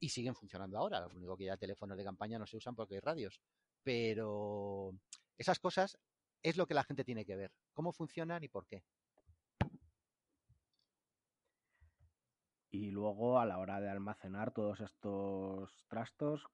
Y 0.00 0.08
siguen 0.08 0.34
funcionando 0.34 0.78
ahora, 0.78 1.00
lo 1.00 1.08
único 1.14 1.36
que 1.36 1.44
ya 1.44 1.56
teléfonos 1.56 1.96
de 1.96 2.04
campaña 2.04 2.38
no 2.38 2.46
se 2.46 2.56
usan 2.56 2.74
porque 2.74 2.94
hay 2.94 3.00
radios. 3.00 3.40
Pero 3.84 4.92
esas 5.38 5.58
cosas 5.58 5.96
es 6.42 6.56
lo 6.56 6.66
que 6.66 6.74
la 6.74 6.84
gente 6.84 7.04
tiene 7.04 7.24
que 7.24 7.36
ver, 7.36 7.52
cómo 7.72 7.92
funcionan 7.92 8.42
y 8.42 8.48
por 8.48 8.66
qué. 8.66 8.82
Y 12.74 12.90
luego 12.90 13.38
a 13.38 13.44
la 13.44 13.58
hora 13.58 13.82
de 13.82 13.90
almacenar 13.90 14.50
todos 14.50 14.80
estos 14.80 15.84
trastos, 15.88 16.46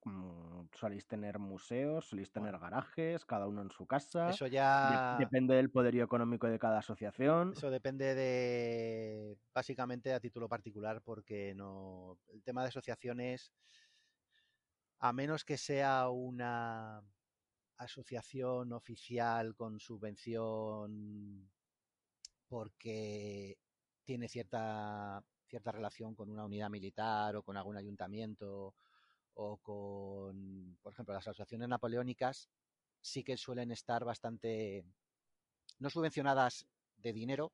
soléis 0.75 1.07
tener 1.07 1.39
museos, 1.39 2.09
soléis 2.09 2.33
tener 2.33 2.59
garajes, 2.59 3.25
cada 3.25 3.47
uno 3.47 3.63
en 3.63 3.71
su 3.71 3.87
casa. 3.87 4.31
Eso 4.31 4.49
ya. 4.49 5.15
De 5.17 5.25
depende 5.25 5.55
del 5.55 5.71
poderío 5.71 6.03
económico 6.03 6.49
de 6.49 6.59
cada 6.59 6.79
asociación. 6.79 7.53
Eso 7.53 7.71
depende 7.71 8.17
de. 8.17 9.39
básicamente 9.55 10.13
a 10.13 10.19
título 10.19 10.49
particular, 10.49 11.03
porque 11.03 11.55
no. 11.55 12.19
El 12.33 12.43
tema 12.43 12.63
de 12.63 12.69
asociaciones. 12.69 13.53
A 14.99 15.13
menos 15.13 15.45
que 15.45 15.57
sea 15.57 16.09
una 16.09 17.01
asociación 17.77 18.73
oficial 18.73 19.55
con 19.55 19.79
subvención 19.79 21.49
porque 22.49 23.57
tiene 24.03 24.27
cierta 24.27 25.23
cierta 25.49 25.73
relación 25.73 26.15
con 26.15 26.31
una 26.31 26.45
unidad 26.45 26.71
militar 26.71 27.37
o 27.37 27.43
con 27.43 27.57
algún 27.57 27.77
ayuntamiento 27.77 28.75
o 29.35 29.57
con, 29.59 30.77
por 30.83 30.93
ejemplo, 30.93 31.15
las 31.15 31.27
asociaciones 31.27 31.69
napoleónicas 31.69 32.49
sí 33.01 33.23
que 33.23 33.37
suelen 33.37 33.71
estar 33.71 34.05
bastante, 34.05 34.85
no 35.79 35.91
subvencionadas 35.91 36.67
de 36.97 37.13
dinero, 37.13 37.53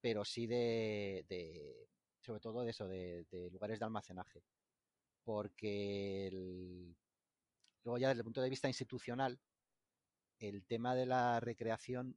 pero 0.00 0.24
sí 0.24 0.46
de, 0.46 1.26
sobre 2.20 2.40
todo 2.40 2.62
de 2.62 2.70
eso, 2.70 2.86
de, 2.86 3.24
de, 3.30 3.50
lugares 3.50 3.78
de 3.78 3.84
almacenaje. 3.84 4.42
porque 5.24 6.28
luego 7.84 7.98
ya 7.98 8.08
desde 8.08 8.20
el 8.20 8.24
punto 8.24 8.42
de 8.42 8.50
vista 8.50 8.68
institucional, 8.68 9.38
el 10.38 10.64
tema 10.64 10.94
de 10.94 11.06
la 11.06 11.40
recreación, 11.40 12.16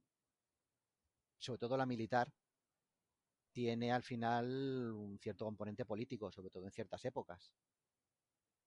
sobre 1.38 1.58
todo 1.58 1.76
la 1.76 1.86
militar, 1.86 2.32
tiene 3.56 3.90
al 3.90 4.02
final 4.02 4.92
un 4.92 5.18
cierto 5.18 5.46
componente 5.46 5.86
político, 5.86 6.30
sobre 6.30 6.50
todo 6.50 6.66
en 6.66 6.72
ciertas 6.72 7.02
épocas. 7.06 7.50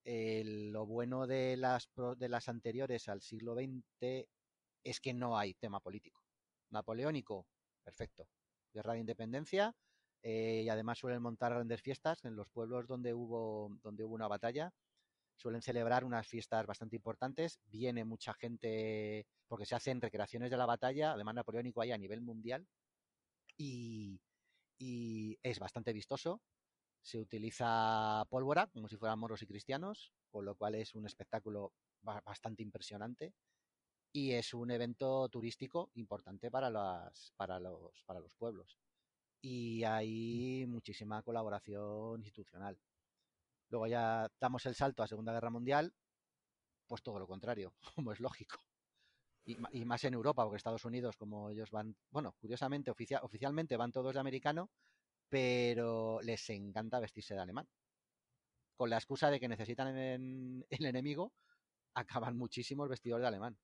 lo 0.04 0.88
bueno 0.88 1.28
de 1.28 1.58
las, 1.58 1.92
de 2.18 2.28
las 2.28 2.50
anteriores 2.50 3.08
al 3.08 3.22
siglo 3.22 3.54
XX 3.54 4.28
es 4.84 5.00
que 5.00 5.14
no 5.14 5.38
hay 5.38 5.54
tema 5.54 5.80
político. 5.80 6.24
Napoleónico, 6.72 7.46
perfecto. 7.84 8.28
Guerra 8.74 8.94
de 8.94 9.02
independencia, 9.02 9.76
eh, 10.24 10.64
y 10.66 10.70
además 10.70 10.98
suelen 10.98 11.22
montar 11.22 11.54
grandes 11.54 11.84
fiestas 11.84 12.26
en 12.26 12.36
los 12.36 12.50
pueblos 12.50 12.88
donde 12.88 13.14
hubo, 13.14 13.70
donde 13.84 14.04
hubo 14.04 14.16
una 14.16 14.28
batalla. 14.28 14.74
Suelen 15.36 15.62
celebrar 15.62 16.04
unas 16.04 16.28
fiestas 16.28 16.66
bastante 16.66 16.96
importantes. 16.96 17.60
Viene 17.66 18.06
mucha 18.06 18.34
gente 18.34 19.28
porque 19.48 19.68
se 19.68 19.76
hacen 19.76 20.02
recreaciones 20.02 20.50
de 20.50 20.58
la 20.58 20.66
batalla. 20.66 21.12
Además, 21.12 21.36
Napoleónico 21.36 21.82
hay 21.82 21.92
a 21.92 21.98
nivel 22.00 22.22
mundial. 22.22 22.68
Y, 23.56 24.20
es 24.80 25.60
bastante 25.60 25.94
vistoso. 25.94 26.42
Se 27.02 27.20
utiliza 27.20 28.26
pólvora 28.30 28.68
como 28.68 28.88
si 28.88 28.98
fueran 28.98 29.20
moros 29.20 29.42
y 29.42 29.48
cristianos, 29.48 30.14
con 30.32 30.46
lo 30.46 30.56
cual 30.56 30.76
es 30.76 30.96
un 30.96 31.06
espectáculo 31.06 31.74
bastante 32.02 32.64
impresionante 32.64 33.34
y 34.12 34.32
es 34.32 34.54
un 34.54 34.72
evento 34.72 35.30
turístico 35.30 35.92
importante 35.96 36.50
para, 36.50 36.70
las, 36.70 37.34
para, 37.38 37.60
los, 37.60 38.04
para 38.06 38.20
los 38.20 38.34
pueblos 38.36 38.80
y 39.42 39.84
hay 39.84 40.66
muchísima 40.68 41.22
colaboración 41.24 42.22
institucional. 42.22 42.78
Luego 43.70 43.88
ya 43.88 44.30
damos 44.40 44.66
el 44.66 44.76
salto 44.76 45.04
a 45.04 45.08
Segunda 45.08 45.34
Guerra 45.34 45.50
Mundial, 45.50 45.94
pues 46.88 47.04
todo 47.04 47.20
lo 47.20 47.28
contrario, 47.28 47.74
como 47.96 48.12
es 48.12 48.20
lógico. 48.20 48.58
Y, 49.72 49.86
más 49.86 50.04
en 50.04 50.14
Europa, 50.14 50.43
porque 50.43 50.58
Estados 50.58 50.86
Unidos, 50.86 51.18
como 51.18 51.50
ellos 51.50 51.72
van, 51.72 51.95
bueno, 52.12 52.36
curiosamente, 52.39 52.91
oficialmente 52.91 53.78
van 53.78 53.91
todos 53.91 54.14
de 54.14 54.20
americano, 54.20 54.70
pero 55.28 56.22
les 56.22 56.50
encanta 56.50 57.00
vestirse 57.00 57.34
de 57.34 57.41
alemán. 57.41 57.68
Con 58.76 58.89
la 58.89 58.97
excusa 58.97 59.32
de 59.32 59.39
que 59.39 59.47
necesitan 59.47 59.88
el 60.70 60.86
enemigo, 60.86 61.34
acaban 61.95 62.38
muchísimos 62.38 62.89
vestidos 62.89 63.22
de 63.22 63.28
alemán. 63.28 63.58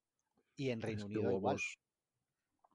Y 0.56 0.70
en 0.70 0.82
Reino 0.82 1.06
Unido 1.06 1.32
igual. 1.32 1.58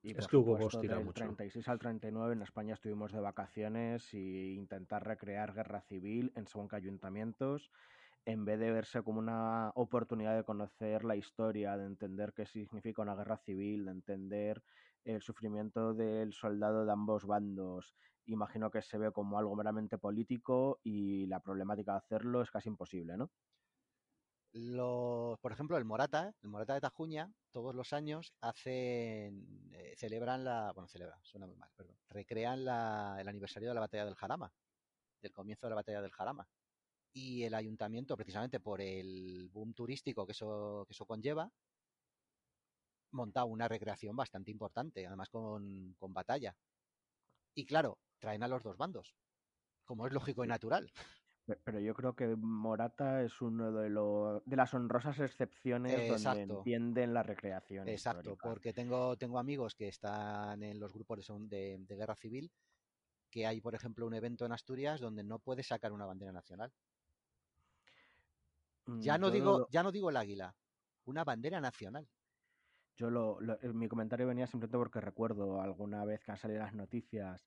Y 0.02 0.16
es 0.16 0.26
que 0.26 0.36
hubo 0.36 0.56
del 0.56 1.04
mucho. 1.04 1.24
36 1.24 1.68
al 1.68 1.78
39 1.78 2.32
en 2.32 2.42
España 2.42 2.74
estuvimos 2.74 3.12
de 3.12 3.20
vacaciones 3.20 4.14
y 4.14 4.54
intentar 4.54 5.06
recrear 5.06 5.52
guerra 5.52 5.82
civil 5.82 6.32
en 6.36 6.46
según 6.46 6.68
que 6.68 6.76
ayuntamientos, 6.76 7.70
en 8.24 8.44
vez 8.44 8.58
de 8.58 8.70
verse 8.70 9.02
como 9.02 9.18
una 9.18 9.70
oportunidad 9.74 10.36
de 10.36 10.44
conocer 10.44 11.04
la 11.04 11.16
historia, 11.16 11.76
de 11.76 11.86
entender 11.86 12.32
qué 12.34 12.46
significa 12.46 13.02
una 13.02 13.16
guerra 13.16 13.38
civil, 13.38 13.86
de 13.86 13.92
entender 13.92 14.62
el 15.04 15.22
sufrimiento 15.22 15.94
del 15.94 16.32
soldado 16.32 16.84
de 16.84 16.92
ambos 16.92 17.24
bandos. 17.26 17.94
Imagino 18.26 18.70
que 18.70 18.82
se 18.82 18.98
ve 18.98 19.12
como 19.12 19.38
algo 19.38 19.56
meramente 19.56 19.98
político 19.98 20.80
y 20.82 21.26
la 21.26 21.40
problemática 21.40 21.92
de 21.92 21.98
hacerlo 21.98 22.42
es 22.42 22.50
casi 22.50 22.68
imposible, 22.68 23.16
¿no? 23.16 23.30
Los, 24.52 25.38
por 25.38 25.52
ejemplo, 25.52 25.76
el 25.78 25.84
Morata, 25.84 26.34
el 26.42 26.48
Morata 26.48 26.74
de 26.74 26.80
Tajuña, 26.80 27.32
todos 27.52 27.72
los 27.74 27.92
años 27.92 28.34
hacen, 28.40 29.70
eh, 29.72 29.94
celebran 29.96 30.44
la, 30.44 30.72
bueno, 30.72 30.88
celebran, 30.88 31.20
suena 31.22 31.46
muy 31.46 31.56
mal, 31.56 31.70
perdón, 31.76 31.96
recrean 32.08 32.64
la, 32.64 33.16
el 33.20 33.28
aniversario 33.28 33.68
de 33.68 33.74
la 33.74 33.80
batalla 33.80 34.04
del 34.06 34.16
Jarama, 34.16 34.52
del 35.22 35.32
comienzo 35.32 35.66
de 35.66 35.70
la 35.70 35.76
batalla 35.76 36.02
del 36.02 36.10
Jarama. 36.10 36.48
Y 37.12 37.42
el 37.42 37.54
ayuntamiento, 37.54 38.16
precisamente 38.16 38.60
por 38.60 38.80
el 38.80 39.48
boom 39.52 39.74
turístico 39.74 40.26
que 40.26 40.32
eso, 40.32 40.84
que 40.86 40.92
eso 40.92 41.06
conlleva, 41.06 41.50
monta 43.12 43.44
una 43.44 43.68
recreación 43.68 44.16
bastante 44.16 44.50
importante, 44.50 45.06
además 45.06 45.28
con, 45.28 45.94
con 45.98 46.12
batalla. 46.12 46.56
Y 47.54 47.66
claro, 47.66 47.98
traen 48.18 48.42
a 48.42 48.48
los 48.48 48.62
dos 48.62 48.76
bandos, 48.76 49.16
como 49.84 50.06
es 50.06 50.12
lógico 50.12 50.44
y 50.44 50.48
natural. 50.48 50.92
Pero 51.64 51.80
yo 51.80 51.94
creo 51.94 52.14
que 52.14 52.36
Morata 52.36 53.22
es 53.22 53.40
uno 53.40 53.72
de, 53.72 53.90
los 53.90 54.42
de 54.44 54.56
las 54.56 54.72
honrosas 54.72 55.18
excepciones 55.18 56.22
donde 56.22 56.42
entienden 56.42 57.12
la 57.12 57.22
recreación. 57.22 57.88
Exacto, 57.88 58.36
porque 58.40 58.72
tengo, 58.72 59.16
tengo 59.16 59.38
amigos 59.38 59.74
que 59.74 59.88
están 59.88 60.62
en 60.62 60.78
los 60.78 60.92
grupos 60.92 61.26
de, 61.48 61.78
de, 61.80 61.96
guerra 61.96 62.14
civil, 62.14 62.52
que 63.30 63.46
hay, 63.46 63.60
por 63.60 63.74
ejemplo, 63.74 64.06
un 64.06 64.14
evento 64.14 64.44
en 64.44 64.52
Asturias 64.52 65.00
donde 65.00 65.24
no 65.24 65.38
puedes 65.38 65.66
sacar 65.66 65.92
una 65.92 66.06
bandera 66.06 66.32
nacional. 66.32 66.72
Mm, 68.86 69.00
ya 69.00 69.18
no, 69.18 69.30
digo, 69.30 69.68
ya 69.70 69.82
no 69.82 69.92
digo 69.92 70.10
el 70.10 70.16
águila, 70.16 70.54
una 71.04 71.24
bandera 71.24 71.60
nacional. 71.60 72.08
Yo 72.96 73.10
lo, 73.10 73.38
mi 73.72 73.88
comentario 73.88 74.26
venía 74.26 74.46
simplemente 74.46 74.76
porque 74.76 75.00
recuerdo 75.00 75.60
alguna 75.60 76.04
vez 76.04 76.22
que 76.22 76.32
han 76.32 76.38
salido 76.38 76.60
las 76.60 76.74
noticias 76.74 77.46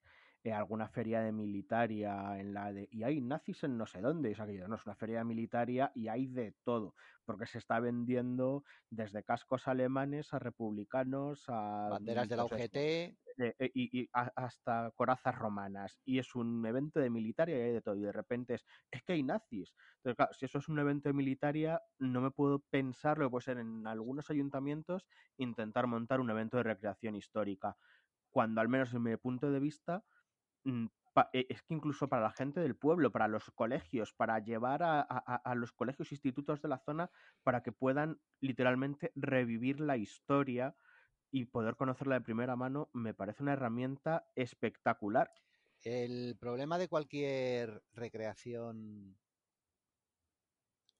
alguna 0.51 0.89
feria 0.89 1.21
de 1.21 1.31
militaria 1.31 2.37
en 2.37 2.53
la 2.53 2.73
de 2.73 2.89
y 2.91 3.03
hay 3.03 3.21
nazis 3.21 3.63
en 3.63 3.77
no 3.77 3.85
sé 3.85 4.01
dónde, 4.01 4.31
es 4.31 4.39
aquello, 4.39 4.67
no 4.67 4.75
es 4.75 4.85
una 4.85 4.95
feria 4.95 5.19
de 5.19 5.25
militaria 5.25 5.91
y 5.95 6.09
hay 6.09 6.27
de 6.27 6.53
todo, 6.63 6.95
porque 7.23 7.45
se 7.45 7.59
está 7.59 7.79
vendiendo 7.79 8.63
desde 8.89 9.23
cascos 9.23 9.67
alemanes 9.67 10.33
a 10.33 10.39
republicanos 10.39 11.45
a 11.47 11.87
banderas 11.89 12.27
de 12.27 12.35
la 12.35 12.45
UGT 12.45 13.17
eh, 13.37 13.55
eh, 13.59 13.71
y, 13.73 14.09
hasta 14.11 14.91
corazas 14.95 15.35
romanas 15.35 15.99
y 16.05 16.19
es 16.19 16.35
un 16.35 16.65
evento 16.65 16.99
de 16.99 17.09
militaria 17.09 17.69
y 17.69 17.73
de 17.73 17.81
todo 17.81 17.95
y 17.95 18.01
de 18.01 18.11
repente 18.11 18.55
es, 18.55 18.65
es 18.91 19.03
que 19.03 19.13
hay 19.13 19.23
nazis. 19.23 19.73
Si 20.31 20.45
eso 20.45 20.57
es 20.57 20.67
un 20.67 20.79
evento 20.79 21.09
de 21.09 21.13
militaria, 21.13 21.81
no 21.99 22.21
me 22.21 22.31
puedo 22.31 22.59
pensar 22.69 23.17
lo 23.17 23.25
que 23.25 23.31
puede 23.31 23.45
ser 23.45 23.57
en 23.57 23.87
algunos 23.87 24.29
ayuntamientos 24.29 25.07
intentar 25.37 25.87
montar 25.87 26.19
un 26.19 26.29
evento 26.29 26.57
de 26.57 26.63
recreación 26.63 27.15
histórica, 27.15 27.75
cuando 28.29 28.61
al 28.61 28.69
menos 28.69 28.93
en 28.93 29.03
mi 29.03 29.15
punto 29.17 29.51
de 29.51 29.59
vista 29.59 30.03
Mm, 30.65 30.85
e, 31.33 31.45
es 31.49 31.61
que 31.63 31.73
incluso 31.73 32.07
para 32.07 32.23
la 32.23 32.31
gente 32.31 32.59
del 32.59 32.75
pueblo, 32.75 33.11
para 33.11 33.27
los 33.27 33.51
colegios, 33.51 34.13
para 34.13 34.39
llevar 34.39 34.81
a, 34.83 35.55
los 35.55 35.71
colegios 35.73 36.11
institutos 36.11 36.61
de 36.61 36.69
la 36.69 36.79
zona 36.79 37.11
para 37.43 37.61
que 37.61 37.71
puedan 37.71 38.19
literalmente 38.41 39.11
revivir 39.15 39.79
la 39.79 39.97
historia 39.97 40.75
y 41.33 41.45
poder 41.45 41.75
conocerla 41.75 42.13
de 42.13 42.21
primera 42.21 42.55
mano, 42.55 42.91
me 42.93 43.15
parece 43.15 43.41
una 43.41 43.53
herramienta 43.53 44.29
espectacular. 44.35 45.33
El 45.81 46.37
problema 46.37 46.77
de 46.77 46.87
cualquier 46.87 47.83
recreación 47.91 49.17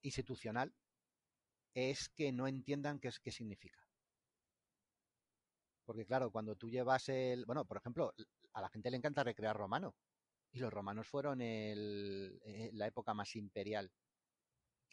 institucional 0.01 0.73
es 1.75 2.09
que 2.09 2.31
no 2.31 2.47
entiendan 2.47 2.99
qué, 2.99 3.11
qué 3.21 3.31
significa. 3.31 3.79
Porque 5.85 6.07
claro, 6.07 6.31
cuando 6.31 6.55
tú 6.55 6.67
llevas 6.67 7.09
el... 7.09 7.45
Bueno, 7.45 7.65
por 7.65 7.77
ejemplo, 7.77 8.11
a 8.53 8.61
la 8.61 8.69
gente 8.69 8.89
le 8.89 8.97
encanta 8.97 9.23
recrear 9.23 9.55
romano. 9.55 9.95
Y 10.51 10.57
los 10.57 10.73
romanos 10.73 11.07
fueron 11.07 11.41
el, 11.41 12.41
eh, 12.43 12.71
la 12.73 12.87
época 12.87 13.13
más 13.13 13.35
imperial. 13.35 13.91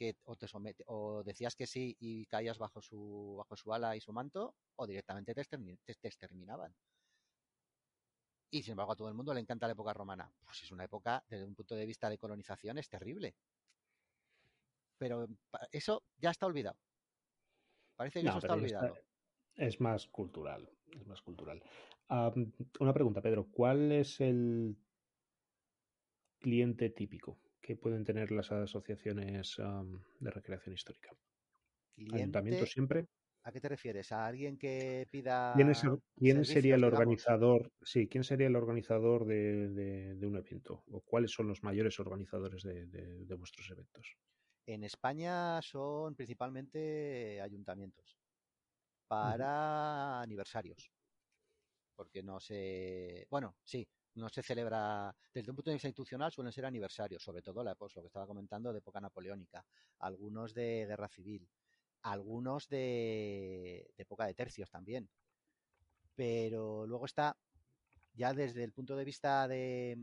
Que 0.00 0.16
o 0.24 0.34
te 0.34 0.48
somete, 0.48 0.82
o 0.86 1.22
decías 1.22 1.54
que 1.54 1.66
sí 1.66 1.94
y 2.00 2.24
caías 2.24 2.56
bajo 2.56 2.80
su, 2.80 3.34
bajo 3.36 3.54
su 3.54 3.70
ala 3.74 3.94
y 3.96 4.00
su 4.00 4.14
manto, 4.14 4.54
o 4.76 4.86
directamente 4.86 5.34
te, 5.34 5.42
exterminaban. 6.08 6.74
Y 8.50 8.62
sin 8.62 8.72
embargo 8.72 8.92
a 8.92 8.96
todo 8.96 9.08
el 9.08 9.14
mundo 9.14 9.34
le 9.34 9.40
encanta 9.40 9.66
la 9.66 9.74
época 9.74 9.92
romana. 9.92 10.32
Pues 10.42 10.62
es 10.62 10.72
una 10.72 10.84
época, 10.84 11.22
desde 11.28 11.44
un 11.44 11.54
punto 11.54 11.74
de 11.74 11.84
vista 11.84 12.08
de 12.08 12.16
colonización, 12.16 12.78
es 12.78 12.88
terrible. 12.88 13.34
Pero 14.96 15.28
eso 15.70 16.02
ya 16.16 16.30
está 16.30 16.46
olvidado. 16.46 16.78
Parece 17.94 18.22
que 18.22 18.28
eso 18.28 18.38
está 18.38 18.54
olvidado. 18.54 18.96
es 19.56 19.80
más 19.82 20.06
cultural. 20.08 20.70
Es 20.92 21.06
más 21.06 21.20
cultural 21.20 21.62
una 22.80 22.92
pregunta, 22.92 23.20
Pedro. 23.20 23.48
¿Cuál 23.50 23.92
es 23.92 24.20
el 24.20 24.76
cliente 26.40 26.90
típico 26.90 27.38
que 27.70 27.76
pueden 27.76 28.04
tener 28.04 28.32
las 28.32 28.50
asociaciones 28.50 29.56
de 30.18 30.30
recreación 30.32 30.74
histórica? 30.74 31.16
¿Ayuntamiento 32.12 32.66
siempre? 32.66 33.06
¿A 33.44 33.52
qué 33.52 33.60
te 33.60 33.68
refieres? 33.68 34.10
¿A 34.10 34.26
alguien 34.26 34.58
que 34.58 35.06
pida. 35.08 35.54
¿Quién, 36.16 36.44
sería 36.44 36.74
el 36.74 36.82
organizador? 36.82 37.70
Sí, 37.80 38.08
¿quién 38.08 38.24
sería 38.24 38.48
el 38.48 38.56
organizador 38.56 39.24
de, 39.24 40.18
un 40.20 40.36
evento? 40.36 40.82
¿O 40.90 41.00
cuáles 41.00 41.30
son 41.30 41.46
los 41.46 41.62
mayores 41.62 42.00
organizadores 42.00 42.64
de, 42.64 43.34
vuestros 43.36 43.70
eventos? 43.70 44.16
En 44.66 44.82
España 44.82 45.62
son 45.62 46.16
principalmente 46.16 47.40
ayuntamientos 47.40 48.18
para 49.06 50.20
aniversarios 50.20 50.90
porque 51.94 52.22
no 52.22 52.40
se, 52.40 53.26
bueno, 53.30 53.54
sí, 53.62 53.86
no 54.14 54.28
se 54.28 54.42
celebra, 54.42 55.14
desde 55.32 55.50
un 55.50 55.56
punto 55.56 55.70
de 55.70 55.76
vista 55.76 55.88
institucional 55.88 56.32
suelen 56.32 56.52
ser 56.52 56.66
aniversarios, 56.66 57.22
sobre 57.22 57.42
todo 57.42 57.62
la, 57.62 57.74
pues, 57.74 57.94
lo 57.96 58.02
que 58.02 58.08
estaba 58.08 58.26
comentando 58.26 58.72
de 58.72 58.78
época 58.78 59.00
napoleónica, 59.00 59.64
algunos 60.00 60.54
de 60.54 60.86
guerra 60.86 61.08
civil, 61.08 61.48
algunos 62.02 62.68
de, 62.68 63.92
época 63.96 64.26
de 64.26 64.34
tercios 64.34 64.70
también. 64.70 65.08
Pero 66.14 66.86
luego 66.86 67.06
está, 67.06 67.36
ya 68.14 68.32
desde 68.34 68.64
el 68.64 68.72
punto 68.72 68.96
de 68.96 69.04
vista 69.04 69.46
de, 69.48 69.96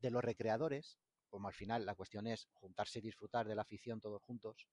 de 0.00 0.10
los 0.10 0.22
recreadores, 0.22 0.98
como 1.28 1.48
al 1.48 1.54
final 1.54 1.84
la 1.84 1.94
cuestión 1.94 2.26
es 2.26 2.48
juntarse 2.54 2.98
y 2.98 3.02
disfrutar 3.02 3.46
de 3.46 3.54
la 3.54 3.62
afición 3.62 4.00
todos 4.00 4.22
juntos, 4.22 4.66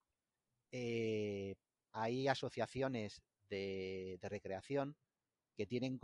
eh, 0.72 1.56
hay 1.92 2.28
asociaciones 2.28 3.22
de, 3.50 4.18
recreación 4.24 4.96
que 5.56 5.68
tienen 5.68 6.00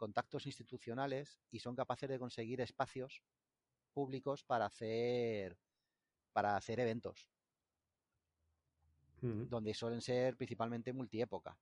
contactos 0.00 0.46
institucionales 0.46 1.38
y 1.50 1.58
son 1.60 1.76
capaces 1.76 2.08
de 2.08 2.18
conseguir 2.18 2.62
espacios 2.62 3.22
públicos 3.92 4.42
para 4.42 4.64
hacer 4.64 5.58
para 6.32 6.56
hacer 6.56 6.80
eventos. 6.80 7.30
Donde 9.20 9.74
suelen 9.74 10.00
ser 10.00 10.34
principalmente 10.38 10.94
multiépoca. 10.94 11.54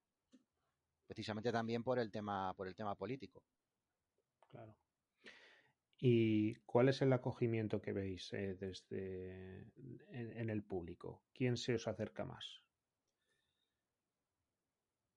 Precisamente 1.09 1.51
también 1.51 1.83
por 1.83 1.99
el 1.99 2.13
tema 2.13 2.55
por 2.55 2.69
el 2.69 2.77
tema 2.77 2.95
político. 2.95 3.43
Claro. 4.49 4.77
¿Y 5.99 6.55
cuál 6.61 6.89
es 6.91 7.03
el 7.03 7.13
acogimiento 7.13 7.83
que 7.83 7.93
veis 7.93 8.33
eh, 8.33 8.55
desde 8.55 9.73
en, 10.13 10.49
el 10.49 10.63
público? 10.63 11.25
¿Quién 11.35 11.57
se 11.57 11.75
os 11.75 11.89
acerca 11.89 12.25
más? 12.25 12.63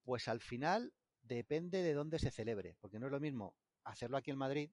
Pues 0.01 0.27
al 0.27 0.39
final 0.39 0.91
depende 1.35 1.83
de 1.83 1.93
dónde 1.93 2.19
se 2.19 2.31
celebre, 2.31 2.75
porque 2.79 2.99
no 2.99 3.07
es 3.07 3.11
lo 3.11 3.19
mismo 3.19 3.55
hacerlo 3.83 4.17
aquí 4.17 4.31
en 4.31 4.37
Madrid, 4.37 4.71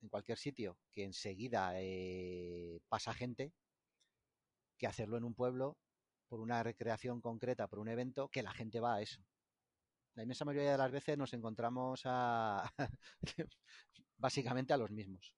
en 0.00 0.08
cualquier 0.08 0.38
sitio, 0.38 0.78
que 0.92 1.04
enseguida 1.04 1.72
eh, 1.76 2.80
pasa 2.88 3.14
gente, 3.14 3.52
que 4.76 4.86
hacerlo 4.86 5.16
en 5.16 5.24
un 5.24 5.34
pueblo 5.34 5.76
por 6.28 6.40
una 6.40 6.62
recreación 6.62 7.20
concreta, 7.20 7.66
por 7.68 7.78
un 7.78 7.88
evento, 7.88 8.28
que 8.28 8.42
la 8.42 8.52
gente 8.52 8.80
va 8.80 8.96
a 8.96 9.02
eso. 9.02 9.24
La 10.14 10.22
inmensa 10.22 10.44
mayoría 10.44 10.72
de 10.72 10.78
las 10.78 10.90
veces 10.90 11.16
nos 11.16 11.32
encontramos 11.32 12.02
a 12.04 12.70
básicamente 14.16 14.72
a 14.72 14.76
los 14.76 14.90
mismos. 14.90 15.34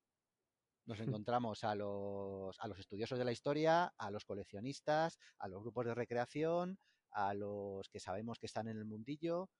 Nos 0.86 1.00
encontramos 1.24 1.64
a 1.64 1.74
los, 1.74 2.58
a 2.58 2.68
los 2.68 2.78
estudiosos 2.78 3.18
de 3.18 3.24
la 3.24 3.32
historia, 3.32 3.92
a 3.96 4.10
los 4.10 4.24
coleccionistas, 4.24 5.18
a 5.38 5.48
los 5.48 5.62
grupos 5.62 5.86
de 5.86 5.94
recreación, 5.94 6.78
a 7.12 7.34
los 7.34 7.88
que 7.88 8.00
sabemos 8.00 8.38
que 8.38 8.46
están 8.46 8.68
en 8.68 8.76
el 8.76 8.84
mundillo, 8.84 9.50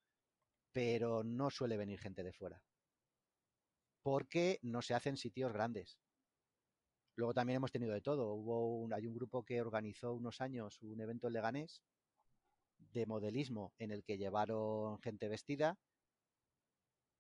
pero 0.73 1.25
no 1.25 1.51
suele 1.51 1.77
venir 1.77 1.99
gente 1.99 2.23
de 2.23 2.33
fuera. 2.33 2.62
Porque 4.03 4.59
no 4.62 4.83
se 4.83 4.95
hacen 4.95 5.16
sitios 5.16 5.53
grandes. 5.53 5.99
Luego 7.16 7.35
también 7.35 7.57
hemos 7.57 7.73
tenido 7.73 7.93
de 7.93 8.01
todo. 8.01 8.33
Hubo 8.35 8.77
un, 8.77 8.95
hay 8.95 9.07
un 9.07 9.14
grupo 9.14 9.45
que 9.45 9.61
organizó 9.61 10.14
unos 10.14 10.41
años 10.41 10.81
un 10.83 11.01
evento 11.01 11.27
en 11.27 11.35
Leganés 11.35 11.83
de 12.93 13.07
modelismo 13.07 13.73
en 13.79 13.91
el 13.91 14.03
que 14.03 14.16
llevaron 14.16 14.99
gente 15.01 15.29
vestida 15.29 15.79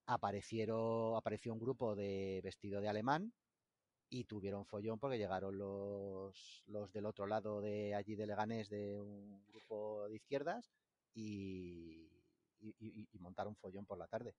aparecieron, 0.06 1.16
apareció 1.16 1.52
un 1.52 1.60
grupo 1.60 1.94
de 1.94 2.40
vestido 2.42 2.80
de 2.80 2.88
alemán 2.88 3.32
y 4.08 4.24
tuvieron 4.24 4.66
follón 4.66 4.98
porque 4.98 5.18
llegaron 5.18 5.56
los, 5.56 6.64
los 6.66 6.92
del 6.92 7.06
otro 7.06 7.26
lado 7.26 7.60
de 7.60 7.94
allí 7.94 8.16
de 8.16 8.26
Leganés 8.26 8.68
de 8.68 9.00
un 9.00 9.46
grupo 9.46 10.08
de 10.08 10.16
izquierdas 10.16 10.72
y, 11.14 12.10
y, 12.60 13.18
montaron 13.18 13.56
follón 13.56 13.86
por 13.86 13.98
la 13.98 14.06
tarde. 14.06 14.34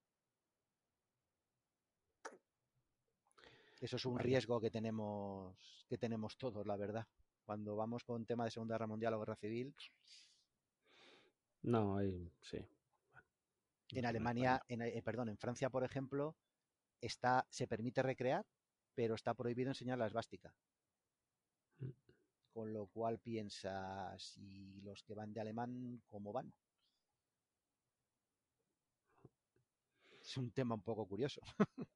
Eso 3.80 3.96
es 3.96 4.06
un 4.06 4.20
riesgo 4.20 4.62
que 4.62 4.70
tenemos, 4.70 5.86
que 5.90 5.98
tenemos 5.98 6.38
todos, 6.38 6.66
la 6.68 6.78
verdad. 6.78 7.08
Cuando 7.44 7.76
vamos 7.76 8.04
con 8.04 8.26
tema 8.26 8.46
de 8.46 8.52
Segunda 8.52 8.76
Guerra 8.76 8.88
Mundial 8.88 9.14
o 9.16 9.20
Guerra 9.20 9.36
Civil. 9.36 9.74
No, 11.64 11.98
sí. 12.42 12.58
En 13.94 14.06
Alemania, 14.06 14.62
en, 14.68 14.84
eh, 14.84 15.02
perdón, 15.04 15.30
en 15.30 15.38
Francia, 15.38 15.70
por 15.70 15.84
ejemplo, 15.84 16.36
está, 17.02 17.46
se 17.50 17.68
permite 17.68 18.02
recrear, 18.02 18.46
pero 18.96 19.16
está 19.16 19.34
prohibido 19.34 19.70
enseñar 19.70 19.98
la 19.98 20.08
esvástica. 20.08 20.54
Mm. 21.80 21.90
Con 22.54 22.74
lo 22.74 22.88
cual 22.88 23.20
piensas, 23.20 24.38
¿y 24.38 24.82
los 24.82 25.04
que 25.04 25.16
van 25.16 25.34
de 25.34 25.42
alemán 25.42 26.02
cómo 26.08 26.32
van? 26.32 26.54
Es 30.32 30.38
un 30.38 30.52
tema 30.52 30.76
un 30.76 30.82
poco 30.82 31.06
curioso. 31.06 31.42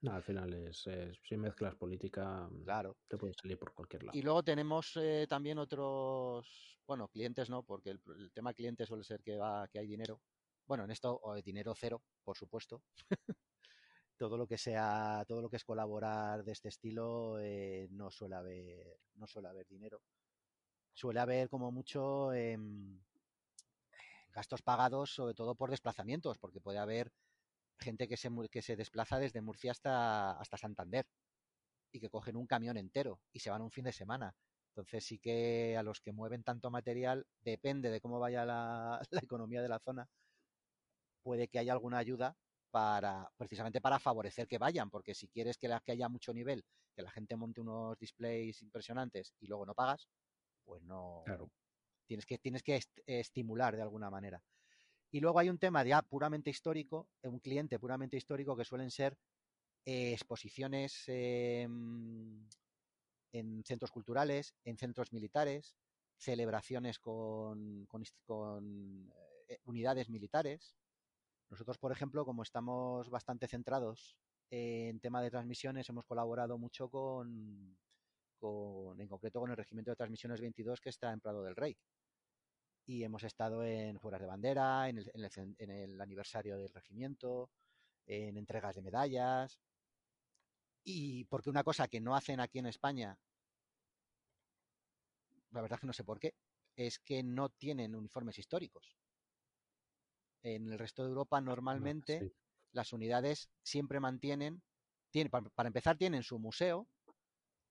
No, 0.00 0.12
al 0.12 0.22
final 0.22 0.54
es, 0.54 0.88
si 1.24 1.36
mezclas 1.36 1.74
política, 1.74 2.48
mm, 2.48 2.62
claro. 2.62 2.98
te 3.08 3.18
puedes 3.18 3.36
salir 3.36 3.58
por 3.58 3.74
cualquier 3.74 4.04
lado. 4.04 4.16
Y 4.16 4.22
luego 4.22 4.44
tenemos 4.44 4.96
eh, 4.96 5.26
también 5.28 5.58
otros, 5.58 6.78
bueno, 6.86 7.08
clientes 7.08 7.50
no, 7.50 7.64
porque 7.64 7.90
el, 7.90 8.00
el, 8.16 8.30
tema 8.30 8.54
cliente 8.54 8.86
suele 8.86 9.02
ser 9.02 9.24
que 9.24 9.36
va, 9.36 9.66
que 9.66 9.80
hay 9.80 9.88
dinero, 9.88 10.20
bueno, 10.66 10.84
en 10.84 10.92
esto 10.92 11.20
dinero 11.44 11.74
cero, 11.76 12.00
por 12.22 12.36
supuesto. 12.36 12.84
todo 14.16 14.38
lo 14.38 14.46
que 14.46 14.56
sea, 14.56 15.24
todo 15.26 15.42
lo 15.42 15.50
que 15.50 15.56
es 15.56 15.64
colaborar 15.64 16.44
de 16.44 16.52
este 16.52 16.68
estilo, 16.68 17.40
eh, 17.40 17.88
no 17.90 18.08
suele 18.12 18.36
haber, 18.36 19.00
no 19.16 19.26
suele 19.26 19.48
haber 19.48 19.66
dinero. 19.66 20.00
Suele 20.94 21.18
haber 21.18 21.48
como 21.48 21.72
mucho 21.72 22.32
em, 22.32 23.00
gastos 24.38 24.62
pagados, 24.62 25.10
sobre 25.10 25.34
todo 25.34 25.56
por 25.56 25.68
desplazamientos, 25.68 26.38
porque 26.38 26.60
puede 26.60 26.78
haber 26.78 27.12
gente 27.80 28.06
que 28.06 28.16
se, 28.16 28.30
que 28.52 28.62
se 28.62 28.76
desplaza 28.76 29.18
desde 29.18 29.40
Murcia 29.40 29.72
hasta, 29.72 30.32
hasta 30.38 30.56
Santander 30.56 31.06
y 31.90 31.98
que 31.98 32.08
cogen 32.08 32.36
un 32.36 32.46
camión 32.46 32.76
entero 32.76 33.20
y 33.32 33.40
se 33.40 33.50
van 33.50 33.62
un 33.62 33.72
fin 33.72 33.84
de 33.84 33.92
semana. 33.92 34.32
Entonces 34.68 35.04
sí 35.04 35.18
que 35.18 35.76
a 35.76 35.82
los 35.82 36.00
que 36.00 36.12
mueven 36.12 36.44
tanto 36.44 36.70
material, 36.70 37.26
depende 37.40 37.90
de 37.90 38.00
cómo 38.00 38.20
vaya 38.20 38.44
la, 38.44 39.00
economía 39.28 39.60
de 39.60 39.68
la 39.68 39.80
zona, 39.80 40.08
puede 41.24 41.48
que 41.48 41.58
haya 41.58 41.72
alguna 41.72 41.98
ayuda 41.98 42.36
para 42.70 43.28
precisamente 43.36 43.80
para 43.80 43.98
favorecer 43.98 44.46
que 44.46 44.58
vayan, 44.58 44.88
porque 44.88 45.16
si 45.16 45.26
quieres 45.26 45.58
que, 45.58 45.68
que 45.84 45.92
haya 45.92 46.08
mucho 46.08 46.32
nivel, 46.32 46.64
que 46.94 47.02
la 47.02 47.10
gente 47.10 47.34
monte 47.34 47.60
unos 47.60 47.98
displays 47.98 48.62
impresionantes 48.62 49.34
y 49.40 49.48
luego 49.48 49.66
no 49.66 49.74
pagas, 49.74 50.06
pues 50.64 50.80
no 50.84 51.24
tienes 52.08 52.26
que 52.26 52.38
tienes 52.38 52.62
que 52.62 52.80
estimular 53.06 53.76
de 53.76 53.82
alguna 53.82 54.10
manera. 54.10 54.42
Y 55.10 55.20
luego 55.20 55.38
hay 55.38 55.48
un 55.48 55.58
tema 55.58 55.84
ya 55.84 56.02
puramente 56.02 56.50
histórico, 56.50 57.08
un 57.22 57.38
cliente 57.38 57.78
puramente 57.78 58.16
histórico 58.16 58.56
que 58.56 58.64
suelen 58.64 58.90
ser 58.90 59.16
eh, 59.84 60.12
exposiciones 60.12 61.04
em, 61.06 62.46
en 63.32 63.64
centros 63.64 63.90
culturales, 63.90 64.54
en 64.64 64.76
centros 64.76 65.12
militares, 65.12 65.76
celebraciones 66.16 66.98
con, 66.98 67.86
con, 67.86 69.12
eh, 69.48 69.58
unidades 69.64 70.10
militares, 70.10 70.74
nosotros, 71.50 71.78
por 71.78 71.92
ejemplo, 71.92 72.24
como 72.26 72.42
estamos 72.42 73.08
bastante 73.08 73.48
centrados 73.48 74.16
en 74.50 75.00
tema 75.00 75.22
de 75.22 75.30
transmisiones, 75.30 75.88
hemos 75.88 76.04
colaborado 76.04 76.58
mucho 76.58 76.90
con, 76.90 77.78
en 78.98 79.08
concreto 79.08 79.40
con 79.40 79.50
el 79.50 79.56
Regimiento 79.56 79.90
de 79.90 79.96
Transmisiones 79.96 80.40
22 80.40 80.80
que 80.80 80.90
está 80.90 81.12
en 81.12 81.20
Prado 81.20 81.42
del 81.42 81.56
Rey. 81.56 81.76
Y 82.88 83.04
hemos 83.04 83.22
estado 83.22 83.62
en 83.64 84.00
Fueras 84.00 84.22
de 84.22 84.26
Bandera, 84.26 84.88
en 84.88 84.96
el, 84.96 86.00
aniversario 86.00 86.56
del 86.56 86.72
regimiento, 86.72 87.50
en 88.06 88.38
entregas 88.38 88.76
de 88.76 88.80
medallas. 88.80 89.60
Y 90.84 91.24
porque 91.24 91.50
una 91.50 91.62
cosa 91.62 91.86
que 91.86 92.00
no 92.00 92.16
hacen 92.16 92.40
aquí 92.40 92.60
en 92.60 92.64
España, 92.64 93.18
la 95.50 95.60
verdad 95.60 95.76
es 95.76 95.80
que 95.82 95.86
no 95.86 95.92
sé 95.92 96.02
por 96.02 96.18
qué, 96.18 96.34
es 96.76 96.98
que 96.98 97.22
no 97.22 97.50
tienen 97.50 97.94
uniformes 97.94 98.38
históricos. 98.38 98.96
En 100.42 100.72
el 100.72 100.78
resto 100.78 101.02
de 101.02 101.10
Europa 101.10 101.42
normalmente 101.42 102.32
las 102.72 102.94
unidades 102.94 103.50
siempre 103.62 104.00
mantienen, 104.00 104.62
tienen, 105.10 105.30
para, 105.30 105.66
empezar 105.66 105.98
tienen 105.98 106.22
su 106.22 106.38
museo 106.38 106.88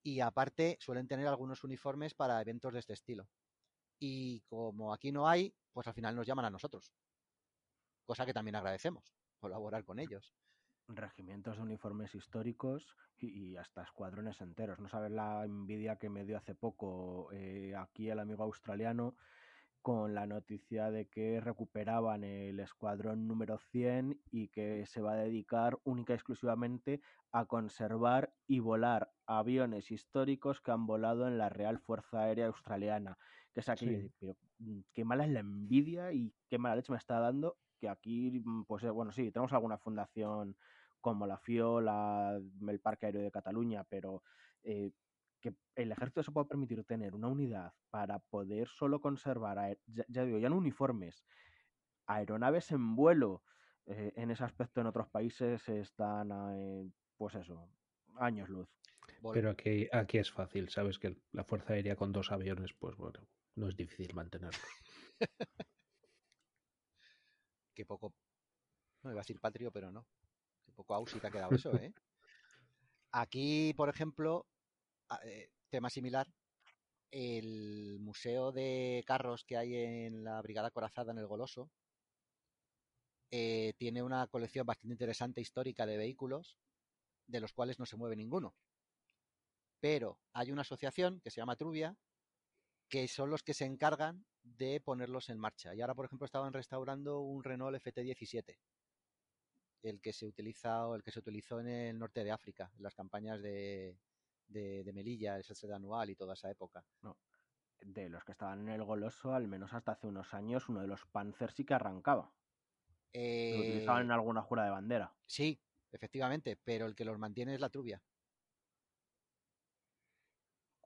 y 0.04 0.20
aparte 0.20 0.78
suelen 0.80 1.08
tener 1.08 1.26
algunos 1.26 1.64
uniformes 1.64 2.14
para 2.14 2.40
eventos 2.40 2.72
de 2.72 2.82
este 2.82 2.94
estilo. 2.94 3.28
Y 4.00 4.42
como 4.42 4.94
aquí 4.94 5.12
no 5.12 5.28
hay, 5.28 5.54
pues 5.74 5.88
al 5.88 5.94
final 5.94 6.16
nos 6.16 6.28
llaman 6.28 6.46
a 6.46 6.50
nosotros. 6.50 6.94
Cosa 8.06 8.26
que 8.26 8.34
también 8.34 8.56
agradecemos, 8.56 9.14
colaborar 9.40 9.84
con 9.84 10.00
ellos. 10.00 10.34
Regimientos 10.88 11.58
de 11.58 11.64
uniformes 11.64 12.16
históricos 12.16 12.96
y, 13.18 13.58
hasta 13.58 13.84
escuadrones 13.84 14.40
enteros. 14.42 14.80
No 14.80 14.88
sabes 14.88 15.12
la 15.12 15.44
envidia 15.44 15.98
que 15.98 16.10
me 16.10 16.26
dio 16.26 16.38
hace 16.38 16.56
poco 16.56 17.30
eh, 17.34 17.74
aquí 17.76 18.10
el 18.10 18.20
amigo 18.20 18.44
australiano 18.44 19.16
con 19.82 20.14
la 20.14 20.26
noticia 20.26 20.92
de 20.92 21.08
que 21.08 21.40
recuperaban 21.40 22.24
el 22.24 22.60
escuadrón 22.60 23.28
número 23.28 23.58
100 23.58 24.20
y 24.32 24.50
que 24.50 24.86
se 24.86 25.02
va 25.02 25.14
a 25.14 25.16
dedicar 25.16 25.78
única 25.84 26.14
y 26.14 26.16
exclusivamente 26.16 27.02
a 27.32 27.46
conservar 27.46 28.34
y 28.48 28.60
volar 28.60 29.12
aviones 29.26 29.92
históricos 29.92 30.60
que 30.62 30.72
han 30.72 30.86
volado 30.86 31.28
en 31.28 31.38
la 31.38 31.50
Real 31.50 31.80
Fuerza 31.80 32.24
Aérea 32.24 32.48
Australiana. 32.48 33.18
Que 33.58 33.62
es 33.62 33.70
aquí, 33.70 34.12
pero 34.20 34.38
mm, 34.60 34.82
qué 34.94 35.04
mala 35.04 35.26
es 35.26 35.32
la 35.32 35.40
envidia 35.40 36.14
y 36.14 36.32
qué 36.48 36.60
mala 36.60 36.76
leche 36.76 36.92
me 36.92 37.00
está 37.00 37.20
dando 37.20 37.58
que 37.80 37.90
aquí, 37.90 38.40
mm, 38.46 38.66
pues 38.66 38.84
eh, 38.84 38.92
bueno, 38.92 39.12
sí, 39.12 39.32
tenemos 39.32 39.52
alguna 39.52 39.80
fundación 39.80 40.56
como 41.02 41.26
la 41.26 41.40
FIOLA, 41.40 42.40
el 42.68 42.80
Parque 42.80 43.08
Aéreo 43.08 43.24
de 43.24 43.32
Cataluña, 43.32 43.84
pero 43.84 44.22
eh, 44.62 44.92
que 45.42 45.56
el 45.74 45.92
ejército 45.92 46.22
se 46.22 46.32
pueda 46.32 46.48
permitir 46.48 46.84
tener 46.84 47.16
una 47.16 47.30
unidad 47.30 47.74
para 47.90 48.20
poder 48.20 48.68
solo 48.68 49.02
conservar, 49.02 49.76
ya, 49.88 50.24
digo, 50.24 50.38
ya 50.38 50.50
no 50.50 50.58
uniformes, 50.58 51.26
aeronaves 52.06 52.72
en 52.72 52.96
vuelo, 52.96 53.42
en 53.88 54.30
ese 54.30 54.44
aspecto 54.44 54.82
en 54.82 54.88
otros 54.88 55.10
países 55.10 55.68
están, 55.68 56.94
pues 57.18 57.34
eso, 57.34 57.68
años 58.18 58.50
luz. 58.50 58.70
Pero 59.34 59.50
aquí, 59.50 59.88
aquí 59.92 60.20
es 60.20 60.32
fácil, 60.32 60.70
sabes 60.70 61.00
que 61.00 61.18
la 61.32 61.44
Fuerza 61.44 61.74
Aérea 61.74 61.96
con 61.96 62.12
dos 62.12 62.32
aviones, 62.32 62.74
pues 62.74 62.96
bueno, 62.98 63.20
no 63.58 63.68
es 63.68 63.76
difícil 63.76 64.14
mantenerlo. 64.14 64.60
Qué 67.76 67.86
poco. 67.86 68.14
No 69.04 69.12
iba 69.12 69.20
a 69.20 69.24
decir 69.24 69.40
patrio, 69.40 69.72
pero 69.72 69.92
no. 69.92 70.08
Qué 70.66 70.72
poco 70.72 70.94
ausi 70.94 71.20
que 71.20 71.28
ha 71.28 71.32
quedado 71.32 71.56
eso, 71.56 71.76
¿eh? 71.76 71.94
Aquí, 73.12 73.74
por 73.76 73.90
ejemplo, 73.90 74.46
eh, 75.24 75.50
tema 75.70 75.90
similar, 75.90 76.28
el 77.12 77.98
museo 78.00 78.52
de 78.52 79.04
carros 79.08 79.44
que 79.44 79.58
hay 79.58 79.76
en 79.76 80.24
la 80.24 80.42
Brigada 80.42 80.72
Corazada 80.72 81.12
en 81.12 81.20
el 81.20 81.28
Goloso 81.28 81.72
eh, 83.32 83.74
tiene 83.78 84.04
una 84.04 84.28
colección 84.28 84.66
bastante 84.66 84.94
interesante 84.94 85.42
histórica 85.42 85.86
de 85.86 85.98
vehículos, 85.98 86.58
de 87.26 87.40
los 87.40 87.54
cuales 87.54 87.80
no 87.80 87.86
se 87.86 87.98
mueve 87.98 88.16
ninguno. 88.16 88.54
Pero 89.80 90.20
hay 90.34 90.52
una 90.52 90.62
asociación 90.62 91.22
que 91.22 91.32
se 91.32 91.42
llama 91.42 91.56
Trubia, 91.56 91.96
que 92.90 93.08
son 93.08 93.30
los 93.30 93.44
que 93.44 93.54
se 93.54 93.66
encargan 93.66 94.26
de 94.44 94.80
ponerlos 94.82 95.30
en 95.30 95.40
marcha. 95.40 95.76
Y 95.76 95.82
ahora, 95.82 95.96
por 95.96 96.06
ejemplo, 96.06 96.26
estaban 96.26 96.54
restaurando 96.54 97.20
un 97.20 97.44
Renault 97.44 97.78
FT17, 97.82 98.58
el 99.84 100.02
que 100.02 100.14
se 100.14 100.26
utiliza 100.26 100.88
o 100.88 100.96
el 100.96 101.04
que 101.04 101.12
se 101.12 101.20
utilizó 101.20 101.60
en 101.60 101.68
el 101.68 102.00
norte 102.00 102.24
de 102.24 102.32
África, 102.32 102.72
en 102.78 102.84
las 102.84 102.96
campañas 102.96 103.42
de, 103.42 103.98
de, 104.48 104.92
Melilla, 104.94 105.38
el 105.38 105.44
sede 105.44 105.74
anual 105.74 106.10
y 106.10 106.16
toda 106.16 106.34
esa 106.34 106.50
época. 106.50 106.84
No. 107.02 107.18
De 107.80 108.10
los 108.10 108.24
que 108.24 108.32
estaban 108.32 108.62
en 108.62 108.70
el 108.70 108.84
Goloso, 108.84 109.34
al 109.34 109.48
menos 109.48 109.74
hasta 109.74 109.92
hace 109.92 110.08
unos 110.08 110.34
años, 110.34 110.68
uno 110.70 110.82
de 110.82 110.88
los 110.88 111.06
Panzer 111.08 111.52
sí 111.52 111.64
que 111.64 111.74
arrancaba. 111.74 112.34
Lo 113.14 113.60
utilizaban 113.60 114.04
en 114.04 114.12
eh, 114.12 114.14
alguna 114.14 114.42
jura 114.42 114.64
de 114.64 114.72
bandera. 114.72 115.14
Sí, 115.26 115.62
efectivamente, 115.92 116.56
pero 116.56 116.86
el 116.86 116.96
que 116.96 117.06
los 117.06 117.20
mantiene 117.20 117.54
es 117.54 117.60
la 117.60 117.70
trubia. 117.70 118.02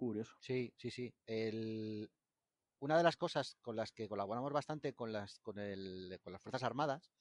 Curioso. 0.01 0.35
Sí, 0.39 0.73
sí, 0.77 0.89
sí. 0.89 1.13
El... 1.27 2.09
Una 2.79 2.97
de 2.97 3.03
las 3.03 3.17
cosas 3.17 3.55
con 3.61 3.75
las 3.75 3.91
que 3.91 4.07
colaboramos 4.07 4.51
bastante 4.51 4.95
con 4.95 5.13
las, 5.13 5.37
con, 5.41 5.59
el, 5.59 6.19
con 6.23 6.33
las 6.33 6.41
Fuerzas 6.41 6.63
Armadas 6.63 7.11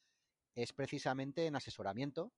es 0.55 0.72
precisamente 0.72 1.45
en 1.45 1.57
asesoramiento 1.57 2.33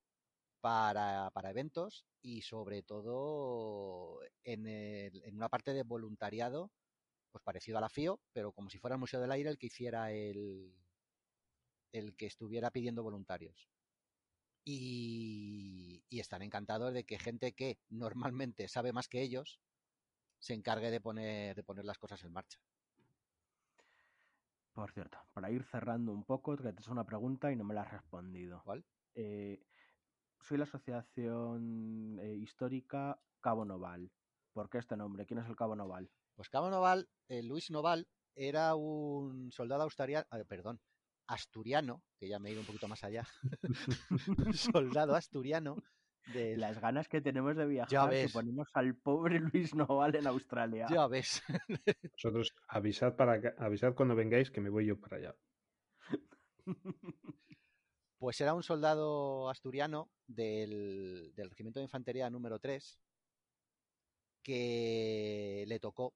para, 0.60 1.30
para 1.30 1.50
eventos 1.50 2.04
y 2.22 2.42
sobre 2.42 2.82
todo 2.82 4.18
en, 4.42 4.66
en, 4.66 5.36
una 5.36 5.48
parte 5.48 5.74
de 5.74 5.84
voluntariado, 5.84 6.72
pues 7.30 7.44
parecido 7.44 7.78
a 7.78 7.80
la 7.80 7.88
FIO, 7.88 8.18
pero 8.32 8.50
como 8.50 8.68
si 8.68 8.78
fuera 8.78 8.96
el 8.96 9.00
Museo 9.00 9.20
del 9.20 9.30
Aire 9.30 9.48
el 9.48 9.58
que 9.58 9.68
hiciera 9.68 10.10
el, 10.10 10.74
el 11.92 12.16
que 12.16 12.26
estuviera 12.26 12.72
pidiendo 12.72 13.04
voluntarios. 13.04 13.70
Y, 14.64 16.02
y, 16.08 16.18
están 16.18 16.42
encantados 16.42 16.92
de 16.92 17.04
que 17.04 17.20
gente 17.20 17.52
que 17.52 17.78
normalmente 17.88 18.66
sabe 18.66 18.92
más 18.92 19.06
que 19.06 19.22
ellos 19.22 19.60
se 20.42 20.54
encargue 20.54 20.90
de 20.90 21.00
poner, 21.00 21.54
de 21.54 21.62
poner 21.62 21.84
las 21.84 21.98
cosas 21.98 22.22
en 22.24 22.32
marcha. 22.32 22.58
Por 24.72 24.90
cierto, 24.90 25.18
para 25.32 25.52
ir 25.52 25.62
cerrando 25.62 26.12
un 26.12 26.24
poco, 26.24 26.56
que 26.56 26.72
te 26.72 26.82
he 26.82 26.90
una 26.90 27.06
pregunta 27.06 27.52
y 27.52 27.56
no 27.56 27.62
me 27.62 27.74
la 27.74 27.82
has 27.82 27.92
respondido. 27.92 28.60
¿Cuál? 28.64 28.84
Eh, 29.14 29.62
soy 30.40 30.58
la 30.58 30.64
Asociación 30.64 32.18
eh, 32.20 32.34
Histórica 32.34 33.20
Cabo 33.40 33.64
Noval. 33.64 34.10
¿Por 34.52 34.68
qué 34.68 34.78
este 34.78 34.96
nombre? 34.96 35.26
¿Quién 35.26 35.38
es 35.38 35.48
el 35.48 35.54
Cabo 35.54 35.76
Noval? 35.76 36.10
Pues 36.34 36.48
Cabo 36.48 36.70
Noval, 36.70 37.08
eh, 37.28 37.44
Luis 37.44 37.70
Noval, 37.70 38.08
era 38.34 38.74
un 38.74 39.52
soldado 39.52 39.84
perdón, 40.48 40.80
asturiano, 41.28 42.02
que 42.18 42.26
ya 42.26 42.40
me 42.40 42.48
he 42.48 42.52
ido 42.52 42.62
un 42.62 42.66
poquito 42.66 42.88
más 42.88 43.04
allá, 43.04 43.24
soldado 44.54 45.14
asturiano. 45.14 45.76
De... 46.32 46.56
Las 46.56 46.80
ganas 46.80 47.08
que 47.08 47.20
tenemos 47.20 47.56
de 47.56 47.66
viajar, 47.66 47.90
ya 47.90 48.06
ves. 48.06 48.26
que 48.26 48.32
ponemos 48.32 48.68
al 48.74 48.94
pobre 48.94 49.40
Luis 49.52 49.74
Noval 49.74 50.14
en 50.16 50.26
Australia. 50.26 50.86
Ya 50.90 51.06
ves. 51.06 51.42
Vosotros 52.12 52.54
avisad, 52.68 53.16
para 53.16 53.40
avisad 53.58 53.94
cuando 53.94 54.14
vengáis 54.14 54.50
que 54.50 54.60
me 54.60 54.70
voy 54.70 54.86
yo 54.86 55.00
para 55.00 55.16
allá. 55.16 55.34
Pues 58.22 58.40
era 58.40 58.54
un 58.54 58.62
soldado 58.62 59.50
asturiano 59.50 60.08
del, 60.28 61.32
Regimiento 61.36 61.80
de 61.80 61.86
Infantería 61.86 62.30
número 62.30 62.60
3 62.60 63.00
que 64.44 65.64
le 65.66 65.80
tocó, 65.80 66.14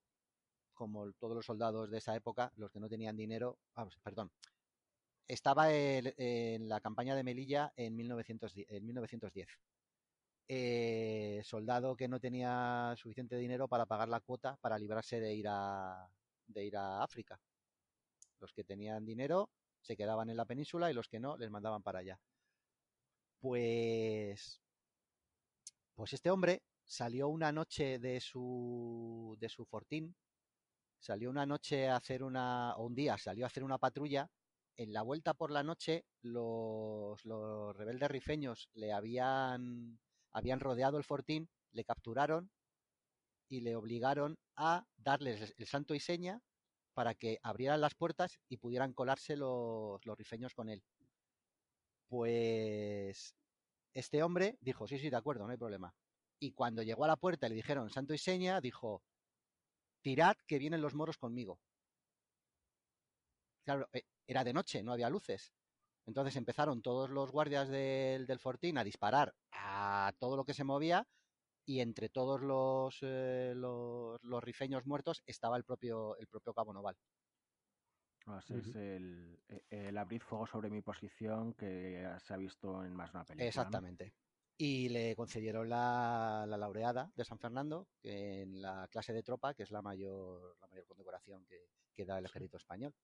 como 0.72 1.12
todos 1.14 1.34
los 1.34 1.46
soldados 1.46 1.90
de 1.90 1.98
esa 1.98 2.14
época, 2.14 2.52
los 2.54 2.70
que 2.70 2.78
no 2.78 2.88
tenían 2.88 3.16
dinero, 3.16 3.58
vamos, 3.74 3.98
perdón, 4.04 4.30
estaba 5.26 5.72
en 5.72 6.68
la 6.68 6.80
campaña 6.80 7.16
de 7.16 7.24
Melilla 7.24 7.72
en, 7.74 7.96
1910. 7.96 9.48
Eh, 10.48 11.40
soldado 11.44 11.96
que 11.96 12.06
no 12.06 12.20
tenía 12.20 12.94
suficiente 12.96 13.36
dinero 13.36 13.66
para 13.66 13.86
pagar 13.86 14.08
la 14.08 14.20
cuota 14.20 14.56
para 14.60 14.78
librarse 14.78 15.18
de 15.18 15.34
ir 15.34 15.46
a, 15.48 16.08
de 16.46 16.64
ir 16.64 16.76
a 16.76 17.02
África. 17.02 17.40
Los 18.38 18.52
que 18.52 18.64
tenían 18.64 19.04
dinero 19.04 19.50
se 19.80 19.96
quedaban 19.96 20.30
en 20.30 20.36
la 20.36 20.44
península 20.44 20.90
y 20.90 20.94
los 20.94 21.08
que 21.08 21.20
no 21.20 21.36
les 21.36 21.50
mandaban 21.50 21.82
para 21.82 22.00
allá. 22.00 22.20
Pues, 23.40 24.60
pues 25.94 26.12
este 26.12 26.30
hombre 26.30 26.62
salió 26.84 27.28
una 27.28 27.52
noche 27.52 27.98
de 27.98 28.20
su, 28.20 29.36
de 29.40 29.48
su 29.48 29.64
fortín, 29.64 30.14
salió 30.98 31.30
una 31.30 31.46
noche 31.46 31.88
a 31.88 31.96
hacer 31.96 32.22
una, 32.22 32.74
o 32.76 32.86
un 32.86 32.94
día 32.94 33.18
salió 33.18 33.44
a 33.44 33.48
hacer 33.48 33.64
una 33.64 33.78
patrulla. 33.78 34.30
En 34.76 34.92
la 34.92 35.02
vuelta 35.02 35.34
por 35.34 35.50
la 35.50 35.62
noche, 35.62 36.04
los, 36.22 37.24
los 37.24 37.76
rebeldes 37.76 38.10
rifeños 38.10 38.68
le 38.74 38.92
habían, 38.92 39.98
habían 40.36 40.60
rodeado 40.60 40.98
el 40.98 41.04
fortín, 41.04 41.48
le 41.72 41.82
capturaron 41.84 42.50
y 43.48 43.62
le 43.62 43.74
obligaron 43.74 44.38
a 44.54 44.86
darles 44.98 45.54
el 45.56 45.66
santo 45.66 45.94
y 45.94 46.00
seña 46.00 46.42
para 46.92 47.14
que 47.14 47.38
abrieran 47.42 47.80
las 47.80 47.94
puertas 47.94 48.38
y 48.50 48.58
pudieran 48.58 48.92
colarse 48.92 49.34
los, 49.34 50.04
los 50.04 50.18
rifeños 50.18 50.52
con 50.52 50.68
él. 50.68 50.82
Pues 52.08 53.34
este 53.94 54.22
hombre 54.22 54.58
dijo, 54.60 54.86
sí, 54.86 54.98
sí, 54.98 55.08
de 55.08 55.16
acuerdo, 55.16 55.46
no 55.46 55.52
hay 55.52 55.56
problema. 55.56 55.94
Y 56.38 56.52
cuando 56.52 56.82
llegó 56.82 57.06
a 57.06 57.08
la 57.08 57.16
puerta 57.16 57.46
y 57.46 57.50
le 57.50 57.56
dijeron 57.56 57.88
santo 57.88 58.12
y 58.12 58.18
seña, 58.18 58.60
dijo, 58.60 59.02
tirad 60.02 60.36
que 60.46 60.58
vienen 60.58 60.82
los 60.82 60.94
moros 60.94 61.16
conmigo. 61.16 61.58
Claro, 63.64 63.88
eh, 63.94 64.02
era 64.26 64.44
de 64.44 64.52
noche, 64.52 64.82
no 64.82 64.92
había 64.92 65.08
luces. 65.08 65.54
Entonces 66.06 66.36
empezaron 66.36 66.82
todos 66.82 67.10
los 67.10 67.32
guardias 67.32 67.68
del, 67.68 68.26
del 68.26 68.38
fortín 68.38 68.78
a 68.78 68.84
disparar 68.84 69.34
a 69.52 70.12
todo 70.18 70.36
lo 70.36 70.44
que 70.44 70.54
se 70.54 70.64
movía 70.64 71.06
y 71.66 71.80
entre 71.80 72.08
todos 72.08 72.40
los, 72.40 72.98
eh, 73.02 73.52
los, 73.56 74.22
los, 74.22 74.42
rifeños 74.42 74.86
muertos 74.86 75.22
estaba 75.26 75.56
el 75.56 75.64
propio, 75.64 76.16
el 76.16 76.28
propio 76.28 76.54
Cabo 76.54 76.72
Noval. 76.72 76.96
Así 78.26 78.54
es 78.54 78.74
el, 78.74 79.38
e, 79.48 79.62
el, 79.70 79.98
abrir 79.98 80.22
fuego 80.22 80.46
sobre 80.46 80.70
mi 80.70 80.80
posición 80.80 81.54
que 81.54 82.08
se 82.24 82.34
ha 82.34 82.36
visto 82.36 82.84
en 82.84 82.94
más 82.94 83.12
de 83.12 83.18
una 83.18 83.24
película. 83.24 83.48
Exactamente. 83.48 84.14
Y 84.58 84.88
le 84.88 85.14
concedieron 85.14 85.68
la, 85.68 86.44
la, 86.48 86.56
laureada 86.56 87.10
de 87.14 87.24
San 87.24 87.38
Fernando 87.38 87.88
en 88.02 88.62
la 88.62 88.88
clase 88.88 89.12
de 89.12 89.22
tropa, 89.22 89.54
que 89.54 89.64
es 89.64 89.70
la 89.70 89.82
mayor, 89.82 90.56
la 90.60 90.68
mayor 90.68 90.86
condecoración 90.86 91.44
que, 91.44 91.68
que 91.94 92.06
da 92.06 92.18
el 92.18 92.24
ejército 92.24 92.56
español. 92.56 92.94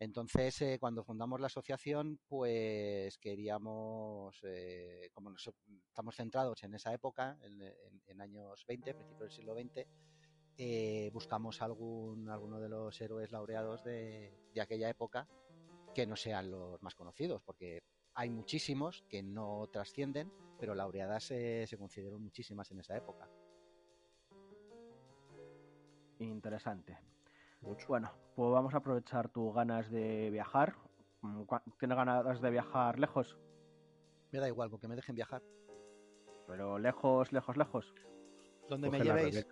Entonces, 0.00 0.62
eh, 0.62 0.78
cuando 0.78 1.02
fundamos 1.02 1.40
la 1.40 1.48
asociación, 1.48 2.20
pues 2.28 3.18
queríamos, 3.18 4.38
eh, 4.44 5.10
como 5.12 5.30
nos, 5.30 5.50
estamos 5.88 6.14
centrados 6.14 6.62
en 6.62 6.74
esa 6.74 6.92
época, 6.92 7.36
en, 7.42 8.20
años 8.20 8.64
20, 8.66 8.94
principios 8.94 9.20
del 9.20 9.30
siglo 9.30 9.54
XX, 9.54 9.86
eh, 10.56 11.10
buscamos 11.12 11.62
algún, 11.62 12.28
alguno 12.28 12.60
de 12.60 12.68
los 12.68 13.00
héroes 13.00 13.32
laureados 13.32 13.82
de, 13.84 14.38
de, 14.54 14.60
aquella 14.60 14.88
época 14.88 15.28
que 15.94 16.06
no 16.06 16.16
sean 16.16 16.50
los 16.50 16.80
más 16.82 16.94
conocidos, 16.94 17.42
porque 17.42 17.82
hay 18.14 18.30
muchísimos 18.30 19.04
que 19.08 19.22
no 19.22 19.68
trascienden, 19.72 20.32
pero 20.58 20.74
laureadas 20.74 21.24
se 21.24 21.76
consideraron 21.78 22.22
muchísimas 22.22 22.70
en 22.70 22.80
esa 22.80 22.96
época. 22.96 23.28
Interesante. 26.20 26.98
Bueno, 27.60 28.10
pues 28.34 28.52
vamos 28.52 28.74
a 28.74 28.78
aprovechar 28.78 29.28
tus 29.28 29.54
ganas 29.54 29.90
de 29.90 30.30
viajar. 30.30 30.74
Mm, 31.22 31.42
¿Tienes 31.78 31.96
ganas 31.96 32.40
de 32.40 32.50
viajar 32.50 32.98
lejos? 32.98 33.36
Me 34.30 34.38
da 34.38 34.48
igual, 34.48 34.70
porque 34.70 34.88
me 34.88 34.96
dejen 34.96 35.14
viajar. 35.14 35.42
Pero 36.46 36.78
lejos, 36.78 37.32
lejos, 37.32 37.56
lejos. 37.56 37.94
¿Dónde 38.68 38.90
me 38.90 39.00
llevéis? 39.00 39.46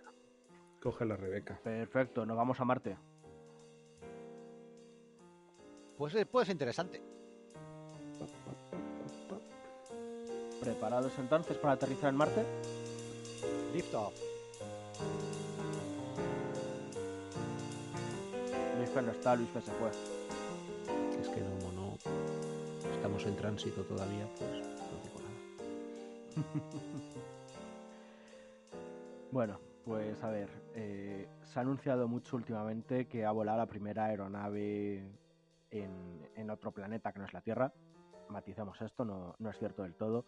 Coge 0.81 1.05
la 1.05 1.15
Rebeca. 1.15 1.59
Perfecto, 1.63 2.25
nos 2.25 2.37
vamos 2.37 2.59
a 2.59 2.65
Marte. 2.65 2.97
Pues 5.97 6.13
puede 6.27 6.45
ser 6.45 6.53
interesante. 6.53 7.01
¿Preparados 10.61 11.17
entonces 11.17 11.57
para 11.57 11.73
aterrizar 11.73 12.09
en 12.09 12.15
Marte? 12.15 12.45
Lift 13.73 13.93
off. 13.95 14.13
No 19.01 19.11
está, 19.11 19.35
Luis 19.35 19.49
que 19.51 19.61
se 19.61 19.71
fue. 19.71 19.89
Es 21.21 21.29
que 21.29 21.41
como 21.41 21.71
no 21.73 21.97
estamos 22.95 23.25
en 23.25 23.35
tránsito 23.35 23.81
todavía, 23.83 24.27
pues 24.37 24.51
no 24.61 25.03
digo 25.03 25.19
nada. 25.21 26.47
Bueno, 29.31 29.59
pues 29.83 30.23
a 30.23 30.29
ver, 30.29 30.49
eh, 30.73 31.27
se 31.43 31.59
ha 31.59 31.61
anunciado 31.61 32.07
mucho 32.07 32.37
últimamente 32.37 33.07
que 33.07 33.25
ha 33.25 33.31
volado 33.31 33.57
la 33.57 33.65
primera 33.67 34.05
aeronave 34.05 35.05
en, 35.69 36.29
en 36.35 36.49
otro 36.49 36.71
planeta 36.71 37.11
que 37.11 37.19
no 37.19 37.25
es 37.25 37.33
la 37.33 37.41
Tierra. 37.41 37.73
Maticemos 38.29 38.81
esto, 38.81 39.03
no, 39.03 39.35
no 39.37 39.49
es 39.49 39.57
cierto 39.57 39.83
del 39.83 39.95
todo, 39.95 40.25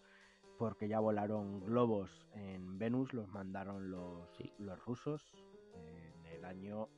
porque 0.58 0.90
ya 0.90 1.00
volaron 1.00 1.62
globos 1.66 2.28
en 2.34 2.78
Venus, 2.78 3.14
los 3.14 3.30
mandaron 3.30 3.90
los, 3.90 4.30
Sí. 4.38 4.54
los 4.60 4.78
rusos 4.86 5.34
en 5.74 6.26
el 6.26 6.44
año, 6.46 6.90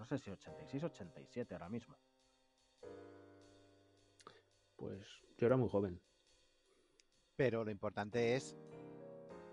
no 0.00 0.06
sé 0.06 0.16
si 0.18 0.30
86, 0.30 0.82
87 0.82 1.52
ahora 1.54 1.68
mismo. 1.68 1.94
Pues 4.76 5.06
yo 5.36 5.46
era 5.46 5.58
muy 5.58 5.68
joven. 5.68 6.00
Pero 7.36 7.64
lo 7.66 7.70
importante 7.70 8.34
es 8.34 8.56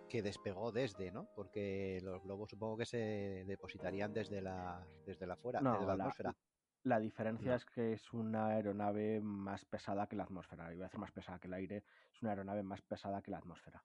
que 0.08 0.22
despegó 0.22 0.72
desde, 0.72 1.12
¿no? 1.12 1.28
Porque 1.36 2.00
los 2.02 2.24
globos 2.24 2.50
supongo 2.50 2.78
que 2.78 2.86
se 2.86 3.44
depositarían 3.46 4.14
desde 4.14 4.42
la, 4.42 4.88
desde 5.06 5.28
la 5.28 5.36
fuera, 5.36 5.60
No, 5.60 5.74
desde 5.74 5.86
la 5.86 5.96
la- 5.98 6.04
atmósfera. 6.06 6.36
La 6.84 7.00
diferencia 7.02 7.50
No. 7.50 7.56
es 7.58 7.66
que 7.66 7.92
es 7.92 8.14
una 8.14 8.48
aeronave 8.48 9.20
más 9.20 9.66
pesada 9.66 10.08
que 10.08 10.16
la 10.16 10.24
atmósfera. 10.24 10.74
Iba 10.74 10.86
a 10.86 10.88
decir 10.88 11.00
más 11.02 11.12
pesada 11.12 11.40
que 11.40 11.48
el 11.48 11.54
aire, 11.56 11.84
es 12.14 12.22
una 12.22 12.32
aeronave 12.32 12.64
más 12.64 12.82
pesada 12.84 13.22
que 13.22 13.32
la 13.32 13.40
atmósfera. 13.40 13.84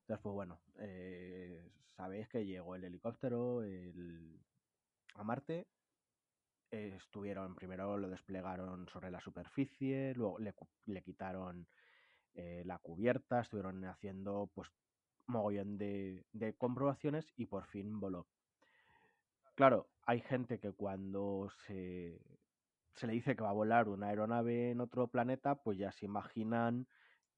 Entonces, 0.00 0.22
pues 0.22 0.32
bueno, 0.32 0.58
eh, 0.78 1.70
sabéis 1.96 2.28
que 2.30 2.46
llegó 2.46 2.76
el 2.76 2.84
helicóptero 2.84 3.62
el- 3.62 4.40
a 5.16 5.22
Marte. 5.22 5.66
Eh, 6.70 6.94
estuvieron, 6.96 7.54
primero 7.54 7.96
lo 7.96 8.08
desplegaron 8.08 8.88
sobre 8.88 9.10
la 9.10 9.20
superficie, 9.20 10.14
luego 10.14 10.38
le, 10.38 10.54
le 10.86 11.02
quitaron 11.02 11.66
eh, 12.34 12.62
la 12.64 12.78
cubierta, 12.78 13.40
estuvieron 13.40 13.84
haciendo 13.84 14.50
pues 14.54 14.68
mogollón 15.26 15.78
de, 15.78 16.24
de 16.32 16.54
comprobaciones 16.54 17.26
y 17.36 17.46
por 17.46 17.66
fin 17.66 18.00
voló. 18.00 18.26
Claro, 19.54 19.88
hay 20.06 20.20
gente 20.20 20.58
que 20.60 20.72
cuando 20.72 21.48
se, 21.66 22.20
se 22.94 23.06
le 23.06 23.12
dice 23.12 23.34
que 23.34 23.42
va 23.42 23.50
a 23.50 23.54
volar 23.54 23.88
una 23.88 24.08
aeronave 24.08 24.70
en 24.70 24.80
otro 24.80 25.08
planeta, 25.08 25.56
pues 25.56 25.78
ya 25.78 25.92
se 25.92 26.06
imaginan 26.06 26.86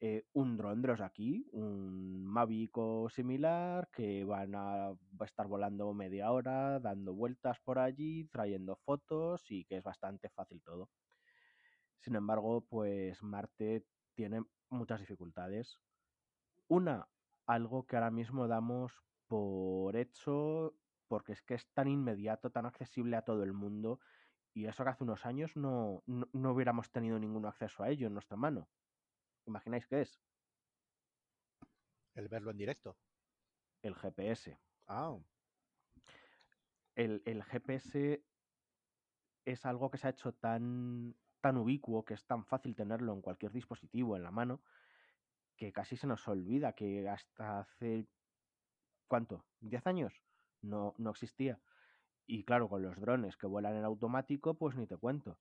eh, 0.01 0.25
un 0.33 0.57
dron 0.57 0.83
de 0.83 0.89
los 0.89 1.01
aquí, 1.01 1.47
un 1.53 2.25
Mavic 2.25 2.77
o 2.79 3.09
similar, 3.11 3.89
que 3.93 4.25
van 4.25 4.55
a, 4.55 4.89
a 4.89 4.97
estar 5.25 5.47
volando 5.47 5.93
media 5.95 6.33
hora, 6.33 6.81
dando 6.81 7.15
vueltas 7.15 7.61
por 7.61 7.79
allí, 7.79 8.25
trayendo 8.27 8.77
fotos 8.77 9.51
y 9.51 9.65
que 9.65 9.77
es 9.79 9.83
bastante 9.85 10.31
fácil 10.31 10.63
todo. 10.63 10.91
Sin 11.99 12.17
embargo, 12.17 12.63
pues 12.63 13.23
Marte 13.23 13.85
tiene 14.15 14.43
muchas 14.71 15.01
dificultades. 15.01 15.79
Una, 16.69 17.09
algo 17.47 17.87
que 17.87 17.97
ahora 17.97 18.11
mismo 18.11 18.49
damos 18.49 19.03
por 19.27 19.97
hecho 19.97 20.75
porque 21.09 21.33
es 21.33 21.43
que 21.43 21.55
es 21.55 21.69
tan 21.73 21.89
inmediato, 21.89 22.51
tan 22.51 22.67
accesible 22.67 23.17
a 23.17 23.23
todo 23.23 23.43
el 23.43 23.53
mundo 23.53 24.01
y 24.55 24.67
eso 24.67 24.85
que 24.85 24.91
hace 24.91 25.05
unos 25.05 25.27
años 25.27 25.57
no, 25.57 26.03
no, 26.07 26.29
no 26.33 26.53
hubiéramos 26.53 26.91
tenido 26.91 27.19
ningún 27.19 27.47
acceso 27.47 27.83
a 27.83 27.91
ello 27.91 28.07
en 28.07 28.15
nuestra 28.15 28.37
mano. 28.37 28.69
¿Imagináis 29.51 29.87
qué 29.89 30.03
es? 30.03 30.23
El 32.15 32.29
verlo 32.29 32.53
en 32.53 32.57
directo. 32.59 32.97
El 33.83 33.97
GPS. 33.97 34.57
Ah, 34.87 35.19
El, 36.95 37.21
el 37.27 37.43
GPS 37.43 38.25
es 39.45 39.67
algo 39.67 39.91
que 39.91 39.99
se 39.99 40.07
ha 40.07 40.11
hecho 40.11 40.33
tan, 40.33 41.17
tan 41.41 41.57
ubicuo, 41.57 42.05
que 42.05 42.15
es 42.15 42.25
tan 42.27 42.45
fácil 42.45 42.77
tenerlo 42.77 43.13
en 43.13 43.23
cualquier 43.23 43.51
dispositivo 43.51 44.17
en 44.17 44.23
la 44.23 44.31
mano, 44.31 44.63
que 45.57 45.73
casi 45.73 45.97
se 45.97 46.07
nos 46.07 46.29
olvida 46.29 46.75
que 46.75 47.09
hasta 47.09 47.59
hace, 47.59 48.07
¿cuánto? 49.09 49.45
¿10 49.61 49.85
años? 49.89 50.23
No, 50.63 50.95
no 50.99 51.11
existía. 51.11 51.61
Y 52.25 52.45
claro, 52.45 52.69
con 52.69 52.83
los 52.83 53.01
drones 53.01 53.37
que 53.37 53.49
vuelan 53.49 53.75
en 53.77 53.85
automático, 53.85 54.57
pues 54.57 54.77
ni 54.77 54.87
te 54.87 54.97
cuento. 54.97 55.41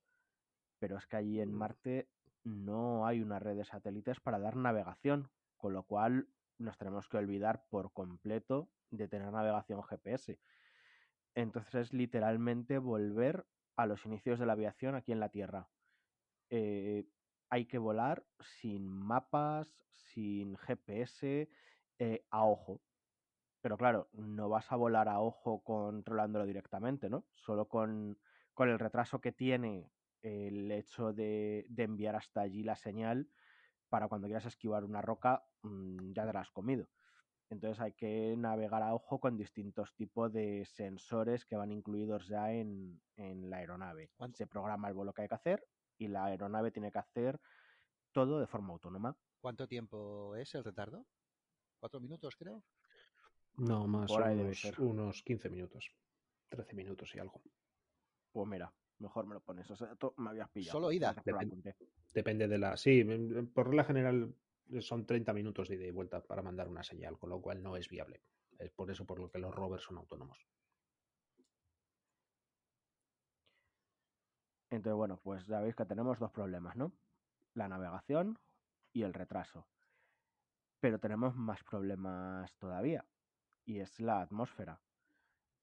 Pero 0.79 0.97
es 0.97 1.05
que 1.05 1.17
allí 1.17 1.39
en 1.39 1.51
Mm. 1.51 1.57
Marte 1.57 2.09
no 2.43 3.05
hay 3.05 3.21
una 3.21 3.39
red 3.39 3.57
de 3.57 3.65
satélites 3.65 4.19
para 4.19 4.39
dar 4.39 4.55
navegación, 4.55 5.29
con 5.57 5.73
lo 5.73 5.83
cual 5.83 6.27
nos 6.57 6.77
tenemos 6.77 7.07
que 7.07 7.17
olvidar 7.17 7.65
por 7.69 7.93
completo 7.93 8.69
de 8.91 9.07
tener 9.07 9.31
navegación 9.31 9.81
GPS. 9.83 10.39
Entonces 11.35 11.75
es 11.75 11.93
literalmente 11.93 12.77
volver 12.77 13.45
a 13.75 13.85
los 13.85 14.05
inicios 14.05 14.39
de 14.39 14.45
la 14.45 14.53
aviación 14.53 14.95
aquí 14.95 15.11
en 15.11 15.19
la 15.19 15.29
Tierra. 15.29 15.69
Eh, 16.49 17.05
hay 17.49 17.65
que 17.65 17.77
volar 17.77 18.25
sin 18.39 18.87
mapas, 18.87 19.67
sin 19.93 20.57
GPS, 20.57 21.49
eh, 21.99 22.25
a 22.29 22.45
ojo. 22.45 22.81
Pero 23.61 23.77
claro, 23.77 24.09
no 24.13 24.49
vas 24.49 24.71
a 24.71 24.75
volar 24.75 25.09
a 25.09 25.19
ojo 25.19 25.63
controlándolo 25.63 26.45
directamente, 26.45 27.09
¿no? 27.09 27.25
Solo 27.35 27.67
con, 27.67 28.17
con 28.53 28.69
el 28.69 28.79
retraso 28.79 29.19
que 29.21 29.31
tiene 29.31 29.91
el 30.21 30.71
hecho 30.71 31.13
de, 31.13 31.65
de 31.69 31.83
enviar 31.83 32.15
hasta 32.15 32.41
allí 32.41 32.63
la 32.63 32.75
señal 32.75 33.27
para 33.89 34.07
cuando 34.07 34.27
quieras 34.27 34.45
esquivar 34.45 34.83
una 34.83 35.01
roca, 35.01 35.43
mm, 35.63 36.13
ya 36.13 36.25
te 36.25 36.33
la 36.33 36.41
has 36.41 36.51
comido. 36.51 36.87
Entonces 37.49 37.79
hay 37.81 37.93
que 37.93 38.35
navegar 38.37 38.83
a 38.83 38.93
ojo 38.93 39.19
con 39.19 39.35
distintos 39.37 39.95
tipos 39.95 40.31
de 40.31 40.65
sensores 40.65 41.45
que 41.45 41.55
van 41.55 41.71
incluidos 41.71 42.27
ya 42.27 42.51
en, 42.51 43.01
en 43.15 43.49
la 43.49 43.57
aeronave. 43.57 44.11
¿Cuán- 44.17 44.35
Se 44.35 44.45
programa 44.45 44.87
el 44.87 44.93
vuelo 44.93 45.13
que 45.13 45.23
hay 45.23 45.27
que 45.27 45.35
hacer 45.35 45.65
y 45.97 46.07
la 46.07 46.25
aeronave 46.25 46.71
tiene 46.71 46.91
que 46.91 46.99
hacer 46.99 47.39
todo 48.11 48.39
de 48.39 48.47
forma 48.47 48.73
autónoma. 48.73 49.15
¿cuánto 49.41 49.67
tiempo 49.67 50.35
es 50.35 50.53
el 50.55 50.63
retardo? 50.63 51.05
¿Cuatro 51.79 51.99
minutos, 51.99 52.35
creo? 52.35 52.61
No, 53.57 53.87
más 53.87 54.09
Por 54.11 54.21
unos, 54.21 54.79
unos 54.79 55.23
15 55.23 55.49
minutos. 55.49 55.91
13 56.49 56.75
minutos 56.75 57.15
y 57.15 57.19
algo. 57.19 57.41
Pues 58.31 58.47
mira, 58.47 58.71
mejor 58.99 59.25
me 59.25 59.33
lo 59.33 59.41
pones. 59.41 59.69
O 59.71 59.75
sea, 59.75 59.95
tú 59.95 60.13
me 60.17 60.29
habías 60.29 60.49
pillado. 60.49 60.73
Solo 60.73 60.91
ida. 60.91 61.15
Depende. 61.23 61.75
Depende 62.13 62.47
de 62.47 62.57
la. 62.57 62.77
Sí, 62.77 63.03
por 63.53 63.67
regla 63.67 63.83
general 63.83 64.33
son 64.79 65.05
30 65.05 65.33
minutos 65.33 65.67
de 65.69 65.75
ida 65.75 65.85
y 65.85 65.91
vuelta 65.91 66.21
para 66.21 66.41
mandar 66.41 66.67
una 66.67 66.83
señal, 66.83 67.17
con 67.17 67.29
lo 67.29 67.41
cual 67.41 67.61
no 67.63 67.75
es 67.75 67.89
viable. 67.89 68.21
Es 68.57 68.71
por 68.71 68.91
eso 68.91 69.05
por 69.05 69.19
lo 69.19 69.29
que 69.29 69.39
los 69.39 69.53
rovers 69.53 69.83
son 69.83 69.97
autónomos. 69.97 70.45
Entonces, 74.69 74.95
bueno, 74.95 75.17
pues 75.17 75.47
ya 75.47 75.61
veis 75.61 75.75
que 75.75 75.85
tenemos 75.85 76.19
dos 76.19 76.31
problemas, 76.31 76.75
¿no? 76.75 76.91
La 77.55 77.67
navegación 77.67 78.37
y 78.93 79.01
el 79.03 79.13
retraso. 79.13 79.67
Pero 80.79 80.99
tenemos 80.99 81.35
más 81.35 81.63
problemas 81.63 82.55
todavía. 82.57 83.05
Y 83.65 83.79
es 83.79 83.99
la 83.99 84.21
atmósfera. 84.21 84.79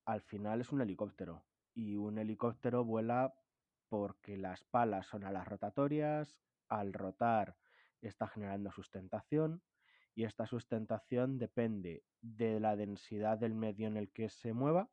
Al 0.05 0.20
final 0.22 0.61
es 0.61 0.72
un 0.72 0.80
helicóptero. 0.80 1.45
Y 1.77 1.95
un 1.95 2.18
helicóptero 2.18 2.85
vuela 2.85 3.37
porque 3.89 4.37
las 4.37 4.64
palas 4.64 5.07
son 5.07 5.22
alas 5.22 5.47
rotatorias. 5.47 6.41
Al 6.68 6.93
rotar 6.93 7.57
está 8.03 8.27
generando 8.27 8.72
sustentación. 8.72 9.62
Y 10.16 10.24
esta 10.24 10.49
sustentación 10.49 11.39
depende 11.39 12.03
de 12.20 12.59
la 12.59 12.74
densidad 12.74 13.39
del 13.39 13.55
medio 13.55 13.87
en 13.87 13.97
el 13.97 14.11
que 14.11 14.29
se 14.29 14.53
mueva 14.53 14.91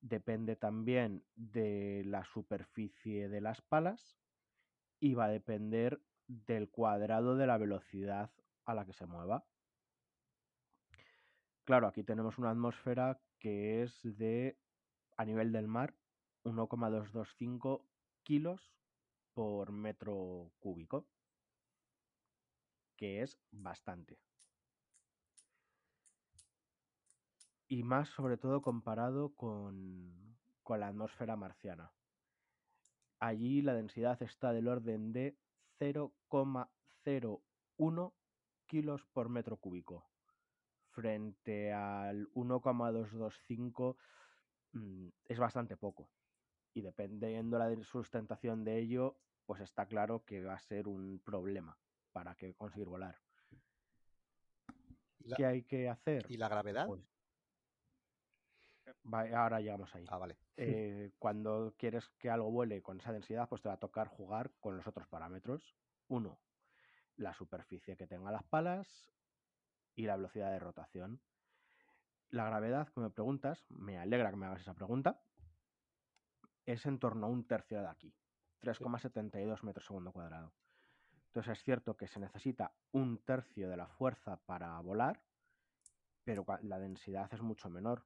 depende 0.00 0.56
también 0.56 1.24
de 1.34 2.02
la 2.06 2.24
superficie 2.24 3.28
de 3.28 3.40
las 3.40 3.60
palas 3.60 4.18
y 4.98 5.14
va 5.14 5.26
a 5.26 5.30
depender 5.30 6.00
del 6.26 6.70
cuadrado 6.70 7.36
de 7.36 7.46
la 7.46 7.58
velocidad 7.58 8.30
a 8.64 8.74
la 8.74 8.86
que 8.86 8.92
se 8.92 9.06
mueva. 9.06 9.44
Claro, 11.64 11.86
aquí 11.86 12.02
tenemos 12.02 12.38
una 12.38 12.50
atmósfera 12.50 13.20
que 13.38 13.82
es 13.82 14.00
de, 14.02 14.58
a 15.20 15.24
nivel 15.26 15.52
del 15.52 15.68
mar, 15.68 15.94
1,225 16.44 17.84
kilos 18.22 18.72
por 19.34 19.70
metro 19.70 20.50
cúbico, 20.60 21.06
que 22.96 23.20
es 23.20 23.38
bastante. 23.50 24.18
y 27.68 27.82
más 27.84 28.08
sobre 28.08 28.36
todo 28.36 28.62
comparado 28.62 29.32
con, 29.36 30.36
con 30.64 30.80
la 30.80 30.88
atmósfera 30.88 31.36
marciana. 31.36 31.92
Allí 33.20 33.62
la 33.62 33.74
densidad 33.74 34.20
está 34.22 34.52
del 34.52 34.66
orden 34.66 35.12
de 35.12 35.38
0,01 35.78 38.12
kilos 38.66 39.04
por 39.12 39.28
metro 39.28 39.56
cúbico, 39.58 40.10
frente 40.88 41.72
al 41.72 42.28
1,225 42.34 43.96
mm, 43.96 44.00
es 45.28 45.38
bastante 45.38 45.76
poco. 45.76 46.08
Y 46.72 46.82
dependiendo 46.82 47.58
la 47.58 47.74
sustentación 47.82 48.64
de 48.64 48.78
ello, 48.78 49.16
pues 49.44 49.60
está 49.60 49.86
claro 49.86 50.24
que 50.24 50.44
va 50.44 50.54
a 50.54 50.60
ser 50.60 50.86
un 50.86 51.20
problema 51.24 51.76
para 52.12 52.34
que 52.34 52.54
conseguir 52.54 52.88
volar. 52.88 53.16
¿Y 55.18 55.28
la, 55.28 55.36
¿Qué 55.36 55.46
hay 55.46 55.62
que 55.64 55.88
hacer? 55.88 56.26
y 56.28 56.36
la 56.36 56.48
gravedad? 56.48 56.86
Pues, 56.86 57.02
ahora 59.34 59.60
llegamos 59.60 59.94
ahí. 59.94 60.06
Ah, 60.08 60.18
vale. 60.18 60.36
Eh, 60.62 61.12
cuando 61.18 61.74
quieres 61.78 62.06
que 62.18 62.28
algo 62.28 62.50
vuele 62.50 62.82
con 62.82 63.00
esa 63.00 63.12
densidad, 63.12 63.48
pues 63.48 63.62
te 63.62 63.68
va 63.68 63.76
a 63.76 63.80
tocar 63.80 64.08
jugar 64.08 64.52
con 64.60 64.76
los 64.76 64.86
otros 64.86 65.08
parámetros. 65.08 65.74
Uno, 66.08 66.38
la 67.16 67.32
superficie 67.32 67.96
que 67.96 68.06
tenga 68.06 68.30
las 68.30 68.44
palas 68.44 69.10
y 69.94 70.04
la 70.04 70.16
velocidad 70.16 70.52
de 70.52 70.58
rotación. 70.58 71.18
La 72.30 72.44
gravedad 72.44 72.88
que 72.88 73.00
me 73.00 73.10
preguntas, 73.10 73.64
me 73.68 73.98
alegra 73.98 74.30
que 74.30 74.36
me 74.36 74.46
hagas 74.46 74.62
esa 74.62 74.74
pregunta, 74.74 75.20
es 76.66 76.86
en 76.86 76.98
torno 76.98 77.26
a 77.26 77.30
un 77.30 77.46
tercio 77.46 77.80
de 77.80 77.88
aquí, 77.88 78.14
3,72 78.62 79.62
metros 79.62 79.86
segundo 79.86 80.12
cuadrado. 80.12 80.52
Entonces 81.26 81.58
es 81.58 81.64
cierto 81.64 81.96
que 81.96 82.08
se 82.08 82.20
necesita 82.20 82.72
un 82.92 83.18
tercio 83.18 83.68
de 83.68 83.76
la 83.76 83.86
fuerza 83.86 84.36
para 84.46 84.78
volar, 84.80 85.22
pero 86.24 86.44
la 86.62 86.78
densidad 86.78 87.32
es 87.32 87.40
mucho 87.40 87.70
menor. 87.70 88.04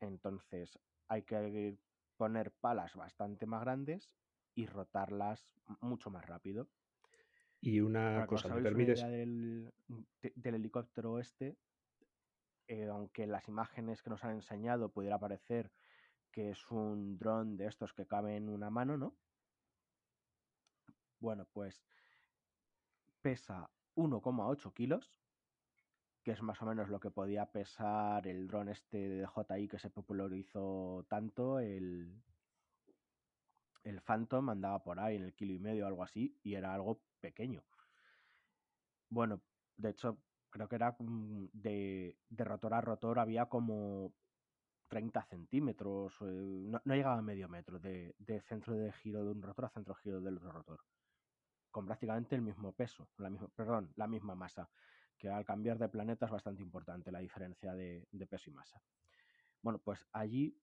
Entonces 0.00 0.78
hay 1.08 1.22
que 1.22 1.78
poner 2.16 2.52
palas 2.52 2.94
bastante 2.96 3.46
más 3.46 3.62
grandes 3.62 4.10
y 4.54 4.66
rotarlas 4.66 5.54
mucho 5.80 6.10
más 6.10 6.26
rápido. 6.26 6.68
Y 7.60 7.80
una 7.80 8.26
cosa, 8.26 8.54
¿me 8.54 8.62
permites? 8.62 9.02
Del, 9.02 9.72
del, 10.34 10.54
helicóptero 10.54 11.18
este, 11.18 11.56
eh, 12.70 12.86
aunque 12.86 13.26
las 13.26 13.48
imágenes 13.48 14.00
que 14.00 14.10
nos 14.10 14.22
han 14.22 14.36
enseñado 14.36 14.92
pudiera 14.92 15.18
parecer 15.18 15.72
que 16.30 16.50
es 16.50 16.70
un 16.70 17.18
dron 17.18 17.56
de 17.56 17.66
estos 17.66 17.92
que 17.92 18.06
cabe 18.06 18.36
en 18.36 18.48
una 18.48 18.70
mano, 18.70 18.96
¿no? 18.96 19.16
Bueno, 21.18 21.48
pues 21.52 21.84
pesa 23.22 23.68
1,8 23.96 24.72
kilos, 24.72 25.12
que 26.22 26.30
es 26.30 26.42
más 26.42 26.62
o 26.62 26.66
menos 26.66 26.88
lo 26.88 27.00
que 27.00 27.10
podía 27.10 27.50
pesar 27.50 28.28
el 28.28 28.46
dron 28.46 28.68
este 28.68 28.98
de 28.98 29.26
JI 29.26 29.66
que 29.66 29.80
se 29.80 29.90
popularizó 29.90 31.04
tanto, 31.08 31.58
el, 31.58 32.22
el 33.82 34.00
Phantom 34.00 34.48
andaba 34.50 34.80
por 34.84 35.00
ahí 35.00 35.16
en 35.16 35.24
el 35.24 35.34
kilo 35.34 35.54
y 35.54 35.58
medio 35.58 35.86
o 35.86 35.88
algo 35.88 36.04
así, 36.04 36.38
y 36.44 36.54
era 36.54 36.72
algo 36.72 37.02
pequeño. 37.18 37.64
Bueno, 39.08 39.42
de 39.76 39.90
hecho, 39.90 40.22
creo 40.50 40.68
que 40.68 40.76
era 40.76 40.96
de, 40.98 42.18
de 42.28 42.44
rotor 42.44 42.74
a 42.74 42.80
rotor, 42.80 43.18
había 43.18 43.46
como 43.46 44.12
30 44.88 45.22
centímetros, 45.22 46.14
eh, 46.22 46.24
no, 46.26 46.80
llegaba 46.84 47.18
a 47.18 47.22
medio 47.22 47.48
metro 47.48 47.78
de, 47.78 48.14
centro 48.48 48.74
de 48.74 48.92
giro 48.92 49.24
de 49.24 49.30
un 49.30 49.40
rotor 49.40 49.66
a 49.66 49.70
centro 49.70 49.94
de 49.94 50.00
giro 50.00 50.20
del 50.20 50.36
otro 50.36 50.52
rotor, 50.52 50.80
con 51.70 51.86
prácticamente 51.86 52.34
el 52.34 52.42
mismo 52.42 52.72
peso, 52.72 53.08
la 53.18 53.30
misma, 53.30 53.48
perdón, 53.48 53.92
la 53.96 54.08
misma 54.08 54.34
masa, 54.34 54.68
que 55.16 55.28
al 55.28 55.44
cambiar 55.44 55.78
de 55.78 55.88
planeta 55.88 56.26
es 56.26 56.32
bastante 56.32 56.62
importante 56.62 57.12
la 57.12 57.20
diferencia 57.20 57.72
de, 57.74 58.08
de 58.10 58.26
peso 58.26 58.50
y 58.50 58.52
masa. 58.52 58.82
Bueno, 59.62 59.78
pues 59.78 60.06
allí 60.12 60.58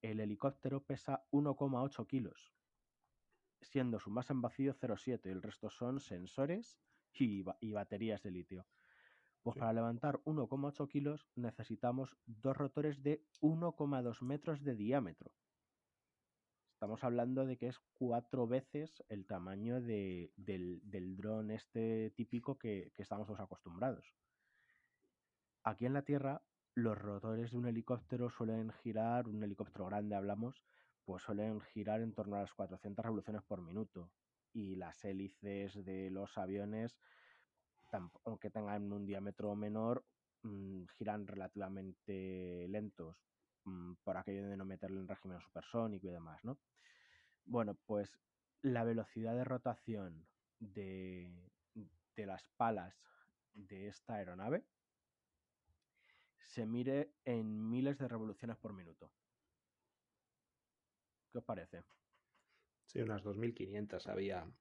el 0.00 0.18
helicóptero 0.18 0.82
pesa 0.82 1.24
1,8 1.30 2.06
kilos, 2.08 2.52
siendo 3.60 4.00
su 4.00 4.10
masa 4.10 4.32
en 4.32 4.40
vacío 4.40 4.74
0,7, 4.74 5.30
el 5.30 5.42
resto 5.42 5.70
son 5.70 6.00
sensores 6.00 6.80
y 7.14 7.72
baterías 7.72 8.22
de 8.22 8.30
litio. 8.30 8.66
Pues 9.42 9.56
para 9.56 9.72
levantar 9.72 10.20
1,8 10.24 10.88
kilos 10.88 11.26
necesitamos 11.34 12.16
dos 12.26 12.56
rotores 12.56 13.02
de 13.02 13.24
1,2 13.40 14.22
metros 14.22 14.62
de 14.62 14.76
diámetro. 14.76 15.32
Estamos 16.74 17.02
hablando 17.02 17.44
de 17.44 17.56
que 17.56 17.68
es 17.68 17.78
cuatro 17.92 18.46
veces 18.46 19.02
el 19.08 19.26
tamaño 19.26 19.80
del, 19.80 20.30
dron 21.16 21.50
este 21.50 22.10
típico 22.10 22.56
que, 22.56 22.92
que 22.94 23.02
estamos 23.02 23.28
acostumbrados. 23.38 24.14
Aquí 25.64 25.86
en 25.86 25.94
la 25.94 26.02
Tierra, 26.02 26.42
los 26.74 26.98
rotores 26.98 27.50
de 27.50 27.56
un 27.56 27.66
helicóptero 27.66 28.30
suelen 28.30 28.72
girar, 28.82 29.28
un 29.28 29.42
helicóptero 29.42 29.86
grande 29.86 30.16
hablamos, 30.16 30.64
pues 31.04 31.22
suelen 31.22 31.60
girar 31.60 32.00
en 32.00 32.14
torno 32.14 32.36
a 32.36 32.40
las 32.40 32.54
400 32.54 33.04
revoluciones 33.04 33.42
por 33.42 33.60
minuto. 33.60 34.10
Y 34.52 34.76
las 34.76 35.04
hélices 35.04 35.84
de 35.84 36.10
los 36.10 36.36
aviones 36.36 36.98
aunque 38.24 38.50
tengan 38.50 38.92
un 38.92 39.06
diámetro 39.06 39.54
menor, 39.56 40.06
mm, 40.42 40.84
giran 40.98 41.26
relativamente 41.26 42.66
lentos 42.68 43.16
mm, 43.64 43.94
por 44.04 44.16
aquello 44.16 44.48
de 44.48 44.56
no 44.56 44.64
meterle 44.64 45.00
en 45.00 45.08
régimen 45.08 45.40
supersónico 45.40 46.08
y 46.08 46.10
demás, 46.12 46.44
¿no? 46.44 46.58
Bueno, 47.44 47.76
pues 47.86 48.18
la 48.62 48.84
velocidad 48.84 49.34
de 49.34 49.44
rotación 49.44 50.28
de, 50.58 51.50
de 52.16 52.26
las 52.26 52.48
palas 52.56 52.94
de 53.52 53.88
esta 53.88 54.14
aeronave 54.14 54.64
se 56.38 56.66
mire 56.66 57.14
en 57.24 57.70
miles 57.70 57.98
de 57.98 58.06
revoluciones 58.08 58.58
por 58.58 58.74
minuto. 58.74 59.12
¿Qué 61.30 61.38
os 61.38 61.44
parece? 61.44 61.84
Sí, 62.86 63.00
unas 63.00 63.22
2.500 63.22 64.06
había, 64.06 64.52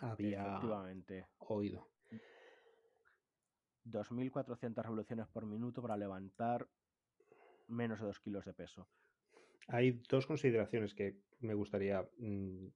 había 0.00 0.80
oído. 1.38 1.93
2.400 3.84 4.82
revoluciones 4.82 5.26
por 5.28 5.46
minuto 5.46 5.82
para 5.82 5.96
levantar 5.96 6.68
menos 7.68 8.00
de 8.00 8.06
2 8.06 8.20
kilos 8.20 8.44
de 8.44 8.54
peso. 8.54 8.88
Hay 9.68 10.02
dos 10.08 10.26
consideraciones 10.26 10.94
que 10.94 11.16
me 11.40 11.54
gustaría 11.54 12.06
mm, 12.18 12.66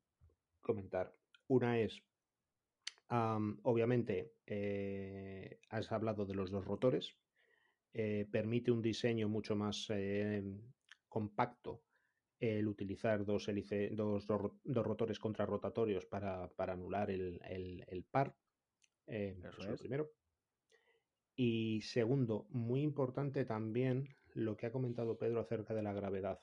comentar. 0.60 1.12
Una 1.48 1.78
es, 1.78 2.02
obviamente, 3.10 4.32
eh, 4.46 5.60
has 5.70 5.92
hablado 5.92 6.26
de 6.26 6.34
los 6.34 6.50
dos 6.50 6.64
rotores. 6.64 7.16
Eh, 7.92 8.26
permite 8.30 8.70
un 8.70 8.82
diseño 8.82 9.28
mucho 9.28 9.56
más 9.56 9.86
eh, 9.90 10.42
compacto 11.08 11.82
el 12.38 12.68
utilizar 12.68 13.24
dos, 13.24 13.50
dos, 13.92 14.26
dos, 14.26 14.86
rotores 14.86 15.18
contrarrotatorios 15.18 16.06
para, 16.06 16.48
para 16.50 16.74
anular 16.74 17.10
el, 17.10 17.40
el, 17.44 18.04
par. 18.04 18.36
eso, 19.06 19.48
es 19.60 19.66
lo 19.66 19.76
primero. 19.76 20.12
Y 21.40 21.82
segundo, 21.82 22.48
muy 22.50 22.82
importante 22.82 23.44
también 23.44 24.08
lo 24.34 24.56
que 24.56 24.66
ha 24.66 24.72
comentado 24.72 25.16
Pedro 25.16 25.38
acerca 25.38 25.72
de 25.72 25.84
la 25.84 25.92
gravedad. 25.92 26.40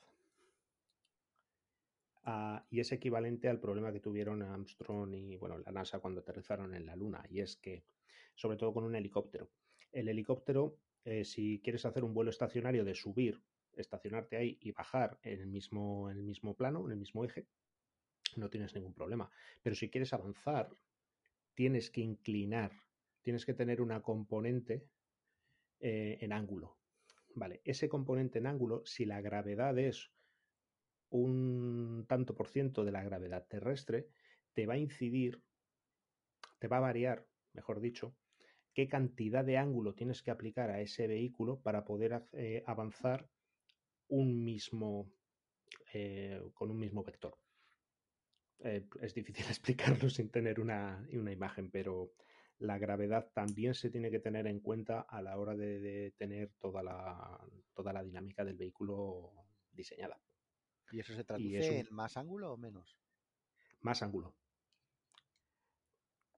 Ah, 2.24 2.64
y 2.70 2.80
es 2.80 2.90
equivalente 2.92 3.50
al 3.50 3.60
problema 3.60 3.92
que 3.92 4.00
tuvieron 4.00 4.40
Armstrong 4.40 5.12
y 5.12 5.36
bueno, 5.36 5.58
la 5.58 5.70
NASA 5.70 5.98
cuando 5.98 6.20
aterrizaron 6.22 6.74
en 6.74 6.86
la 6.86 6.96
Luna. 6.96 7.22
Y 7.28 7.40
es 7.40 7.56
que, 7.56 7.84
sobre 8.34 8.56
todo 8.56 8.72
con 8.72 8.84
un 8.84 8.96
helicóptero. 8.96 9.50
El 9.92 10.08
helicóptero, 10.08 10.78
eh, 11.04 11.26
si 11.26 11.60
quieres 11.62 11.84
hacer 11.84 12.02
un 12.02 12.14
vuelo 12.14 12.30
estacionario 12.30 12.82
de 12.82 12.94
subir, 12.94 13.42
estacionarte 13.74 14.38
ahí 14.38 14.56
y 14.62 14.72
bajar 14.72 15.18
en 15.22 15.40
el 15.40 15.48
mismo, 15.48 16.08
en 16.10 16.16
el 16.16 16.24
mismo 16.24 16.54
plano, 16.54 16.86
en 16.86 16.92
el 16.92 16.98
mismo 16.98 17.22
eje, 17.22 17.46
no 18.36 18.48
tienes 18.48 18.74
ningún 18.74 18.94
problema. 18.94 19.30
Pero 19.62 19.76
si 19.76 19.90
quieres 19.90 20.14
avanzar, 20.14 20.70
tienes 21.54 21.90
que 21.90 22.00
inclinar 22.00 22.85
tienes 23.26 23.44
que 23.44 23.54
tener 23.54 23.80
una 23.80 24.02
componente 24.02 24.86
eh, 25.80 26.16
en 26.20 26.32
ángulo. 26.32 26.78
Vale, 27.34 27.60
ese 27.64 27.88
componente 27.88 28.38
en 28.38 28.46
ángulo, 28.46 28.86
si 28.86 29.04
la 29.04 29.20
gravedad 29.20 29.76
es 29.80 30.12
un 31.08 32.06
tanto 32.08 32.36
por 32.36 32.46
ciento 32.46 32.84
de 32.84 32.92
la 32.92 33.02
gravedad 33.02 33.44
terrestre, 33.48 34.06
te 34.54 34.64
va 34.64 34.74
a 34.74 34.78
incidir, 34.78 35.42
te 36.60 36.68
va 36.68 36.76
a 36.76 36.86
variar, 36.88 37.26
mejor 37.52 37.80
dicho, 37.80 38.14
qué 38.72 38.86
cantidad 38.86 39.44
de 39.44 39.56
ángulo 39.56 39.92
tienes 39.92 40.22
que 40.22 40.30
aplicar 40.30 40.70
a 40.70 40.80
ese 40.80 41.08
vehículo 41.08 41.60
para 41.60 41.84
poder 41.84 42.22
eh, 42.32 42.62
avanzar 42.64 43.28
un 44.06 44.44
mismo, 44.44 45.10
eh, 45.92 46.40
con 46.54 46.70
un 46.70 46.78
mismo 46.78 47.02
vector. 47.02 47.36
es 48.60 49.14
difícil 49.14 49.46
explicarlo 49.48 50.10
sin 50.10 50.30
tener 50.30 50.60
una, 50.60 51.04
una 51.12 51.32
imagen, 51.32 51.72
pero 51.72 52.12
la 52.58 52.78
gravedad 52.78 53.30
también 53.34 53.74
se 53.74 53.90
tiene 53.90 54.10
que 54.10 54.18
tener 54.18 54.46
en 54.46 54.60
cuenta 54.60 55.00
a 55.00 55.20
la 55.20 55.36
hora 55.38 55.54
de, 55.54 56.14
tener 56.16 56.52
toda 56.58 56.82
la, 56.82 57.40
toda 57.74 57.92
la 57.92 58.02
dinámica 58.02 58.44
del 58.44 58.56
vehículo 58.56 59.32
diseñada. 59.72 60.18
¿Y 60.90 61.00
eso 61.00 61.14
se 61.14 61.24
traduce 61.24 61.80
en 61.80 61.86
más 61.90 62.16
ángulo 62.16 62.52
o 62.52 62.56
menos? 62.56 62.96
Más 63.80 64.02
ángulo. 64.02 64.34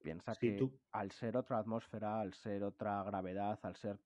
Piensa 0.02 0.34
que 0.36 0.58
al 0.92 1.12
ser 1.12 1.36
otra 1.36 1.58
atmósfera, 1.58 2.20
al 2.20 2.32
ser 2.34 2.64
otra 2.64 3.02
gravedad, 3.02 3.58
al 3.62 3.76
ser. 3.76 3.98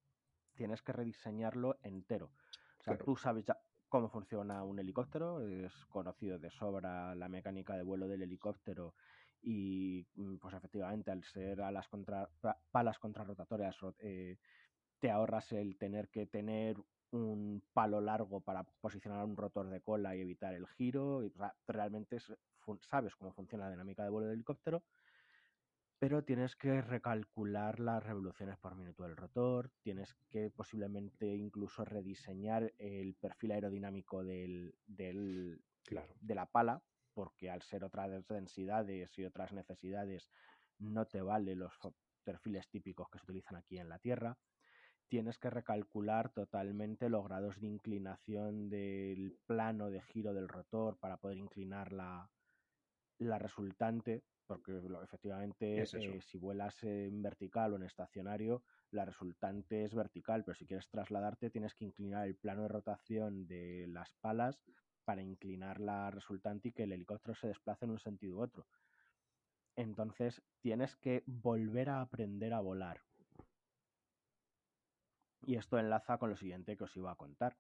tienes 0.55 0.83
que 0.83 0.93
rediseñarlo 0.93 1.79
entero. 1.83 2.33
O 2.81 2.83
sea, 2.83 2.99
tú 2.99 3.17
sabes 3.17 3.45
ya 3.45 3.59
cómo 3.89 4.09
funciona 4.09 4.65
un 4.65 4.79
helicóptero, 4.79 5.47
es 5.47 5.73
conocido 5.87 6.39
de 6.39 6.51
sobra 6.51 7.15
la 7.15 7.29
mecánica 7.29 7.77
de 7.77 7.83
vuelo 7.83 8.09
del 8.09 8.23
helicóptero 8.23 8.95
y 9.43 10.07
mm, 10.15 10.37
pues 10.37 10.55
efectivamente 10.55 11.11
al 11.11 11.25
ser 11.25 11.61
a 11.63 11.73
las 11.73 11.89
contra, 11.89 12.29
palas 12.71 12.99
contrarrotatorias 12.99 13.77
eh, 13.99 14.39
te 14.99 15.11
ahorras 15.11 15.53
el 15.53 15.77
tener 15.77 16.09
que 16.09 16.27
tener 16.27 16.77
un 17.11 17.63
palo 17.73 18.01
largo 18.01 18.41
para 18.41 18.65
posicionar 18.81 19.25
un 19.25 19.37
rotor 19.37 19.69
de 19.69 19.81
cola 19.81 20.17
y 20.17 20.21
evitar 20.21 20.55
el 20.55 20.67
giro 20.67 21.25
y 21.25 21.33
realmente 21.67 22.19
sabes 22.81 23.15
cómo 23.17 23.33
funciona 23.33 23.65
la 23.65 23.73
dinámica 23.73 24.05
de 24.05 24.11
vuelo 24.11 24.29
del 24.29 24.37
helicóptero 24.37 24.83
pero 26.03 26.25
tienes 26.25 26.57
que 26.57 26.83
recalcular 26.83 27.79
las 27.79 28.03
revoluciones 28.03 28.59
por 28.59 28.75
minuto 28.75 29.05
del 29.05 29.17
rotor, 29.17 29.71
tienes 29.83 30.17
que 30.31 30.51
posiblemente 30.51 31.27
incluso 31.27 31.85
rediseñar 31.85 32.73
el 32.79 33.15
perfil 33.15 33.53
aerodinámico 33.53 34.25
del, 34.25 34.75
del 34.85 35.63
claro. 35.85 36.13
de 36.21 36.35
la 36.35 36.47
pala 36.47 36.83
porque 37.15 37.51
al 37.51 37.63
ser 37.63 37.85
otras 37.85 38.27
densidades 38.29 39.19
y 39.19 39.25
otras 39.25 39.53
necesidades 39.53 40.31
no 40.79 41.07
te 41.07 41.21
vale 41.21 41.55
los 41.55 41.73
perfiles 42.25 42.69
típicos 42.69 43.09
que 43.11 43.19
se 43.19 43.25
utilizan 43.25 43.57
aquí 43.57 43.79
en 43.79 43.89
la 43.89 43.99
Tierra. 43.99 44.37
tienes 45.09 45.39
que 45.39 45.51
recalcular 45.51 46.31
totalmente 46.31 47.11
los 47.11 47.25
grados 47.25 47.61
de 47.61 47.67
inclinación 47.67 48.71
del 48.71 49.37
plano 49.47 49.91
de 49.91 50.01
giro 50.01 50.33
del 50.33 50.49
rotor 50.49 50.97
para 50.99 51.19
poder 51.19 51.37
inclinar 51.37 51.93
la, 51.93 52.31
la 53.19 53.39
resultante, 53.39 54.23
porque 54.47 54.81
efectivamente 55.03 55.83
eh, 55.83 56.21
si 56.23 56.39
vuelas 56.39 56.83
en 56.83 57.23
vertical 57.23 57.73
o 57.73 57.77
en 57.77 57.83
estacionario, 57.83 58.63
la 58.91 59.05
resultante 59.05 59.85
es 59.85 59.95
vertical, 59.95 60.45
pero 60.45 60.55
si 60.55 60.67
quieres 60.67 60.89
trasladarte 60.89 61.51
tienes 61.51 61.75
que 61.75 61.85
inclinar 61.85 62.27
el 62.27 62.37
plano 62.37 62.63
de 62.63 62.69
rotación 62.69 63.47
de 63.47 63.87
las 63.89 64.15
palas 64.15 64.63
para 65.05 65.23
inclinar 65.23 65.81
la 65.81 66.11
resultante 66.11 66.69
y 66.69 66.73
que 66.73 66.85
el 66.85 66.93
helicóptero 66.93 67.35
se 67.35 67.49
desplace 67.49 67.85
en 67.85 67.93
un 67.93 67.99
sentido 67.99 68.37
u 68.37 68.43
otro. 68.43 68.67
Entonces 69.77 70.43
tienes 70.61 70.97
que 70.97 71.23
volver 71.27 71.91
a 71.91 72.01
aprender 72.01 72.53
a 72.53 72.61
volar. 72.61 73.03
Y 75.45 75.57
esto 75.57 75.79
enlaza 75.79 76.19
con 76.19 76.31
lo 76.31 76.37
siguiente 76.37 76.77
que 76.77 76.85
os 76.85 76.97
iba 76.97 77.11
a 77.11 77.17
contar. 77.17 77.57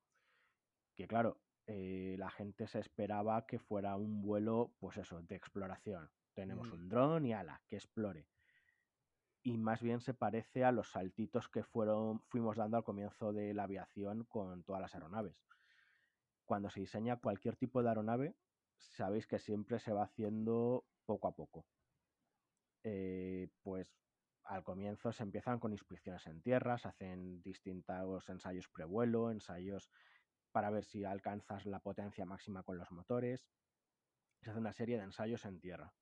Que 0.94 1.08
claro, 1.08 1.40
eh, 1.66 2.16
la 2.18 2.30
gente 2.30 2.66
se 2.66 2.78
esperaba 2.78 3.46
que 3.46 3.58
fuera 3.58 3.96
un 3.96 4.22
vuelo, 4.22 4.72
pues 4.78 4.96
eso, 4.98 5.22
de 5.22 5.34
exploración. 5.34 6.10
Tenemos 6.34 6.68
mm. 6.68 6.72
un 6.72 6.88
dron 6.88 7.26
y 7.26 7.32
ala, 7.32 7.62
que 7.66 7.76
explore. 7.76 8.26
Y 9.42 9.58
más 9.58 9.82
bien 9.82 10.00
se 10.00 10.14
parece 10.14 10.64
a 10.64 10.70
los 10.70 10.90
saltitos 10.90 11.48
que 11.48 11.64
fueron, 11.64 12.20
fuimos 12.28 12.56
dando 12.56 12.76
al 12.76 12.84
comienzo 12.84 13.32
de 13.32 13.52
la 13.54 13.64
aviación 13.64 14.24
con 14.24 14.62
todas 14.62 14.82
las 14.82 14.94
aeronaves. 14.94 15.42
Cuando 16.52 16.68
se 16.68 16.80
diseña 16.80 17.16
cualquier 17.16 17.56
tipo 17.56 17.82
de 17.82 17.88
aeronave, 17.88 18.36
sabéis 18.76 19.26
que 19.26 19.38
siempre 19.38 19.78
se 19.78 19.94
va 19.94 20.02
haciendo 20.02 20.84
poco 21.06 21.26
a 21.26 21.34
poco. 21.34 21.64
Eh, 22.82 23.48
pues 23.62 23.88
al 24.44 24.62
comienzo 24.62 25.12
se 25.12 25.22
empiezan 25.22 25.58
con 25.58 25.72
inspecciones 25.72 26.26
en 26.26 26.42
tierra, 26.42 26.76
se 26.76 26.88
hacen 26.88 27.40
distintos 27.40 28.28
ensayos 28.28 28.68
prevuelo, 28.68 29.30
ensayos 29.30 29.88
para 30.50 30.68
ver 30.68 30.84
si 30.84 31.04
alcanzas 31.04 31.64
la 31.64 31.80
potencia 31.80 32.26
máxima 32.26 32.62
con 32.64 32.76
los 32.76 32.90
motores. 32.90 33.48
Se 34.42 34.50
hace 34.50 34.58
una 34.58 34.74
serie 34.74 34.98
de 34.98 35.04
ensayos 35.04 35.46
en 35.46 35.58
tierra. 35.58 35.94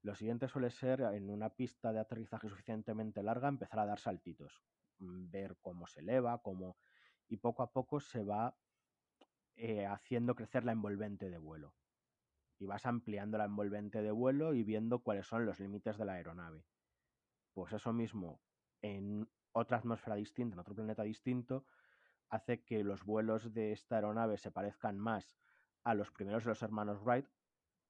Lo 0.00 0.14
siguiente 0.14 0.46
suele 0.46 0.70
ser, 0.70 1.00
en 1.00 1.28
una 1.28 1.56
pista 1.56 1.92
de 1.92 1.98
aterrizaje 1.98 2.48
suficientemente 2.48 3.20
larga, 3.24 3.48
empezar 3.48 3.80
a 3.80 3.86
dar 3.86 3.98
saltitos, 3.98 4.62
mm, 4.98 5.28
ver 5.28 5.56
cómo 5.60 5.88
se 5.88 6.02
eleva, 6.02 6.40
cómo... 6.40 6.78
y 7.26 7.38
poco 7.38 7.64
a 7.64 7.72
poco 7.72 7.98
se 7.98 8.22
va 8.22 8.56
eh, 9.64 9.86
haciendo 9.86 10.34
crecer 10.34 10.64
la 10.64 10.72
envolvente 10.72 11.30
de 11.30 11.38
vuelo 11.38 11.76
y 12.58 12.66
vas 12.66 12.84
ampliando 12.84 13.38
la 13.38 13.44
envolvente 13.44 14.02
de 14.02 14.10
vuelo 14.10 14.54
y 14.54 14.64
viendo 14.64 15.04
cuáles 15.04 15.28
son 15.28 15.46
los 15.46 15.60
límites 15.60 15.98
de 15.98 16.04
la 16.04 16.14
aeronave. 16.14 16.66
Pues 17.54 17.72
eso 17.72 17.92
mismo, 17.92 18.40
en 18.82 19.30
otra 19.52 19.78
atmósfera 19.78 20.16
distinta, 20.16 20.54
en 20.54 20.60
otro 20.60 20.74
planeta 20.74 21.04
distinto, 21.04 21.64
hace 22.28 22.64
que 22.64 22.82
los 22.82 23.04
vuelos 23.04 23.54
de 23.54 23.70
esta 23.70 23.96
aeronave 23.96 24.36
se 24.36 24.50
parezcan 24.50 24.98
más 24.98 25.38
a 25.84 25.94
los 25.94 26.10
primeros 26.10 26.44
de 26.44 26.50
los 26.50 26.62
hermanos 26.62 27.00
Wright, 27.04 27.28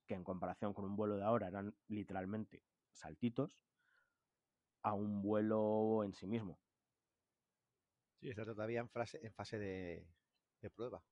que 0.06 0.14
en 0.14 0.24
comparación 0.24 0.74
con 0.74 0.84
un 0.84 0.96
vuelo 0.96 1.16
de 1.16 1.24
ahora 1.24 1.48
eran 1.48 1.74
literalmente 1.88 2.64
saltitos, 2.92 3.62
a 4.82 4.92
un 4.94 5.22
vuelo 5.22 6.04
en 6.04 6.12
sí 6.12 6.26
mismo. 6.26 6.60
Sí, 8.20 8.30
está 8.30 8.44
todavía 8.44 8.80
en, 8.80 8.90
en 9.22 9.32
fase 9.34 9.58
de 9.58 10.70
prueba. 10.70 11.02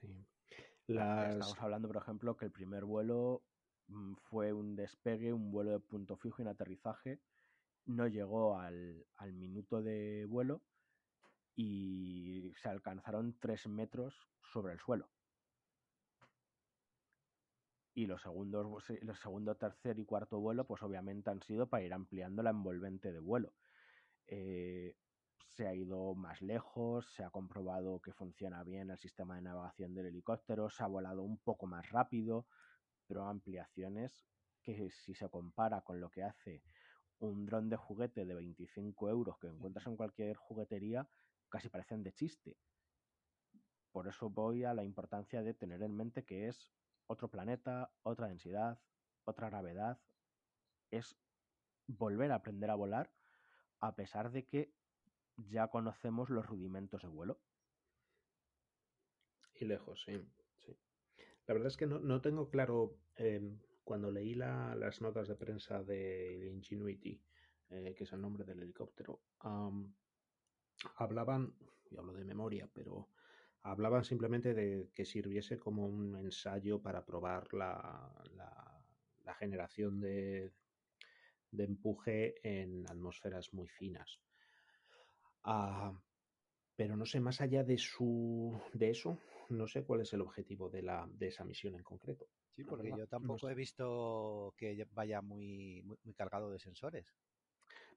Sí. 0.00 0.26
Estamos 0.88 1.60
hablando, 1.60 1.88
por 1.88 1.98
ejemplo, 1.98 2.36
que 2.36 2.46
el 2.46 2.50
primer 2.50 2.84
vuelo 2.84 3.42
mm, 3.88 4.14
fue 4.30 4.52
un 4.52 4.74
despegue, 4.74 5.32
un 5.32 5.50
vuelo 5.50 5.72
de 5.72 5.80
punto 5.80 6.16
fijo 6.16 6.40
y 6.40 6.42
un 6.42 6.48
aterrizaje. 6.48 7.20
No 7.84 8.06
llegó 8.06 8.58
al, 8.58 9.04
minuto 9.34 9.82
de 9.82 10.24
vuelo 10.26 10.62
y 11.54 12.52
se 12.62 12.68
alcanzaron 12.68 13.38
tres 13.38 13.66
metros 13.66 14.14
sobre 14.52 14.72
el 14.72 14.80
suelo. 14.80 15.10
Y 17.94 18.06
los 18.06 18.22
segundos, 18.22 18.66
los 19.02 19.18
segundo, 19.18 19.56
tercer 19.56 19.98
y 19.98 20.04
cuarto 20.04 20.38
vuelo, 20.38 20.66
pues 20.66 20.82
obviamente 20.82 21.30
han 21.30 21.42
sido 21.42 21.68
para 21.68 21.82
ir 21.82 21.92
ampliando 21.92 22.42
la 22.42 22.50
envolvente 22.50 23.12
de 23.12 23.18
vuelo. 23.18 23.52
Eh, 24.26 24.94
se 25.58 25.66
ha 25.66 25.74
ido 25.74 26.14
más 26.14 26.40
lejos, 26.40 27.12
se 27.14 27.24
ha 27.24 27.30
comprobado 27.30 28.00
que 28.00 28.12
funciona 28.12 28.62
bien 28.62 28.90
el 28.90 28.96
sistema 28.96 29.34
de 29.34 29.42
navegación 29.42 29.92
del 29.92 30.06
helicóptero, 30.06 30.70
se 30.70 30.84
ha 30.84 30.86
volado 30.86 31.24
un 31.24 31.36
poco 31.38 31.66
más 31.66 31.90
rápido, 31.90 32.46
pero 33.08 33.26
ampliaciones 33.26 34.24
que 34.62 34.88
si 34.90 35.14
se 35.14 35.28
compara 35.28 35.80
con 35.80 36.00
lo 36.00 36.10
que 36.10 36.22
hace 36.22 36.62
un 37.18 37.44
dron 37.44 37.68
de 37.68 37.76
juguete 37.76 38.24
de 38.24 38.34
25 38.34 39.08
euros 39.08 39.36
que 39.40 39.48
encuentras 39.48 39.88
en 39.88 39.96
cualquier 39.96 40.36
juguetería, 40.36 41.08
casi 41.48 41.68
parecen 41.68 42.04
de 42.04 42.12
chiste. 42.12 42.56
Por 43.90 44.06
eso 44.06 44.30
voy 44.30 44.62
a 44.62 44.74
la 44.74 44.84
importancia 44.84 45.42
de 45.42 45.54
tener 45.54 45.82
en 45.82 45.96
mente 45.96 46.24
que 46.24 46.46
es 46.46 46.72
otro 47.08 47.32
planeta, 47.32 47.90
otra 48.04 48.28
densidad, 48.28 48.78
otra 49.24 49.50
gravedad. 49.50 49.98
Es 50.92 51.16
volver 51.88 52.30
a 52.30 52.36
aprender 52.36 52.70
a 52.70 52.76
volar 52.76 53.10
a 53.80 53.96
pesar 53.96 54.30
de 54.30 54.46
que 54.46 54.78
ya 55.38 55.68
conocemos 55.68 56.30
los 56.30 56.46
rudimentos 56.46 57.02
de 57.02 57.08
vuelo. 57.08 57.40
Y 59.54 59.64
lejos, 59.64 60.02
sí. 60.04 60.20
La 61.46 61.54
verdad 61.54 61.68
es 61.68 61.76
que 61.76 61.86
no, 61.86 62.20
tengo 62.20 62.50
claro, 62.50 62.98
em, 63.16 63.58
cuando 63.82 64.10
leí 64.10 64.34
las 64.34 65.00
notas 65.00 65.28
de 65.28 65.34
prensa 65.34 65.82
del 65.82 66.46
Ingenuity, 66.48 67.22
eh, 67.70 67.94
que 67.96 68.04
es 68.04 68.12
el 68.12 68.20
nombre 68.20 68.44
del 68.44 68.60
helicóptero, 68.60 69.22
hablaban, 70.96 71.54
y 71.90 71.96
hablo 71.96 72.12
de 72.12 72.24
memoria, 72.24 72.68
pero 72.72 73.08
hablaban 73.62 74.04
simplemente 74.04 74.52
de 74.52 74.90
que 74.94 75.06
sirviese 75.06 75.58
como 75.58 75.86
un 75.86 76.16
ensayo 76.16 76.82
para 76.82 77.04
probar 77.04 77.52
la, 77.54 78.12
la, 78.34 79.34
generación 79.34 80.00
de, 80.00 80.52
de 81.50 81.64
empuje 81.64 82.34
en 82.42 82.90
atmósferas 82.90 83.52
muy 83.52 83.68
finas. 83.68 84.20
Ah, 85.44 85.92
pero 86.76 86.96
no 86.96 87.06
sé, 87.06 87.20
más 87.20 87.40
allá 87.40 87.64
de 87.64 87.76
su 87.76 88.60
de 88.72 88.90
eso, 88.90 89.18
no 89.48 89.66
sé 89.66 89.84
cuál 89.84 90.02
es 90.02 90.12
el 90.12 90.20
objetivo 90.20 90.70
de 90.70 90.82
la 90.82 91.08
de 91.12 91.28
esa 91.28 91.44
misión 91.44 91.74
en 91.74 91.82
concreto. 91.82 92.28
Sí, 92.54 92.64
porque 92.64 92.90
yo 92.96 93.06
tampoco 93.06 93.48
he 93.48 93.54
visto 93.54 94.54
que 94.56 94.86
vaya 94.92 95.20
muy, 95.20 95.82
muy, 95.82 96.14
cargado 96.14 96.50
de 96.50 96.58
sensores. 96.58 97.14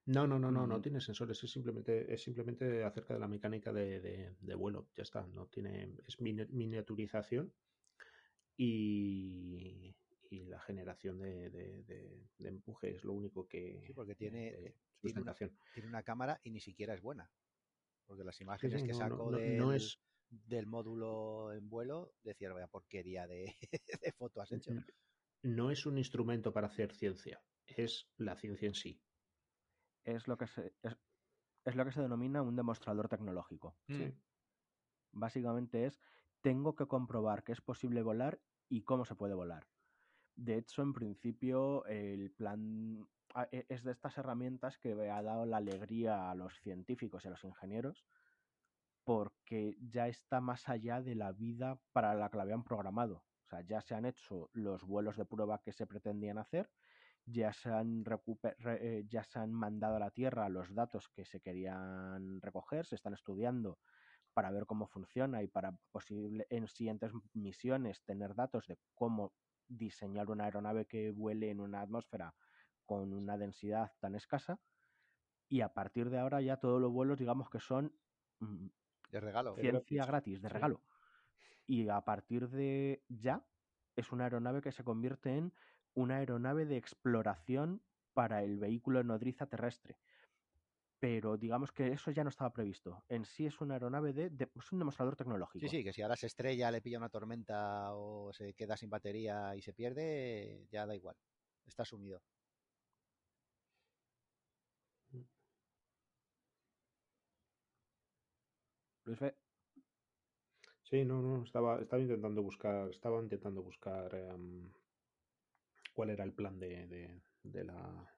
No, 0.06 0.26
no, 0.26 0.40
no, 0.40 0.52
no, 0.52 0.66
no 0.66 0.82
tiene 0.82 1.00
sensores, 1.00 1.44
es 1.44 1.52
simplemente, 1.52 2.12
es 2.12 2.24
simplemente 2.24 2.84
acerca 2.84 3.14
de 3.14 3.20
la 3.20 3.28
mecánica 3.28 3.72
de, 3.72 4.36
vuelo, 4.56 4.88
ya 4.96 5.04
está, 5.04 5.28
no 5.28 5.46
tiene, 5.46 5.96
es 6.08 6.20
miniaturización 6.20 7.54
y, 8.58 9.96
la 10.32 10.60
generación 10.60 11.20
de, 11.20 12.26
empuje 12.40 12.96
es 12.96 13.04
lo 13.04 13.14
único 13.14 13.48
que... 13.48 13.84
Sí, 13.86 13.94
porque 13.94 14.16
tiene, 14.16 14.76
tiene 15.02 15.22
una, 15.88 16.04
cámara 16.04 16.40
y 16.44 16.52
ni 16.52 16.60
siquiera 16.60 16.94
es 16.94 17.02
buena. 17.02 17.30
Porque 18.06 18.24
las 18.24 18.40
imágenes 18.42 18.84
que 18.84 18.94
saco 18.94 19.32
del, 19.32 20.68
módulo 20.68 21.52
en 21.54 21.70
vuelo 21.70 22.14
decían, 22.24 22.54
vaya 22.54 22.68
porquería 22.68 23.28
de, 23.28 23.56
de 24.02 24.12
foto 24.14 24.42
has 24.42 24.52
hecho. 24.52 24.72
No 25.44 25.72
es 25.72 25.86
un 25.86 25.98
instrumento 25.98 26.54
para 26.54 26.68
hacer 26.68 26.94
ciencia, 26.94 27.42
es 27.66 28.08
la 28.18 28.36
ciencia 28.36 28.68
en 28.68 28.76
sí. 28.76 29.02
Es 30.04 30.28
lo 30.28 30.38
que 30.38 30.48
se, 30.48 30.74
es, 30.84 31.76
lo 31.76 31.86
que 31.86 31.92
se 31.92 32.02
denomina 32.02 32.42
un 32.42 32.56
demostrador 32.56 33.08
tecnológico. 33.08 33.76
Mm. 33.88 34.10
Básicamente 35.12 35.86
es, 35.86 36.00
tengo 36.42 36.76
que 36.76 36.88
comprobar 36.88 37.44
que 37.44 37.52
es 37.52 37.62
posible 37.62 38.02
volar 38.02 38.40
y 38.70 38.84
cómo 38.84 39.06
se 39.06 39.16
puede 39.16 39.34
volar. 39.34 39.68
De 40.36 40.58
hecho, 40.58 40.82
en 40.82 40.94
principio, 40.94 41.86
el 41.86 42.32
plan 42.32 43.08
es 43.52 43.84
de 43.84 43.92
estas 43.92 44.18
herramientas 44.18 44.78
que 44.78 45.10
ha 45.10 45.22
dado 45.22 45.46
la 45.46 45.58
alegría 45.58 46.30
a 46.30 46.36
los 46.36 46.60
científicos 46.60 47.24
y 47.24 47.28
a 47.28 47.32
los 47.32 47.44
ingenieros 47.44 48.06
porque 49.04 49.78
ya 49.82 50.08
está 50.08 50.42
más 50.42 50.70
allá 50.70 51.02
de 51.02 51.16
la 51.16 51.32
vida 51.32 51.80
para 51.92 52.14
la 52.14 52.30
que 52.30 52.38
la 52.38 52.44
habían 52.44 52.64
programado. 52.64 53.24
O 53.44 53.50
sea, 53.50 53.62
ya 53.62 53.82
se 53.82 53.96
han 53.96 54.06
hecho 54.06 54.50
los 54.54 54.84
vuelos 54.84 55.18
de 55.18 55.26
prueba 55.26 55.62
que 55.62 55.74
se 55.74 55.88
pretendían 55.88 56.38
hacer, 56.38 56.70
ya 57.26 57.52
se 57.52 57.72
han, 57.72 58.04
eh, 58.64 59.06
ya 59.10 59.24
se 59.24 59.40
han 59.40 59.52
mandado 59.52 59.96
a 59.96 60.00
la 60.00 60.12
Tierra 60.12 60.50
los 60.50 60.74
datos 60.74 61.10
que 61.10 61.26
se 61.26 61.42
querían 61.42 62.42
recoger, 62.42 62.86
se 62.86 62.96
están 62.96 63.14
estudiando 63.14 63.80
para 64.34 64.52
ver 64.52 64.66
cómo 64.66 64.88
funciona 64.88 65.44
y 65.44 65.48
para 65.48 65.76
posible 65.92 66.48
en 66.50 66.68
siguientes 66.68 67.12
misiones 67.34 68.02
tener 68.04 68.34
datos 68.34 68.68
de 68.68 68.78
cómo 68.94 69.34
diseñar 69.68 70.30
una 70.30 70.46
aeronave 70.46 70.86
que 70.86 71.12
vuele 71.12 71.50
en 71.50 71.60
una 71.60 71.82
atmósfera 71.82 72.34
con 72.92 73.14
una 73.14 73.38
densidad 73.38 73.94
tan 74.02 74.16
escasa 74.16 74.60
y 75.48 75.62
a 75.62 75.74
partir 75.74 76.10
de 76.10 76.20
ahora 76.20 76.42
ya 76.42 76.58
todos 76.58 76.82
los 76.82 76.92
vuelos 76.92 77.18
digamos 77.18 77.50
que 77.50 77.62
son 77.62 77.98
mm, 78.40 78.68
de 79.12 79.20
regalo. 79.22 79.56
Ciencia 79.56 80.06
gratis, 80.06 80.42
de 80.42 80.50
regalo. 80.50 80.84
Y 81.66 81.88
a 81.88 82.02
partir 82.02 82.50
de 82.50 83.02
ya 83.08 83.46
es 83.96 84.12
una 84.12 84.26
aeronave 84.26 84.62
que 84.62 84.74
se 84.74 84.84
convierte 84.84 85.38
en 85.38 85.54
una 85.94 86.18
aeronave 86.18 86.66
de 86.66 86.76
exploración 86.76 87.82
para 88.14 88.44
el 88.44 88.60
vehículo 88.60 89.04
nodriza 89.06 89.46
terrestre. 89.46 89.98
pero 91.00 91.38
digamos 91.38 91.72
que 91.72 91.88
eso 91.94 92.12
ya 92.12 92.24
no 92.24 92.30
estaba 92.30 92.52
previsto. 92.54 93.04
En 93.08 93.24
sí 93.26 93.46
es 93.46 93.60
una 93.62 93.76
aeronave 93.76 94.12
de, 94.14 94.30
de 94.30 94.52
es 94.54 94.72
un 94.74 94.80
demostrador 94.80 95.16
tecnológico. 95.16 95.60
Sí, 95.60 95.70
sí, 95.78 95.84
que 95.84 95.94
si 95.94 96.02
ahora 96.02 96.16
se 96.18 96.28
estrella, 96.28 96.70
le 96.72 96.82
pilla 96.82 96.98
una 97.00 97.10
tormenta 97.10 97.94
o 97.94 98.32
se 98.34 98.54
queda 98.54 98.76
sin 98.76 98.90
batería 98.90 99.56
y 99.56 99.62
se 99.62 99.74
pierde, 99.74 100.68
ya 100.72 100.86
da 100.86 100.94
igual. 100.96 101.16
Está 101.66 101.86
sumido. 101.86 102.22
Luis 109.06 109.20
Fe, 109.20 109.36
Sí, 110.84 111.06
no, 111.06 111.22
no, 111.22 111.44
estaba, 111.44 111.80
estaba 111.82 112.02
intentando 112.02 112.44
buscar, 112.44 112.90
estaba 112.90 113.22
intentando 113.22 113.64
buscar 113.64 114.14
em, 114.14 114.72
cuál 115.94 116.10
era 116.10 116.24
el 116.24 116.34
plan 116.34 116.60
de, 116.60 116.88
de- 116.88 117.22
de 117.44 117.64
la... 117.64 118.18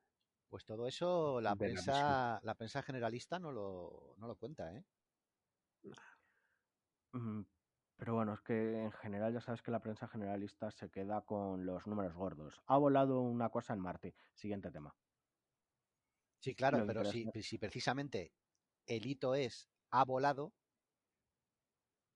Pues 0.50 0.66
todo 0.66 0.88
eso 0.88 1.42
la 1.42 1.56
prensa, 1.56 2.40
la 2.44 2.56
prensa 2.56 2.84
generalista 2.84 3.40
no 3.40 3.52
lo, 3.52 4.16
no 4.18 4.28
lo 4.28 4.36
cuenta, 4.36 4.72
¿eh? 4.76 4.84
mm, 7.14 7.42
pero 7.98 8.16
bueno, 8.16 8.34
es 8.34 8.42
que 8.42 8.84
en 8.84 8.92
general 8.92 9.34
ya 9.34 9.42
sabes 9.42 9.62
que 9.62 9.72
la 9.72 9.80
prensa 9.80 10.08
generalista 10.08 10.70
se 10.72 10.90
queda 10.90 11.22
con 11.22 11.66
los 11.66 11.88
números 11.88 12.14
gordos. 12.14 12.62
Ha 12.68 12.78
volado 12.78 13.22
una 13.22 13.50
cosa 13.50 13.74
en 13.74 13.80
Marte. 13.80 14.16
Siguiente 14.34 14.72
tema. 14.72 14.96
Sí, 16.40 16.54
claro, 16.56 16.84
pero 16.86 17.06
si, 17.06 17.26
si 17.42 17.58
precisamente 17.58 18.34
el 18.86 19.06
hito 19.06 19.34
es 19.34 19.70
ha 19.92 20.04
volado, 20.04 20.52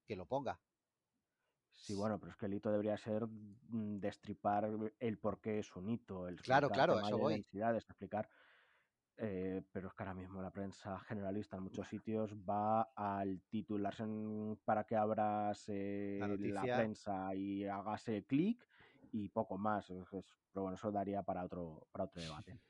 que 0.08 0.16
lo 0.16 0.28
ponga. 0.28 0.62
Sí, 1.72 1.94
bueno, 1.94 2.20
pero 2.20 2.32
es 2.32 2.38
que 2.38 2.48
el 2.48 2.54
hito 2.56 2.72
debería 2.72 2.98
ser 2.98 3.28
mm, 3.28 4.00
destripar 4.00 4.68
el 5.00 5.20
por 5.20 5.40
qué 5.42 5.60
es 5.60 5.76
un 5.76 5.90
hito, 5.90 6.28
el 6.28 6.40
Claro, 6.42 6.72
claro, 6.72 7.00
eso 7.00 7.18
de 7.18 7.26
voy. 7.26 7.36
densidades, 7.36 7.86
explicar. 7.90 8.30
eh, 9.18 9.64
pero 9.72 9.90
es 9.90 9.94
que 9.96 10.04
ahora 10.04 10.16
mismo 10.16 10.42
la 10.42 10.52
prensa 10.52 11.00
generalista 11.00 11.58
en 11.58 11.64
muchos 11.64 11.88
sitios 11.90 12.36
va 12.38 12.84
al 12.96 13.42
titularse 13.50 14.06
para 14.66 14.86
que 14.86 14.96
abras 14.96 15.66
eh, 15.70 16.20
La 16.20 16.28
la, 16.40 16.68
noticia. 16.68 16.72
prensa 16.72 17.36
y 17.36 17.66
hagas 17.66 18.08
el 18.10 18.26
clic 18.26 18.68
y 19.12 19.30
poco 19.30 19.58
más. 19.58 19.88
Pero 19.88 20.64
bueno, 20.64 20.76
eso 20.76 20.92
daría 20.92 21.24
para 21.24 21.46
otro, 21.46 21.88
para 21.92 22.06
otro 22.06 22.22
debate. 22.22 22.62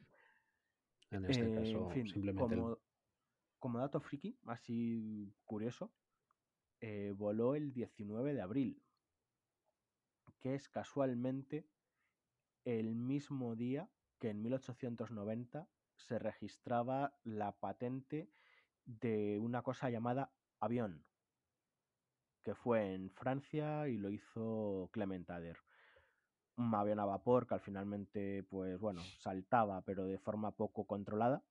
En 1.10 1.26
este 1.26 1.50
Eh, 1.50 1.52
caso, 1.52 1.92
en 1.92 2.08
fin, 2.08 2.08
simplemente 2.08 2.70
como 3.60 3.80
dato 3.80 4.00
friki, 4.02 4.40
así 4.46 5.36
curioso, 5.46 5.96
eh, 6.82 7.14
voló 7.16 7.56
el 7.56 7.74
19 7.74 8.34
de 8.34 8.42
abril, 8.42 8.84
que 10.40 10.56
es 10.56 10.70
casualmente 10.70 11.68
el 12.66 12.96
mismo 12.96 13.56
día 13.56 13.90
que 14.20 14.30
en 14.30 14.42
1890 14.42 15.68
se 15.96 16.20
registraba 16.20 17.18
la 17.24 17.54
patente 17.60 18.30
de 18.86 19.40
una 19.40 19.62
cosa 19.62 19.90
llamada 19.90 20.32
avión, 20.60 21.06
que 22.44 22.56
fue 22.56 22.94
en 22.94 23.10
Francia 23.10 23.88
y 23.88 23.98
lo 23.98 24.10
hizo 24.10 24.90
Clement 24.92 25.30
Ader. 25.30 25.58
Un 26.58 26.74
avión 26.74 27.00
a 27.00 27.06
vapor 27.06 27.46
que 27.46 27.56
al 27.56 27.60
finalmente, 27.60 28.44
pues 28.44 28.80
bueno, 28.80 29.02
saltaba, 29.20 29.82
pero 29.82 30.06
de 30.06 30.18
forma 30.18 30.52
poco 30.52 30.86
controlada. 30.86 31.44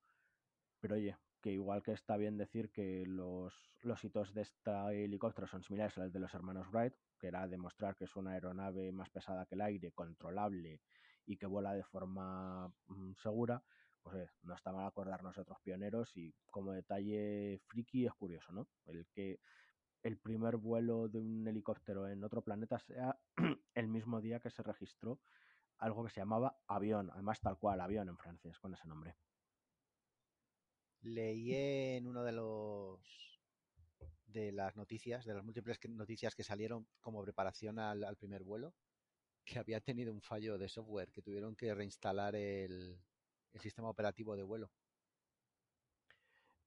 Pero 0.79 0.95
oye, 0.95 1.17
que 1.47 1.53
igual 1.53 1.81
que 1.81 1.93
está 1.93 2.17
bien 2.17 2.35
decir 2.35 2.71
que 2.71 3.05
los, 3.05 3.53
los 3.81 4.03
hitos 4.03 4.33
de 4.33 4.41
este 4.41 4.69
helicóptero 5.05 5.47
son 5.47 5.63
similares 5.63 5.97
a 5.97 6.01
los 6.01 6.11
de 6.11 6.19
los 6.19 6.33
hermanos 6.33 6.67
Wright, 6.73 6.93
que 7.17 7.27
era 7.27 7.47
demostrar 7.47 7.95
que 7.95 8.03
es 8.03 8.13
una 8.17 8.31
aeronave 8.31 8.91
más 8.91 9.09
pesada 9.09 9.45
que 9.45 9.55
el 9.55 9.61
aire, 9.61 9.93
controlable 9.93 10.81
y 11.25 11.37
que 11.37 11.45
vuela 11.45 11.73
de 11.73 11.85
forma 11.85 12.67
mm, 12.87 13.13
segura, 13.13 13.63
pues 14.03 14.29
no 14.43 14.55
está 14.55 14.73
mal 14.73 14.87
acordarnos 14.87 15.37
otros 15.37 15.57
pioneros 15.61 16.17
y 16.17 16.35
como 16.51 16.73
detalle 16.73 17.61
friki 17.67 18.05
es 18.05 18.13
curioso, 18.13 18.51
¿no? 18.51 18.67
El 18.85 19.07
que 19.07 19.39
el 20.03 20.17
primer 20.17 20.57
vuelo 20.57 21.07
de 21.07 21.19
un 21.19 21.47
helicóptero 21.47 22.09
en 22.09 22.25
otro 22.25 22.41
planeta 22.41 22.77
sea 22.77 23.17
el 23.73 23.87
mismo 23.87 24.19
día 24.19 24.41
que 24.41 24.49
se 24.49 24.63
registró 24.63 25.21
algo 25.77 26.03
que 26.03 26.09
se 26.09 26.19
llamaba 26.19 26.57
avión, 26.67 27.09
además 27.13 27.39
tal 27.39 27.57
cual, 27.57 27.79
avión 27.79 28.09
en 28.09 28.17
francés, 28.17 28.59
con 28.59 28.73
ese 28.73 28.85
nombre. 28.85 29.15
Leí 31.07 31.53
en 31.55 32.05
uno 32.07 32.23
de 32.23 32.31
los 32.33 32.99
de 34.25 34.51
las 34.51 34.75
noticias, 34.75 35.25
de 35.25 35.33
las 35.33 35.43
múltiples 35.43 35.79
noticias 35.89 36.35
que 36.35 36.43
salieron 36.43 36.85
como 36.99 37.23
preparación 37.23 37.79
al, 37.79 38.03
al 38.03 38.17
primer 38.17 38.43
vuelo, 38.43 38.73
que 39.45 39.57
había 39.57 39.79
tenido 39.79 40.11
un 40.13 40.21
fallo 40.21 40.57
de 40.57 40.67
software, 40.67 41.11
que 41.11 41.21
tuvieron 41.21 41.55
que 41.55 41.73
reinstalar 41.73 42.35
el, 42.35 42.99
el 43.53 43.61
sistema 43.61 43.89
operativo 43.89 44.35
de 44.35 44.43
vuelo. 44.43 44.69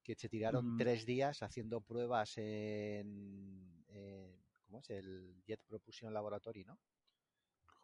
Que 0.03 0.15
se 0.15 0.29
tiraron 0.31 0.75
Mm. 0.75 0.79
tres 0.79 1.05
días 1.05 1.43
haciendo 1.43 1.83
pruebas 1.83 2.39
en, 2.39 3.85
en- 3.89 4.43
¿cómo 4.65 4.79
es? 4.81 4.89
El 4.89 5.43
Jet 5.47 5.62
Propulsion 5.65 6.15
Laboratory, 6.15 6.65
¿no? 6.65 6.79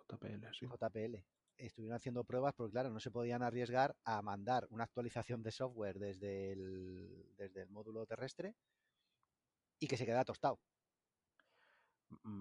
JPL, 0.09 0.47
sí. 0.59 0.67
JPL. 0.67 1.23
Estuvieron 1.57 1.97
haciendo 1.97 2.25
pruebas 2.25 2.55
porque, 2.55 2.73
claro, 2.73 2.91
no 2.91 3.01
se 3.01 3.11
podían 3.11 3.43
arriesgar 3.43 3.97
a 4.05 4.21
mandar 4.23 4.67
una 4.71 4.85
actualización 4.85 5.43
de 5.43 5.53
software 5.53 5.99
desde 5.99 6.53
el, 6.53 7.35
desde 7.37 7.63
el 7.63 7.71
módulo 7.71 8.07
terrestre 8.07 8.55
y 9.79 9.87
que 9.87 9.97
se 9.97 10.05
quedara 10.05 10.25
tostado. 10.25 10.61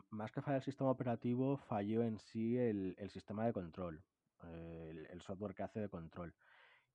Más 0.10 0.32
que 0.32 0.42
fallar 0.42 0.58
el 0.58 0.64
sistema 0.64 0.92
operativo, 0.92 1.58
falló 1.58 2.04
en 2.04 2.20
sí 2.20 2.58
el, 2.58 2.96
el 2.98 3.10
sistema 3.10 3.46
de 3.46 3.54
control, 3.54 4.04
eh, 4.44 5.08
el, 5.10 5.22
software 5.22 5.56
que 5.56 5.64
hace 5.64 5.80
de 5.80 5.90
control. 5.90 6.36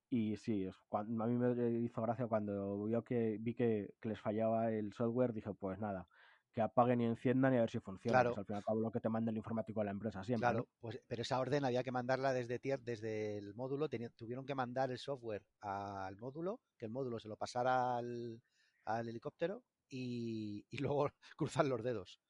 Y 0.09 0.37
sí, 0.37 0.69
a 0.91 1.03
mí 1.03 1.37
me 1.37 1.79
hizo 1.79 2.01
gracia 2.01 2.27
cuando 2.27 2.83
vio 2.85 3.03
que, 3.03 3.37
vi 3.39 3.53
que, 3.53 3.93
que 3.99 4.09
les 4.09 4.19
fallaba 4.19 4.71
el 4.71 4.93
software, 4.93 5.33
dije, 5.33 5.53
pues 5.53 5.79
nada, 5.79 6.07
que 6.53 6.61
apaguen 6.61 7.01
y 7.01 7.05
enciendan 7.05 7.53
y 7.53 7.57
a 7.57 7.61
ver 7.61 7.69
si 7.69 7.79
funciona. 7.79 8.17
que 8.17 8.23
Claro. 8.23 8.31
es 8.31 8.37
al 8.37 8.45
fin 8.45 8.55
y 8.55 8.57
al 8.57 8.63
cabo 8.63 8.79
lo 8.81 8.91
que 8.91 8.99
te 8.99 9.09
manda 9.09 9.31
el 9.31 9.37
informático 9.37 9.79
de 9.79 9.85
la 9.85 9.91
empresa 9.91 10.23
siempre, 10.23 10.47
Claro, 10.49 10.59
¿no? 10.59 10.67
pues, 10.79 10.99
pero 11.07 11.21
esa 11.21 11.39
orden 11.39 11.65
había 11.65 11.83
que 11.83 11.91
mandarla 11.91 12.33
desde 12.33 12.59
tier, 12.59 12.81
desde 12.81 13.37
el 13.37 13.53
módulo, 13.55 13.89
tuvieron 13.89 14.45
que 14.45 14.55
mandar 14.55 14.91
el 14.91 14.97
software 14.97 15.45
al 15.61 16.17
módulo, 16.17 16.61
que 16.77 16.85
el 16.85 16.91
módulo 16.91 17.19
se 17.19 17.29
lo 17.29 17.37
pasara 17.37 17.97
al, 17.97 18.41
al 18.85 19.07
helicóptero 19.09 19.63
y, 19.89 20.65
y 20.69 20.77
luego 20.79 21.09
cruzar 21.37 21.65
los 21.65 21.83
dedos. 21.83 22.21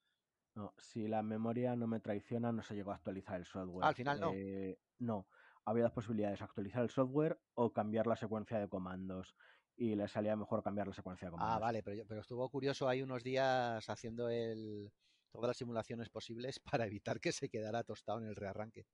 No, 0.54 0.74
si 0.78 1.08
la 1.08 1.22
memoria 1.22 1.74
no 1.76 1.86
me 1.86 2.00
traiciona, 2.00 2.52
no 2.52 2.62
se 2.62 2.74
llegó 2.74 2.92
a 2.92 2.96
actualizar 2.96 3.40
el 3.40 3.46
software. 3.46 3.84
Ah, 3.84 3.88
al 3.88 3.94
final 3.94 4.20
no. 4.20 4.32
Eh, 4.34 4.78
no, 4.98 5.26
había 5.64 5.84
dos 5.84 5.92
posibilidades, 5.92 6.42
actualizar 6.42 6.82
el 6.82 6.90
software 6.90 7.40
o 7.54 7.72
cambiar 7.72 8.06
la 8.06 8.16
secuencia 8.16 8.58
de 8.58 8.68
comandos. 8.68 9.34
Y 9.76 9.94
le 9.96 10.06
salía 10.06 10.36
mejor 10.36 10.62
cambiar 10.62 10.86
la 10.86 10.94
secuencia 10.94 11.26
de 11.28 11.32
comandos. 11.32 11.56
Ah, 11.56 11.58
vale, 11.58 11.82
pero, 11.82 11.96
yo- 11.96 12.06
pero 12.06 12.20
estuvo 12.20 12.48
curioso 12.50 12.88
ahí 12.88 13.02
unos 13.02 13.22
días 13.24 13.88
haciendo 13.88 14.28
el, 14.28 14.92
todas 15.30 15.48
las 15.48 15.56
simulaciones 15.56 16.08
posibles 16.10 16.60
para 16.84 16.86
evitar 16.86 17.20
que 17.20 17.32
se 17.32 17.48
quedara 17.48 17.82
tostado 17.84 18.18
en 18.20 18.26
el 18.26 18.36
rearranque. 18.36 18.86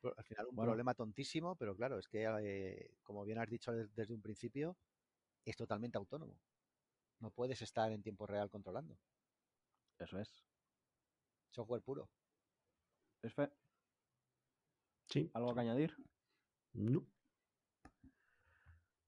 Pero 0.00 0.14
al 0.18 0.24
final 0.24 0.46
un 0.48 0.56
Bueno. 0.56 0.70
problema 0.72 0.94
tontísimo, 0.94 1.56
pero 1.56 1.76
claro, 1.76 1.98
es 1.98 2.08
que 2.08 2.24
eh, 2.42 2.96
como 3.04 3.24
bien 3.24 3.38
has 3.38 3.48
dicho 3.48 3.72
des- 3.72 3.94
desde 3.94 4.14
un 4.14 4.22
principio, 4.22 4.76
es 5.44 5.56
totalmente 5.56 5.98
autónomo. 5.98 6.40
No 7.20 7.30
puedes 7.30 7.62
estar 7.62 7.92
en 7.92 8.02
tiempo 8.02 8.26
real 8.26 8.50
controlando. 8.50 8.98
Eso 9.98 10.18
es. 10.18 10.44
Software 11.50 11.82
puro. 11.82 12.10
¿Es 13.22 13.34
fe? 13.34 13.50
Sí. 15.08 15.30
¿Algo 15.34 15.54
que 15.54 15.60
añadir? 15.60 15.96
No. 16.74 17.06